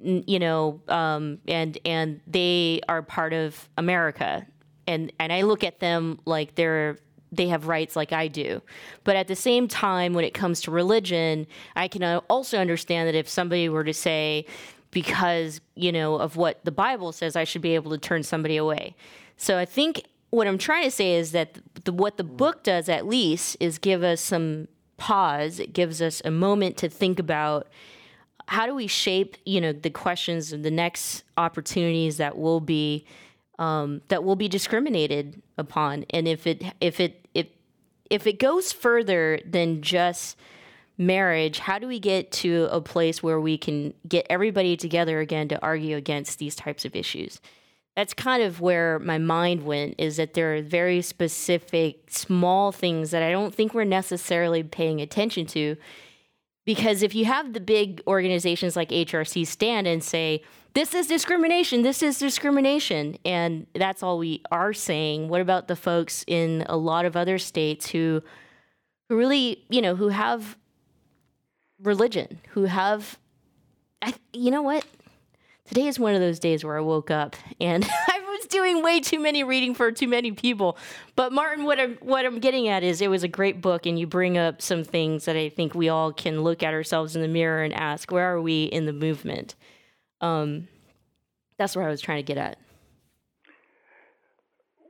you 0.00 0.38
know, 0.38 0.80
um, 0.88 1.38
and 1.46 1.78
and 1.84 2.20
they 2.26 2.80
are 2.88 3.02
part 3.02 3.34
of 3.34 3.68
America, 3.76 4.46
and 4.86 5.12
and 5.18 5.32
I 5.32 5.42
look 5.42 5.64
at 5.64 5.80
them 5.80 6.18
like 6.24 6.54
they're 6.54 6.98
they 7.32 7.48
have 7.48 7.66
rights 7.66 7.96
like 7.96 8.12
I 8.12 8.28
do. 8.28 8.62
But 9.04 9.16
at 9.16 9.26
the 9.26 9.34
same 9.34 9.66
time, 9.66 10.12
when 10.12 10.24
it 10.24 10.34
comes 10.34 10.60
to 10.62 10.70
religion, 10.70 11.46
I 11.74 11.88
can 11.88 12.04
also 12.04 12.58
understand 12.58 13.08
that 13.08 13.14
if 13.14 13.28
somebody 13.28 13.68
were 13.68 13.84
to 13.84 13.94
say, 13.94 14.44
because, 14.90 15.60
you 15.74 15.90
know, 15.90 16.16
of 16.16 16.36
what 16.36 16.64
the 16.64 16.70
Bible 16.70 17.12
says, 17.12 17.34
I 17.34 17.44
should 17.44 17.62
be 17.62 17.74
able 17.74 17.90
to 17.92 17.98
turn 17.98 18.22
somebody 18.22 18.58
away. 18.58 18.94
So 19.38 19.56
I 19.56 19.64
think 19.64 20.02
what 20.28 20.46
I'm 20.46 20.58
trying 20.58 20.84
to 20.84 20.90
say 20.90 21.14
is 21.14 21.32
that 21.32 21.58
the, 21.84 21.92
what 21.92 22.18
the 22.18 22.24
book 22.24 22.62
does, 22.62 22.90
at 22.90 23.06
least, 23.06 23.56
is 23.58 23.78
give 23.78 24.02
us 24.02 24.20
some 24.20 24.68
pause. 24.98 25.58
It 25.58 25.72
gives 25.72 26.02
us 26.02 26.20
a 26.24 26.30
moment 26.30 26.76
to 26.78 26.88
think 26.88 27.18
about 27.18 27.68
how 28.48 28.66
do 28.66 28.74
we 28.74 28.86
shape, 28.86 29.36
you 29.46 29.60
know, 29.60 29.72
the 29.72 29.88
questions 29.88 30.52
and 30.52 30.64
the 30.64 30.70
next 30.70 31.24
opportunities 31.38 32.18
that 32.18 32.36
will 32.36 32.60
be 32.60 33.06
um, 33.58 34.02
that 34.08 34.24
will 34.24 34.36
be 34.36 34.48
discriminated 34.48 35.40
upon, 35.56 36.04
and 36.10 36.26
if 36.26 36.46
it 36.46 36.64
if 36.80 36.98
it 36.98 37.21
if 38.12 38.26
it 38.26 38.38
goes 38.38 38.72
further 38.72 39.40
than 39.46 39.80
just 39.80 40.36
marriage, 40.98 41.58
how 41.58 41.78
do 41.78 41.86
we 41.86 41.98
get 41.98 42.30
to 42.30 42.68
a 42.70 42.78
place 42.78 43.22
where 43.22 43.40
we 43.40 43.56
can 43.56 43.94
get 44.06 44.26
everybody 44.28 44.76
together 44.76 45.20
again 45.20 45.48
to 45.48 45.62
argue 45.62 45.96
against 45.96 46.38
these 46.38 46.54
types 46.54 46.84
of 46.84 46.94
issues? 46.94 47.40
That's 47.96 48.12
kind 48.12 48.42
of 48.42 48.60
where 48.60 48.98
my 48.98 49.16
mind 49.16 49.64
went 49.64 49.94
is 49.96 50.18
that 50.18 50.34
there 50.34 50.54
are 50.54 50.60
very 50.60 51.00
specific 51.00 52.10
small 52.10 52.70
things 52.70 53.12
that 53.12 53.22
I 53.22 53.30
don't 53.30 53.54
think 53.54 53.72
we're 53.72 53.84
necessarily 53.84 54.62
paying 54.62 55.00
attention 55.00 55.46
to. 55.46 55.76
Because 56.66 57.02
if 57.02 57.14
you 57.14 57.24
have 57.24 57.54
the 57.54 57.60
big 57.60 58.02
organizations 58.06 58.76
like 58.76 58.90
HRC 58.90 59.46
stand 59.46 59.86
and 59.86 60.04
say, 60.04 60.42
this 60.74 60.94
is 60.94 61.06
discrimination, 61.06 61.82
this 61.82 62.02
is 62.02 62.18
discrimination, 62.18 63.18
and 63.24 63.66
that's 63.74 64.02
all 64.02 64.18
we 64.18 64.42
are 64.50 64.72
saying, 64.72 65.28
what 65.28 65.40
about 65.40 65.68
the 65.68 65.76
folks 65.76 66.24
in 66.26 66.64
a 66.68 66.76
lot 66.76 67.04
of 67.04 67.16
other 67.16 67.38
states 67.38 67.90
who 67.90 68.22
who 69.08 69.16
really, 69.16 69.64
you 69.68 69.82
know, 69.82 69.94
who 69.94 70.08
have 70.08 70.56
religion, 71.82 72.40
who 72.50 72.64
have, 72.64 73.18
I, 74.00 74.14
you 74.32 74.50
know 74.50 74.62
what? 74.62 74.86
Today 75.66 75.86
is 75.86 75.98
one 75.98 76.14
of 76.14 76.20
those 76.20 76.38
days 76.38 76.64
where 76.64 76.78
I 76.78 76.80
woke 76.80 77.10
up 77.10 77.36
and 77.60 77.84
I 78.08 78.20
was 78.20 78.46
doing 78.46 78.82
way 78.82 79.00
too 79.00 79.18
many 79.18 79.44
reading 79.44 79.74
for 79.74 79.92
too 79.92 80.08
many 80.08 80.32
people. 80.32 80.78
But 81.16 81.32
Martin, 81.32 81.64
what 81.64 81.78
I'm 81.78 81.96
what 82.00 82.24
I'm 82.24 82.38
getting 82.38 82.68
at 82.68 82.82
is 82.82 83.00
it 83.00 83.10
was 83.10 83.22
a 83.22 83.28
great 83.28 83.60
book, 83.60 83.84
and 83.84 83.98
you 83.98 84.06
bring 84.06 84.38
up 84.38 84.62
some 84.62 84.84
things 84.84 85.26
that 85.26 85.36
I 85.36 85.48
think 85.48 85.74
we 85.74 85.88
all 85.88 86.12
can 86.12 86.42
look 86.42 86.62
at 86.62 86.72
ourselves 86.72 87.14
in 87.14 87.22
the 87.22 87.28
mirror 87.28 87.62
and 87.62 87.74
ask, 87.74 88.10
where 88.10 88.32
are 88.32 88.40
we 88.40 88.64
in 88.64 88.86
the 88.86 88.92
movement? 88.92 89.54
Um, 90.22 90.68
that's 91.58 91.76
where 91.76 91.86
I 91.86 91.90
was 91.90 92.00
trying 92.00 92.18
to 92.18 92.22
get 92.22 92.38
at. 92.38 92.56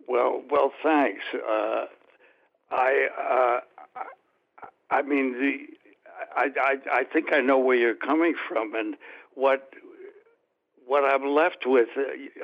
Well, 0.07 0.43
well, 0.51 0.72
thanks. 0.83 1.24
Uh, 1.35 1.87
I, 2.70 3.09
uh, 3.18 4.01
I 4.91 5.03
mean, 5.03 5.33
the, 5.33 5.66
I, 6.37 6.49
I, 6.61 6.99
I 7.01 7.05
think 7.05 7.33
I 7.33 7.41
know 7.41 7.59
where 7.59 7.76
you're 7.76 7.95
coming 7.95 8.35
from, 8.49 8.74
and 8.74 8.95
what 9.35 9.70
what 10.87 11.05
I'm 11.05 11.26
left 11.35 11.64
with 11.66 11.89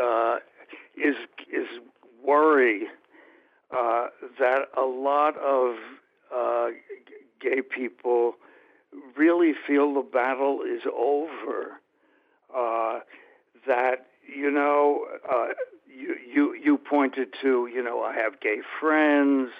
uh, 0.02 0.36
is 0.96 1.16
is 1.52 1.66
worry 2.24 2.86
uh, 3.70 4.06
that 4.38 4.68
a 4.76 4.82
lot 4.82 5.36
of 5.36 5.76
uh, 6.34 6.68
gay 7.40 7.60
people 7.60 8.34
really 9.16 9.52
feel 9.66 9.92
the 9.94 10.02
battle 10.02 10.60
is 10.62 10.82
over. 10.96 11.80
Uh, 12.54 13.00
that 13.66 14.06
you 14.26 14.50
know, 14.50 15.06
uh, 15.30 15.48
you 15.88 16.16
you 16.32 16.54
you 16.54 16.78
pointed 16.78 17.28
to 17.42 17.68
you 17.72 17.82
know 17.82 18.02
I 18.02 18.14
have 18.14 18.40
gay 18.40 18.58
friends, 18.80 19.50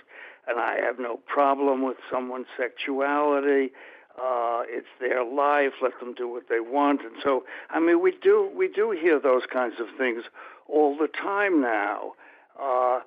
and 0.47 0.59
I 0.59 0.76
have 0.80 0.99
no 0.99 1.16
problem 1.26 1.82
with 1.82 1.99
someone's 2.11 2.47
sexuality. 2.57 3.72
Uh, 4.20 4.62
it's 4.66 4.89
their 5.01 5.24
life. 5.24 5.74
Let 5.80 5.99
them 6.01 6.12
do 6.12 6.28
what 6.28 6.49
they 6.49 6.59
want. 6.59 7.03
And 7.03 7.14
so, 7.22 7.45
I 7.70 7.78
mean, 7.78 8.01
we 8.03 8.12
do 8.12 8.51
we 8.55 8.68
do 8.68 8.91
hear 8.91 9.20
those 9.20 9.43
kinds 9.53 9.74
of 9.80 9.86
things 9.97 10.24
all 10.66 10.97
the 10.97 11.09
time 11.09 11.61
now. 11.61 12.14
Uh, 12.61 13.01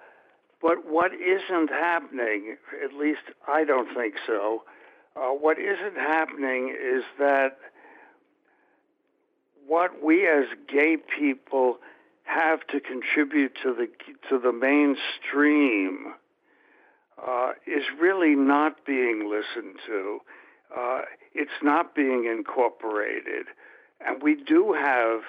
but 0.61 0.87
what 0.87 1.11
isn't 1.13 1.69
happening, 1.69 2.55
at 2.83 2.93
least 2.93 3.21
I 3.47 3.63
don't 3.63 3.93
think 3.93 4.15
so. 4.25 4.63
Uh, 5.15 5.29
what 5.29 5.57
isn't 5.59 5.97
happening 5.97 6.69
is 6.69 7.03
that 7.19 7.57
what 9.71 10.03
we 10.03 10.27
as 10.27 10.47
gay 10.67 10.97
people 10.97 11.77
have 12.23 12.59
to 12.67 12.81
contribute 12.81 13.53
to 13.63 13.73
the 13.73 13.87
to 14.27 14.37
the 14.37 14.51
mainstream 14.51 16.13
uh, 17.25 17.51
is 17.65 17.85
really 17.97 18.35
not 18.35 18.85
being 18.85 19.31
listened 19.31 19.75
to 19.87 20.19
uh, 20.77 21.03
it's 21.33 21.63
not 21.63 21.95
being 21.95 22.25
incorporated. 22.25 23.45
And 24.05 24.21
we 24.21 24.35
do 24.35 24.73
have 24.73 25.21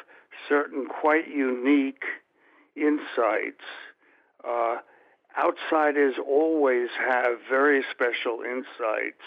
certain 0.49 0.87
quite 0.87 1.29
unique 1.29 2.03
insights. 2.75 3.63
Uh, 4.45 4.79
outsiders 5.39 6.15
always 6.19 6.89
have 6.99 7.39
very 7.49 7.85
special 7.93 8.41
insights 8.43 9.23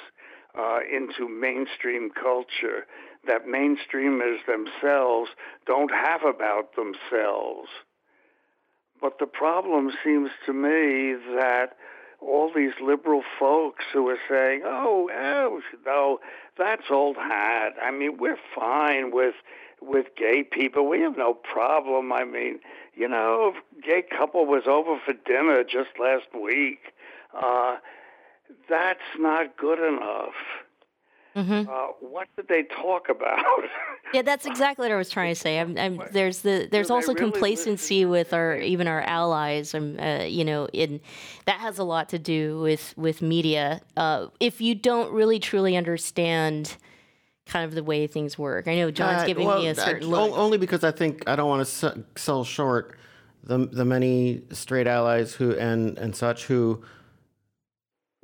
uh, 0.58 0.80
into 0.92 1.30
mainstream 1.30 2.10
culture 2.10 2.86
that 3.28 3.48
mainstreamers 3.48 4.46
themselves 4.46 5.32
don't 5.66 5.92
have 5.92 6.24
about 6.24 6.76
themselves. 6.76 7.70
But 9.02 9.20
the 9.20 9.28
problem 9.28 9.92
seems 10.04 10.30
to 10.46 10.54
me 10.54 11.16
that 11.36 11.76
all 12.22 12.52
these 12.54 12.74
liberal 12.82 13.24
folks 13.40 13.86
who 13.94 14.08
are 14.10 14.20
saying, 14.28 14.64
"Oh, 14.66 15.10
oh, 15.14 15.62
no, 15.86 16.20
that's 16.58 16.90
old 16.90 17.18
hat. 17.18 17.76
I 17.82 17.92
mean, 17.92 18.18
we're 18.18 18.40
fine 18.56 19.12
with 19.12 19.36
with 19.82 20.16
gay 20.16 20.42
people. 20.44 20.88
We 20.88 21.02
have 21.02 21.18
no 21.18 21.34
problem. 21.34 22.12
I 22.12 22.24
mean, 22.24 22.60
you 22.96 23.08
know, 23.08 23.54
a 23.78 23.82
gay 23.82 24.02
couple 24.02 24.46
was 24.46 24.66
over 24.66 25.00
for 25.06 25.14
dinner 25.14 25.64
just 25.64 26.00
last 26.00 26.34
week. 26.34 26.94
Uh, 27.34 27.78
that's 28.70 29.18
not 29.20 29.58
good 29.58 29.80
enough." 29.80 30.65
Mm-hmm. 31.36 31.70
Uh, 31.70 31.88
what 32.00 32.30
did 32.38 32.48
they 32.48 32.64
talk 32.64 33.10
about? 33.10 33.44
yeah, 34.14 34.22
that's 34.22 34.46
exactly 34.46 34.86
what 34.86 34.94
I 34.94 34.96
was 34.96 35.10
trying 35.10 35.34
to 35.34 35.40
say. 35.40 35.60
I'm, 35.60 35.78
I'm, 35.78 36.02
there's 36.12 36.42
the 36.42 36.70
there's 36.72 36.90
also 36.90 37.14
really 37.14 37.32
complacency 37.32 38.06
with 38.06 38.34
our 38.34 38.56
even 38.58 38.88
our 38.88 39.02
allies. 39.02 39.76
Um, 39.76 40.00
uh, 40.00 40.24
you 40.24 40.46
know, 40.46 40.68
in 40.72 41.02
that 41.46 41.60
has 41.60 41.78
a 41.78 41.84
lot 41.84 42.08
to 42.10 42.20
do 42.20 42.62
with 42.62 42.94
with 42.96 43.22
media. 43.22 43.82
Uh, 43.98 44.28
if 44.40 44.62
you 44.62 44.76
don't 44.76 45.12
really 45.12 45.40
truly 45.40 45.76
understand 45.76 46.78
kind 47.48 47.66
of 47.66 47.76
the 47.76 47.84
way 47.84 48.08
things 48.08 48.40
work, 48.40 48.70
I 48.70 48.76
know 48.76 48.90
John's 48.90 49.24
uh, 49.24 49.26
giving 49.28 49.46
well, 49.46 49.60
me 49.60 49.68
a 49.68 49.76
certain 49.76 50.08
look. 50.08 50.38
Only 50.38 50.58
because 50.58 50.86
I 50.86 50.92
think 50.92 51.28
I 51.28 51.36
don't 51.36 51.50
want 51.50 51.68
to 51.68 52.06
sell 52.16 52.46
short 52.46 52.96
the 53.44 53.68
the 53.68 53.84
many 53.84 54.42
straight 54.52 54.88
allies 54.88 55.34
who 55.34 55.54
and 55.56 55.98
and 55.98 56.16
such 56.16 56.46
who 56.46 56.82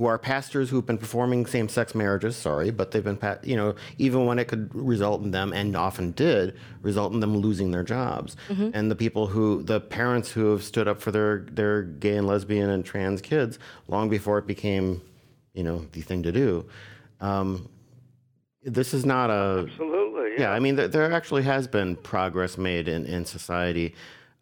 who 0.01 0.07
are 0.07 0.17
pastors 0.17 0.71
who've 0.71 0.87
been 0.87 0.97
performing 0.97 1.45
same-sex 1.45 1.93
marriages. 1.93 2.35
Sorry, 2.35 2.71
but 2.71 2.89
they've 2.89 3.03
been, 3.03 3.19
you 3.43 3.55
know, 3.55 3.75
even 3.99 4.25
when 4.25 4.39
it 4.39 4.47
could 4.47 4.73
result 4.73 5.21
in 5.21 5.29
them, 5.29 5.53
and 5.53 5.75
often 5.75 6.09
did 6.13 6.57
result 6.81 7.13
in 7.13 7.19
them 7.19 7.37
losing 7.37 7.69
their 7.69 7.83
jobs. 7.83 8.35
Mm-hmm. 8.49 8.71
And 8.73 8.89
the 8.89 8.95
people 8.95 9.27
who, 9.27 9.61
the 9.61 9.79
parents 9.79 10.31
who 10.31 10.49
have 10.53 10.63
stood 10.63 10.87
up 10.87 10.99
for 10.99 11.11
their 11.11 11.45
their 11.51 11.83
gay 11.83 12.17
and 12.17 12.25
lesbian 12.25 12.71
and 12.71 12.83
trans 12.83 13.21
kids 13.21 13.59
long 13.87 14.09
before 14.09 14.39
it 14.39 14.47
became, 14.47 15.03
you 15.53 15.63
know, 15.63 15.85
the 15.91 16.01
thing 16.01 16.23
to 16.23 16.31
do. 16.31 16.65
Um, 17.19 17.69
this 18.63 18.95
is 18.95 19.05
not 19.05 19.29
a 19.29 19.67
absolutely. 19.69 20.31
Yeah, 20.31 20.39
yeah 20.39 20.51
I 20.51 20.59
mean, 20.59 20.77
there, 20.77 20.87
there, 20.87 21.13
actually 21.13 21.43
has 21.43 21.67
been 21.67 21.95
progress 21.95 22.57
made 22.57 22.87
in 22.87 23.05
in 23.05 23.23
society. 23.23 23.93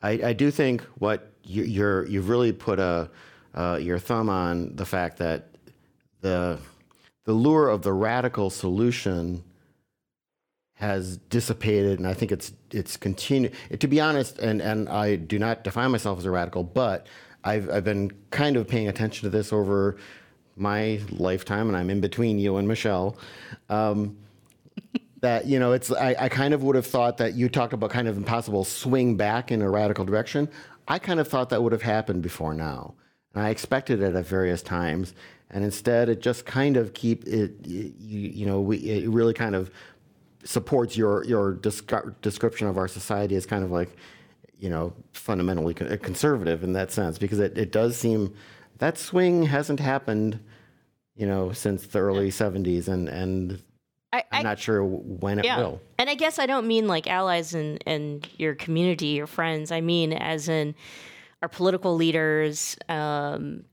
I, 0.02 0.12
I 0.24 0.32
do 0.32 0.52
think 0.52 0.84
what 1.00 1.34
you, 1.44 1.64
you're 1.64 2.06
you've 2.06 2.30
really 2.30 2.54
put 2.54 2.80
a 2.80 3.10
uh, 3.54 3.80
your 3.82 4.00
thumb 4.00 4.30
on 4.30 4.76
the 4.76 4.86
fact 4.86 5.18
that 5.18 5.50
the 6.22 6.60
the 7.26 7.34
lure 7.34 7.70
of 7.70 7.84
the 7.84 7.94
radical 7.94 8.50
solution 8.50 9.44
has 10.74 11.18
dissipated, 11.18 12.00
and 12.00 12.08
I 12.08 12.14
think 12.14 12.32
it's 12.32 12.54
it's 12.72 12.98
continued. 12.98 13.54
To 13.80 13.88
be 13.88 14.00
honest, 14.00 14.40
and 14.40 14.62
and 14.62 14.88
I 14.88 15.16
do 15.16 15.38
not 15.38 15.64
define 15.64 15.92
myself 15.92 16.20
as 16.20 16.26
a 16.26 16.32
radical, 16.32 16.64
but 16.64 17.08
I've 17.44 17.70
I've 17.70 17.84
been 17.84 18.12
kind 18.32 18.56
of 18.56 18.68
paying 18.68 18.88
attention 18.88 19.30
to 19.30 19.30
this 19.30 19.52
over 19.52 19.98
my 20.56 21.02
lifetime, 21.12 21.68
and 21.68 21.76
I'm 21.76 21.90
in 21.90 22.02
between 22.02 22.40
you 22.40 22.58
and 22.58 22.68
Michelle. 22.68 23.18
Um, 23.70 24.18
that 25.22 25.46
you 25.46 25.60
know, 25.60 25.74
it's 25.74 25.92
I, 25.92 26.16
I 26.18 26.30
kind 26.30 26.54
of 26.54 26.64
would 26.64 26.76
have 26.76 26.88
thought 26.88 27.18
that 27.18 27.34
you 27.34 27.50
talked 27.50 27.74
about 27.74 27.90
kind 27.90 28.08
of 28.08 28.16
impossible 28.16 28.64
swing 28.64 29.18
back 29.18 29.52
in 29.52 29.62
a 29.62 29.70
radical 29.70 30.06
direction. 30.06 30.50
I 30.88 30.98
kind 30.98 31.20
of 31.20 31.28
thought 31.28 31.50
that 31.50 31.62
would 31.62 31.74
have 31.74 31.82
happened 31.82 32.24
before 32.24 32.54
now. 32.54 32.96
And 33.34 33.44
I 33.44 33.50
expected 33.50 34.02
it 34.02 34.16
at 34.16 34.26
various 34.26 34.62
times, 34.62 35.14
and 35.52 35.64
instead 35.64 36.10
it 36.10 36.22
just 36.22 36.46
kind 36.46 36.78
of 36.78 36.94
keep 36.94 37.28
it. 37.28 37.54
You, 37.66 37.94
you 38.00 38.46
know, 38.46 38.60
we, 38.62 38.78
it 38.78 39.10
really 39.10 39.34
kind 39.34 39.56
of 39.56 39.72
supports 40.44 40.98
your 40.98 41.24
your 41.26 41.54
description 41.54 42.68
of 42.68 42.78
our 42.78 42.88
society 42.88 43.36
as 43.36 43.46
kind 43.46 43.64
of 43.64 43.72
like, 43.72 43.96
you 44.58 44.70
know, 44.70 44.94
fundamentally 45.14 45.74
conservative 45.74 46.64
in 46.64 46.74
that 46.74 46.92
sense, 46.92 47.18
because 47.18 47.40
it, 47.40 47.58
it 47.58 47.72
does 47.72 47.98
seem 47.98 48.34
that 48.80 48.98
swing 48.98 49.44
hasn't 49.44 49.80
happened, 49.80 50.40
you 51.16 51.28
know, 51.28 51.52
since 51.52 51.88
the 51.88 52.00
early 52.00 52.30
'70s, 52.30 52.88
and 52.88 53.08
and 53.10 53.62
I, 54.12 54.24
am 54.32 54.44
not 54.44 54.60
sure 54.60 54.84
when 54.84 55.40
it 55.40 55.46
yeah. 55.46 55.58
will. 55.58 55.82
And 55.98 56.10
I 56.10 56.16
guess 56.16 56.40
I 56.40 56.46
don't 56.46 56.68
mean 56.68 56.88
like 56.88 57.08
allies 57.08 57.54
and 57.54 57.84
and 57.86 58.28
your 58.38 58.56
community, 58.56 59.08
your 59.08 59.28
friends. 59.28 59.72
I 59.72 59.82
mean 59.82 60.14
as 60.14 60.50
in 60.50 60.74
our 61.42 61.50
political 61.50 61.96
leaders. 61.96 62.78
Um, 62.88 63.66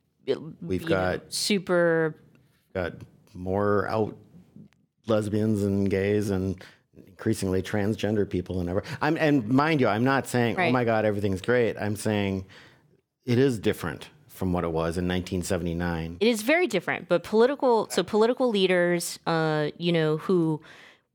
We've 0.60 0.84
got 0.84 1.18
know, 1.18 1.24
super 1.28 2.16
got 2.74 2.94
more 3.32 3.86
out 3.88 4.16
lesbians 5.06 5.62
and 5.62 5.88
gays 5.88 6.30
and 6.30 6.62
increasingly 6.96 7.62
transgender 7.62 8.28
people 8.28 8.60
and 8.60 8.68
ever. 8.68 8.82
I'm 9.00 9.16
and 9.18 9.48
mind 9.48 9.80
you, 9.80 9.88
I'm 9.88 10.04
not 10.04 10.26
saying 10.26 10.56
oh 10.56 10.58
right. 10.58 10.68
oh 10.68 10.72
my 10.72 10.84
god 10.84 11.04
everything's 11.04 11.40
great. 11.40 11.76
I'm 11.80 11.96
saying 11.96 12.44
it 13.24 13.38
is 13.38 13.58
different 13.58 14.08
from 14.28 14.52
what 14.52 14.64
it 14.64 14.68
was 14.68 14.98
in 14.98 15.08
1979. 15.08 16.18
It 16.20 16.28
is 16.28 16.42
very 16.42 16.66
different, 16.66 17.08
but 17.08 17.22
political. 17.22 17.88
So 17.90 18.02
political 18.02 18.50
leaders, 18.50 19.18
uh, 19.26 19.70
you 19.78 19.92
know, 19.92 20.18
who 20.18 20.60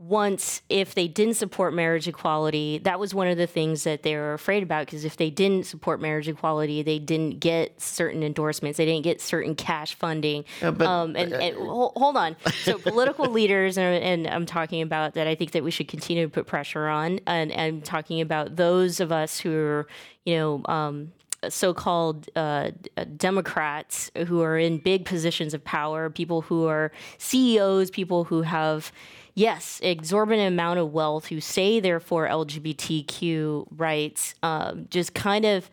once 0.02 0.64
if 0.68 0.96
they 0.96 1.08
didn't 1.08 1.36
support 1.36 1.74
marriage 1.74 2.08
equality 2.08 2.80
that 2.80 3.00
was 3.00 3.14
one 3.14 3.28
of 3.28 3.38
the 3.38 3.46
things 3.46 3.84
that 3.84 4.02
they 4.02 4.16
were 4.16 4.34
afraid 4.34 4.64
about 4.64 4.86
because 4.86 5.06
if 5.06 5.16
they 5.18 5.30
didn't 5.30 5.64
support 5.66 6.02
marriage 6.02 6.28
equality 6.28 6.82
they 6.82 6.98
didn't 6.98 7.40
get 7.40 7.80
certain 7.80 8.24
endorsements 8.24 8.78
they 8.78 8.86
didn't 8.86 9.04
get 9.04 9.22
certain 9.22 9.54
cash 9.54 9.94
funding. 9.94 10.44
But- 10.60 10.82
um, 10.82 11.16
and, 11.16 11.34
and 11.34 11.56
hold, 11.56 11.94
hold 11.96 12.18
on. 12.18 12.36
So 12.64 12.78
political 12.80 13.28
leaders 13.28 13.78
and, 13.78 14.04
and 14.04 14.28
i'm 14.28 14.46
talking 14.46 14.82
about 14.82 15.14
that 15.14 15.28
i 15.28 15.36
think 15.36 15.52
that 15.52 15.64
we 15.64 15.70
should 15.70 15.88
continue 15.88 16.26
to 16.26 16.30
put 16.30 16.48
pressure 16.48 16.88
on 16.88 17.20
and 17.28 17.54
i'm 17.54 17.82
talking 17.82 18.22
about 18.22 18.56
those 18.56 19.00
of 19.00 19.12
us 19.12 19.40
who 19.40 19.56
are 19.56 19.88
you 20.26 20.36
know 20.36 20.64
um, 20.66 21.12
so-called 21.50 22.30
uh, 22.36 22.72
Democrats 23.18 24.12
who 24.28 24.42
are 24.42 24.58
in 24.58 24.78
big 24.78 25.06
positions 25.06 25.54
of 25.54 25.64
power, 25.64 26.10
people 26.10 26.42
who 26.42 26.68
are 26.68 26.92
CEOs, 27.18 27.90
people 27.90 28.26
who 28.26 28.44
have, 28.44 28.92
yes, 29.36 29.80
exorbitant 29.84 30.48
amount 30.48 30.80
of 30.80 30.92
wealth, 30.92 31.28
who 31.28 31.40
say 31.40 31.80
they're 31.80 32.00
for 32.00 32.28
LGBTQ 32.28 33.68
rights, 33.72 34.36
um, 34.44 34.88
just 34.90 35.14
kind 35.14 35.46
of 35.46 35.70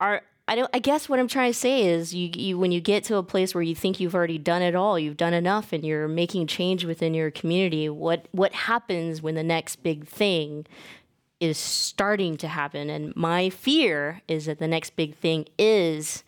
are. 0.00 0.22
I 0.48 0.54
don't. 0.54 0.70
I 0.72 0.78
guess 0.78 1.08
what 1.08 1.18
I'm 1.18 1.26
trying 1.26 1.52
to 1.52 1.58
say 1.58 1.86
is, 1.86 2.14
you, 2.14 2.30
you 2.32 2.56
when 2.58 2.70
you 2.70 2.80
get 2.80 3.02
to 3.04 3.16
a 3.16 3.22
place 3.22 3.52
where 3.52 3.62
you 3.62 3.74
think 3.74 3.98
you've 3.98 4.14
already 4.14 4.38
done 4.38 4.62
it 4.62 4.76
all, 4.76 4.96
you've 4.96 5.16
done 5.16 5.34
enough, 5.34 5.72
and 5.72 5.84
you're 5.84 6.06
making 6.06 6.46
change 6.46 6.84
within 6.84 7.14
your 7.14 7.32
community. 7.32 7.88
What 7.88 8.26
what 8.30 8.52
happens 8.52 9.20
when 9.20 9.34
the 9.34 9.42
next 9.42 9.82
big 9.82 10.06
thing 10.06 10.66
is 11.40 11.58
starting 11.58 12.36
to 12.38 12.48
happen. 12.48 12.88
And 12.90 13.14
my 13.16 13.50
fear 13.50 14.22
is 14.28 14.46
that 14.46 14.58
the 14.58 14.68
next 14.68 14.96
big 14.96 15.14
thing 15.16 15.46
is 15.58 16.24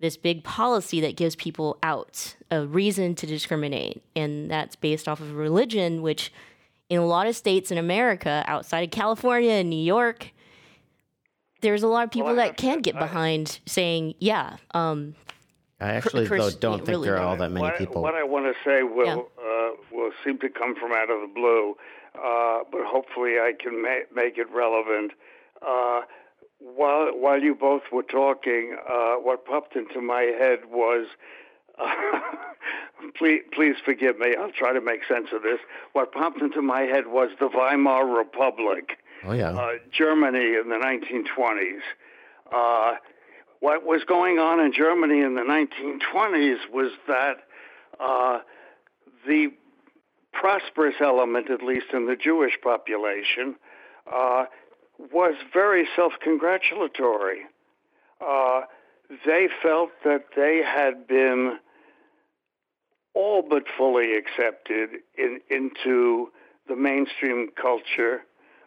this 0.00 0.16
big 0.16 0.42
policy 0.42 1.00
that 1.02 1.16
gives 1.16 1.36
people 1.36 1.78
out 1.82 2.34
a 2.50 2.66
reason 2.66 3.14
to 3.14 3.26
discriminate. 3.26 4.02
And 4.16 4.50
that's 4.50 4.74
based 4.74 5.06
off 5.06 5.20
of 5.20 5.34
religion, 5.34 6.02
which 6.02 6.32
in 6.88 6.98
a 6.98 7.06
lot 7.06 7.26
of 7.26 7.36
states 7.36 7.70
in 7.70 7.78
America, 7.78 8.42
outside 8.48 8.80
of 8.80 8.90
California 8.90 9.52
and 9.52 9.70
New 9.70 9.82
York, 9.82 10.32
there's 11.60 11.82
a 11.82 11.88
lot 11.88 12.04
of 12.04 12.10
people 12.10 12.28
Well, 12.28 12.36
that 12.36 12.56
can 12.56 12.76
to- 12.76 12.82
get 12.82 12.96
I- 12.96 13.00
behind 13.00 13.60
saying, 13.66 14.14
yeah, 14.18 14.56
um, 14.72 15.14
I 15.80 15.92
actually 15.94 16.26
though 16.26 16.50
don't 16.50 16.78
think 16.78 16.88
really 16.88 17.08
there 17.08 17.16
are 17.16 17.26
all 17.26 17.36
that 17.36 17.50
many 17.50 17.62
what, 17.62 17.78
people. 17.78 18.02
What 18.02 18.14
I 18.14 18.22
want 18.22 18.44
to 18.44 18.54
say 18.68 18.82
will 18.82 19.30
uh, 19.38 19.70
will 19.90 20.10
seem 20.22 20.38
to 20.40 20.50
come 20.50 20.74
from 20.74 20.92
out 20.92 21.08
of 21.10 21.22
the 21.22 21.30
blue, 21.34 21.74
uh, 22.14 22.64
but 22.70 22.82
hopefully 22.84 23.38
I 23.38 23.54
can 23.58 23.80
ma- 23.80 24.04
make 24.14 24.36
it 24.36 24.50
relevant. 24.50 25.12
Uh, 25.66 26.02
while 26.60 27.06
while 27.16 27.42
you 27.42 27.54
both 27.54 27.82
were 27.92 28.02
talking, 28.02 28.76
uh, 28.88 29.14
what 29.14 29.44
popped 29.44 29.76
into 29.76 30.00
my 30.00 30.22
head 30.22 30.60
was. 30.70 31.06
please, 33.16 33.40
please 33.54 33.76
forgive 33.82 34.18
me. 34.18 34.34
I'll 34.38 34.52
try 34.52 34.74
to 34.74 34.82
make 34.82 35.00
sense 35.08 35.28
of 35.32 35.42
this. 35.42 35.58
What 35.94 36.12
popped 36.12 36.42
into 36.42 36.60
my 36.60 36.82
head 36.82 37.06
was 37.06 37.30
the 37.40 37.48
Weimar 37.48 38.04
Republic 38.06 38.98
oh 39.24 39.32
yeah. 39.32 39.50
uh, 39.50 39.72
Germany 39.90 40.56
in 40.56 40.68
the 40.68 40.76
1920s. 40.76 41.80
Uh, 42.52 42.96
what 43.60 43.84
was 43.84 44.02
going 44.04 44.38
on 44.38 44.60
in 44.60 44.72
Germany 44.72 45.20
in 45.20 45.34
the 45.34 45.42
1920s 45.42 46.58
was 46.72 46.92
that 47.06 47.36
uh, 48.00 48.40
the 49.26 49.48
prosperous 50.32 50.94
element, 51.00 51.50
at 51.50 51.62
least 51.62 51.86
in 51.92 52.06
the 52.06 52.16
Jewish 52.16 52.58
population, 52.62 53.56
uh, 54.10 54.46
was 55.12 55.34
very 55.52 55.86
self 55.96 56.12
congratulatory. 56.22 57.40
Uh, 58.20 58.62
they 59.26 59.48
felt 59.62 59.90
that 60.04 60.26
they 60.36 60.62
had 60.64 61.06
been 61.06 61.58
all 63.14 63.42
but 63.42 63.64
fully 63.76 64.16
accepted 64.16 64.90
in, 65.16 65.40
into 65.50 66.28
the 66.68 66.76
mainstream 66.76 67.48
culture 67.60 68.22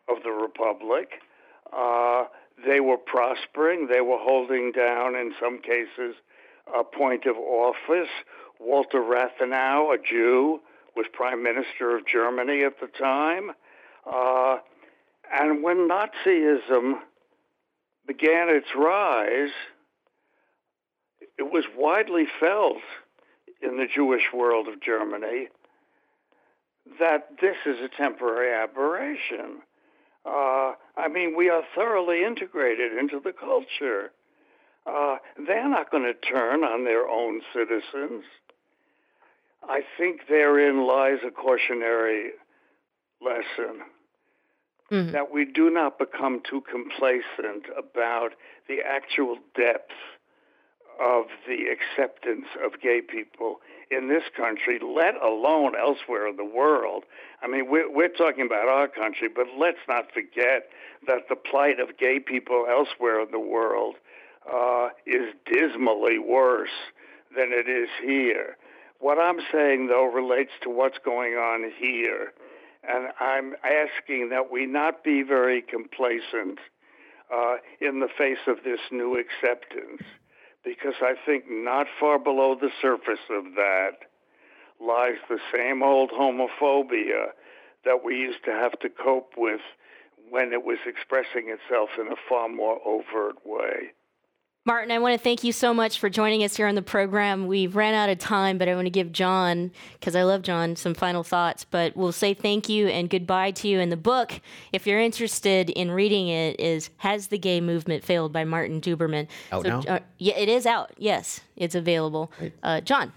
of 0.09 0.23
the 0.23 0.31
republic. 0.31 1.21
Uh, 1.75 2.25
they 2.65 2.79
were 2.79 2.97
prospering. 2.97 3.87
They 3.87 4.01
were 4.01 4.19
holding 4.19 4.71
down, 4.71 5.15
in 5.15 5.33
some 5.39 5.61
cases, 5.61 6.15
a 6.73 6.83
point 6.83 7.25
of 7.25 7.37
office. 7.37 8.09
Walter 8.59 8.99
Rathenau, 8.99 9.93
a 9.93 9.97
Jew, 9.97 10.59
was 10.95 11.05
prime 11.11 11.41
minister 11.41 11.95
of 11.95 12.05
Germany 12.05 12.63
at 12.63 12.79
the 12.79 12.87
time. 12.87 13.51
Uh, 14.05 14.57
and 15.31 15.63
when 15.63 15.87
Nazism 15.87 16.99
began 18.05 18.49
its 18.49 18.67
rise, 18.75 19.51
it 21.37 21.51
was 21.51 21.65
widely 21.75 22.25
felt 22.39 22.77
in 23.61 23.77
the 23.77 23.87
Jewish 23.93 24.33
world 24.33 24.67
of 24.67 24.81
Germany 24.81 25.47
that 26.99 27.29
this 27.41 27.55
is 27.65 27.77
a 27.79 27.87
temporary 27.87 28.53
aberration. 28.53 29.61
Uh, 30.25 30.73
I 30.97 31.07
mean, 31.09 31.35
we 31.35 31.49
are 31.49 31.63
thoroughly 31.75 32.23
integrated 32.23 32.97
into 32.97 33.19
the 33.19 33.33
culture. 33.33 34.11
Uh, 34.85 35.17
they're 35.47 35.69
not 35.69 35.91
going 35.91 36.03
to 36.03 36.13
turn 36.13 36.63
on 36.63 36.83
their 36.83 37.07
own 37.07 37.41
citizens. 37.53 38.23
I 39.67 39.81
think 39.97 40.21
therein 40.27 40.85
lies 40.85 41.19
a 41.25 41.31
cautionary 41.31 42.31
lesson 43.21 43.83
that 45.11 45.31
we 45.31 45.45
do 45.45 45.69
not 45.69 45.97
become 45.97 46.41
too 46.47 46.61
complacent 46.69 47.65
about 47.77 48.31
the 48.67 48.77
actual 48.85 49.37
depth 49.55 49.91
of 51.01 51.25
the 51.47 51.65
acceptance 51.71 52.45
of 52.63 52.79
gay 52.81 53.01
people 53.01 53.57
in 53.89 54.07
this 54.09 54.23
country, 54.35 54.79
let 54.79 55.15
alone 55.21 55.73
elsewhere 55.75 56.27
in 56.27 56.37
the 56.37 56.45
world. 56.45 57.03
I 57.41 57.47
mean, 57.47 57.69
we're, 57.69 57.91
we're 57.91 58.09
talking 58.09 58.45
about 58.45 58.67
our 58.67 58.87
country, 58.87 59.27
but 59.33 59.47
let's 59.57 59.79
not 59.87 60.11
forget 60.11 60.69
that 61.07 61.29
the 61.29 61.35
plight 61.35 61.79
of 61.79 61.97
gay 61.97 62.19
people 62.19 62.65
elsewhere 62.69 63.21
in 63.21 63.31
the 63.31 63.39
world 63.39 63.95
uh, 64.51 64.89
is 65.05 65.33
dismally 65.51 66.19
worse 66.19 66.91
than 67.35 67.51
it 67.51 67.67
is 67.67 67.89
here. 68.01 68.57
What 68.99 69.19
I'm 69.19 69.39
saying, 69.51 69.87
though, 69.87 70.05
relates 70.05 70.51
to 70.61 70.69
what's 70.69 70.97
going 71.03 71.33
on 71.33 71.71
here. 71.77 72.33
And 72.87 73.07
I'm 73.19 73.55
asking 73.63 74.29
that 74.29 74.51
we 74.51 74.65
not 74.65 75.03
be 75.03 75.23
very 75.23 75.61
complacent 75.61 76.59
uh, 77.33 77.55
in 77.79 77.99
the 77.99 78.09
face 78.17 78.45
of 78.47 78.57
this 78.63 78.79
new 78.91 79.17
acceptance 79.17 80.03
because 80.63 80.95
I 81.01 81.15
think 81.25 81.45
not 81.49 81.87
far 81.99 82.19
below 82.19 82.55
the 82.55 82.71
surface 82.81 83.23
of 83.29 83.55
that 83.55 83.91
lies 84.79 85.17
the 85.29 85.39
same 85.53 85.83
old 85.83 86.11
homophobia 86.11 87.27
that 87.85 88.03
we 88.03 88.15
used 88.17 88.43
to 88.45 88.51
have 88.51 88.77
to 88.79 88.89
cope 88.89 89.33
with 89.37 89.61
when 90.29 90.53
it 90.53 90.63
was 90.63 90.79
expressing 90.85 91.49
itself 91.49 91.89
in 91.99 92.07
a 92.07 92.15
far 92.27 92.49
more 92.49 92.79
overt 92.85 93.45
way. 93.45 93.91
Martin, 94.65 94.91
I 94.91 94.99
want 94.99 95.11
to 95.11 95.21
thank 95.21 95.43
you 95.43 95.51
so 95.51 95.73
much 95.73 95.99
for 95.99 96.09
joining 96.09 96.41
us 96.41 96.55
here 96.55 96.67
on 96.67 96.75
the 96.75 96.81
program. 96.81 97.47
We've 97.47 97.75
ran 97.75 97.93
out 97.93 98.07
of 98.07 98.17
time, 98.17 98.57
but 98.57 98.69
I 98.69 98.75
want 98.75 98.85
to 98.85 98.91
give 98.91 99.11
John, 99.11 99.71
because 99.99 100.15
I 100.15 100.23
love 100.23 100.41
John, 100.41 100.77
some 100.77 100.93
final 100.93 101.21
thoughts. 101.21 101.65
But 101.65 101.97
we'll 101.97 102.13
say 102.13 102.33
thank 102.33 102.69
you 102.69 102.87
and 102.87 103.09
goodbye 103.09 103.51
to 103.51 103.67
you. 103.67 103.81
And 103.81 103.91
the 103.91 103.97
book, 103.97 104.39
if 104.71 104.87
you're 104.87 105.01
interested 105.01 105.69
in 105.69 105.91
reading 105.91 106.29
it, 106.29 106.61
is 106.61 106.89
Has 106.97 107.27
the 107.27 107.37
Gay 107.37 107.59
Movement 107.59 108.05
Failed 108.05 108.31
by 108.31 108.45
Martin 108.45 108.79
Duberman. 108.79 109.27
Out 109.51 109.65
now? 109.65 109.81
Uh, 109.81 109.99
yeah, 110.17 110.37
it 110.37 110.47
is 110.47 110.65
out. 110.65 110.93
Yes, 110.97 111.41
it's 111.57 111.75
available. 111.75 112.31
Uh, 112.63 112.79
John, 112.79 113.11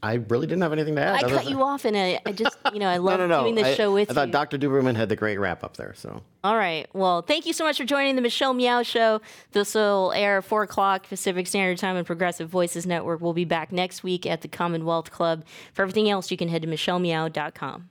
I 0.00 0.14
really 0.14 0.46
didn't 0.46 0.62
have 0.62 0.72
anything 0.72 0.94
to 0.94 1.02
add. 1.02 1.16
I 1.16 1.20
cut 1.22 1.44
than- 1.44 1.48
you 1.48 1.62
off, 1.62 1.84
and 1.84 1.96
I, 1.96 2.20
I 2.24 2.30
just, 2.30 2.56
you 2.72 2.78
know, 2.78 2.88
I 2.88 2.98
love 2.98 3.18
no, 3.18 3.26
no, 3.26 3.38
no. 3.38 3.42
doing 3.44 3.56
this 3.56 3.66
I, 3.66 3.74
show 3.74 3.92
with 3.92 4.10
I 4.10 4.14
thought 4.14 4.28
you. 4.28 4.32
Dr. 4.32 4.58
Duberman 4.58 4.94
had 4.94 5.08
the 5.08 5.16
great 5.16 5.38
wrap 5.38 5.64
up 5.64 5.76
there. 5.76 5.92
So 5.96 6.22
All 6.44 6.56
right. 6.56 6.86
Well, 6.92 7.22
thank 7.22 7.46
you 7.46 7.52
so 7.52 7.64
much 7.64 7.78
for 7.78 7.84
joining 7.84 8.14
the 8.14 8.22
Michelle 8.22 8.54
Meow 8.54 8.82
Show. 8.82 9.20
This 9.52 9.74
will 9.74 10.12
air 10.14 10.40
4 10.40 10.62
o'clock 10.62 11.08
Pacific 11.08 11.48
Standard 11.48 11.78
Time 11.78 11.96
on 11.96 12.04
Progressive 12.04 12.48
Voices 12.48 12.86
Network. 12.86 13.20
We'll 13.20 13.32
be 13.32 13.44
back 13.44 13.72
next 13.72 14.04
week 14.04 14.24
at 14.24 14.42
the 14.42 14.48
Commonwealth 14.48 15.10
Club. 15.10 15.44
For 15.72 15.82
everything 15.82 16.08
else, 16.08 16.30
you 16.30 16.36
can 16.36 16.48
head 16.48 16.62
to 16.62 16.68
michellemeow.com. 16.68 17.90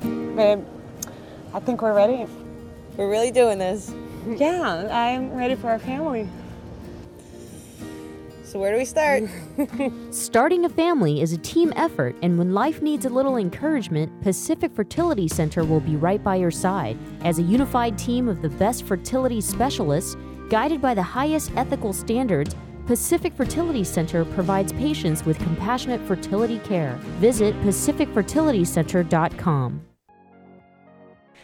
Babe, 0.00 0.64
I 1.52 1.60
think 1.60 1.82
we're 1.82 1.94
ready. 1.94 2.26
We're 2.96 3.10
really 3.10 3.30
doing 3.30 3.58
this. 3.58 3.92
Yeah, 4.26 4.88
I'm 4.90 5.32
ready 5.34 5.54
for 5.54 5.68
our 5.68 5.78
family. 5.78 6.28
So 8.48 8.58
where 8.58 8.72
do 8.72 8.78
we 8.78 8.86
start? 8.86 9.24
Starting 10.10 10.64
a 10.64 10.70
family 10.70 11.20
is 11.20 11.34
a 11.34 11.38
team 11.38 11.70
effort, 11.76 12.16
and 12.22 12.38
when 12.38 12.54
life 12.54 12.80
needs 12.80 13.04
a 13.04 13.10
little 13.10 13.36
encouragement, 13.36 14.22
Pacific 14.22 14.72
Fertility 14.72 15.28
Center 15.28 15.66
will 15.66 15.80
be 15.80 15.96
right 15.96 16.24
by 16.24 16.36
your 16.36 16.50
side. 16.50 16.96
As 17.24 17.38
a 17.38 17.42
unified 17.42 17.98
team 17.98 18.26
of 18.26 18.40
the 18.40 18.48
best 18.48 18.84
fertility 18.84 19.42
specialists, 19.42 20.16
guided 20.48 20.80
by 20.80 20.94
the 20.94 21.02
highest 21.02 21.52
ethical 21.56 21.92
standards, 21.92 22.56
Pacific 22.86 23.34
Fertility 23.34 23.84
Center 23.84 24.24
provides 24.24 24.72
patients 24.72 25.26
with 25.26 25.38
compassionate 25.40 26.00
fertility 26.08 26.60
care. 26.60 26.94
Visit 27.20 27.54
pacificfertilitycenter.com. 27.60 29.87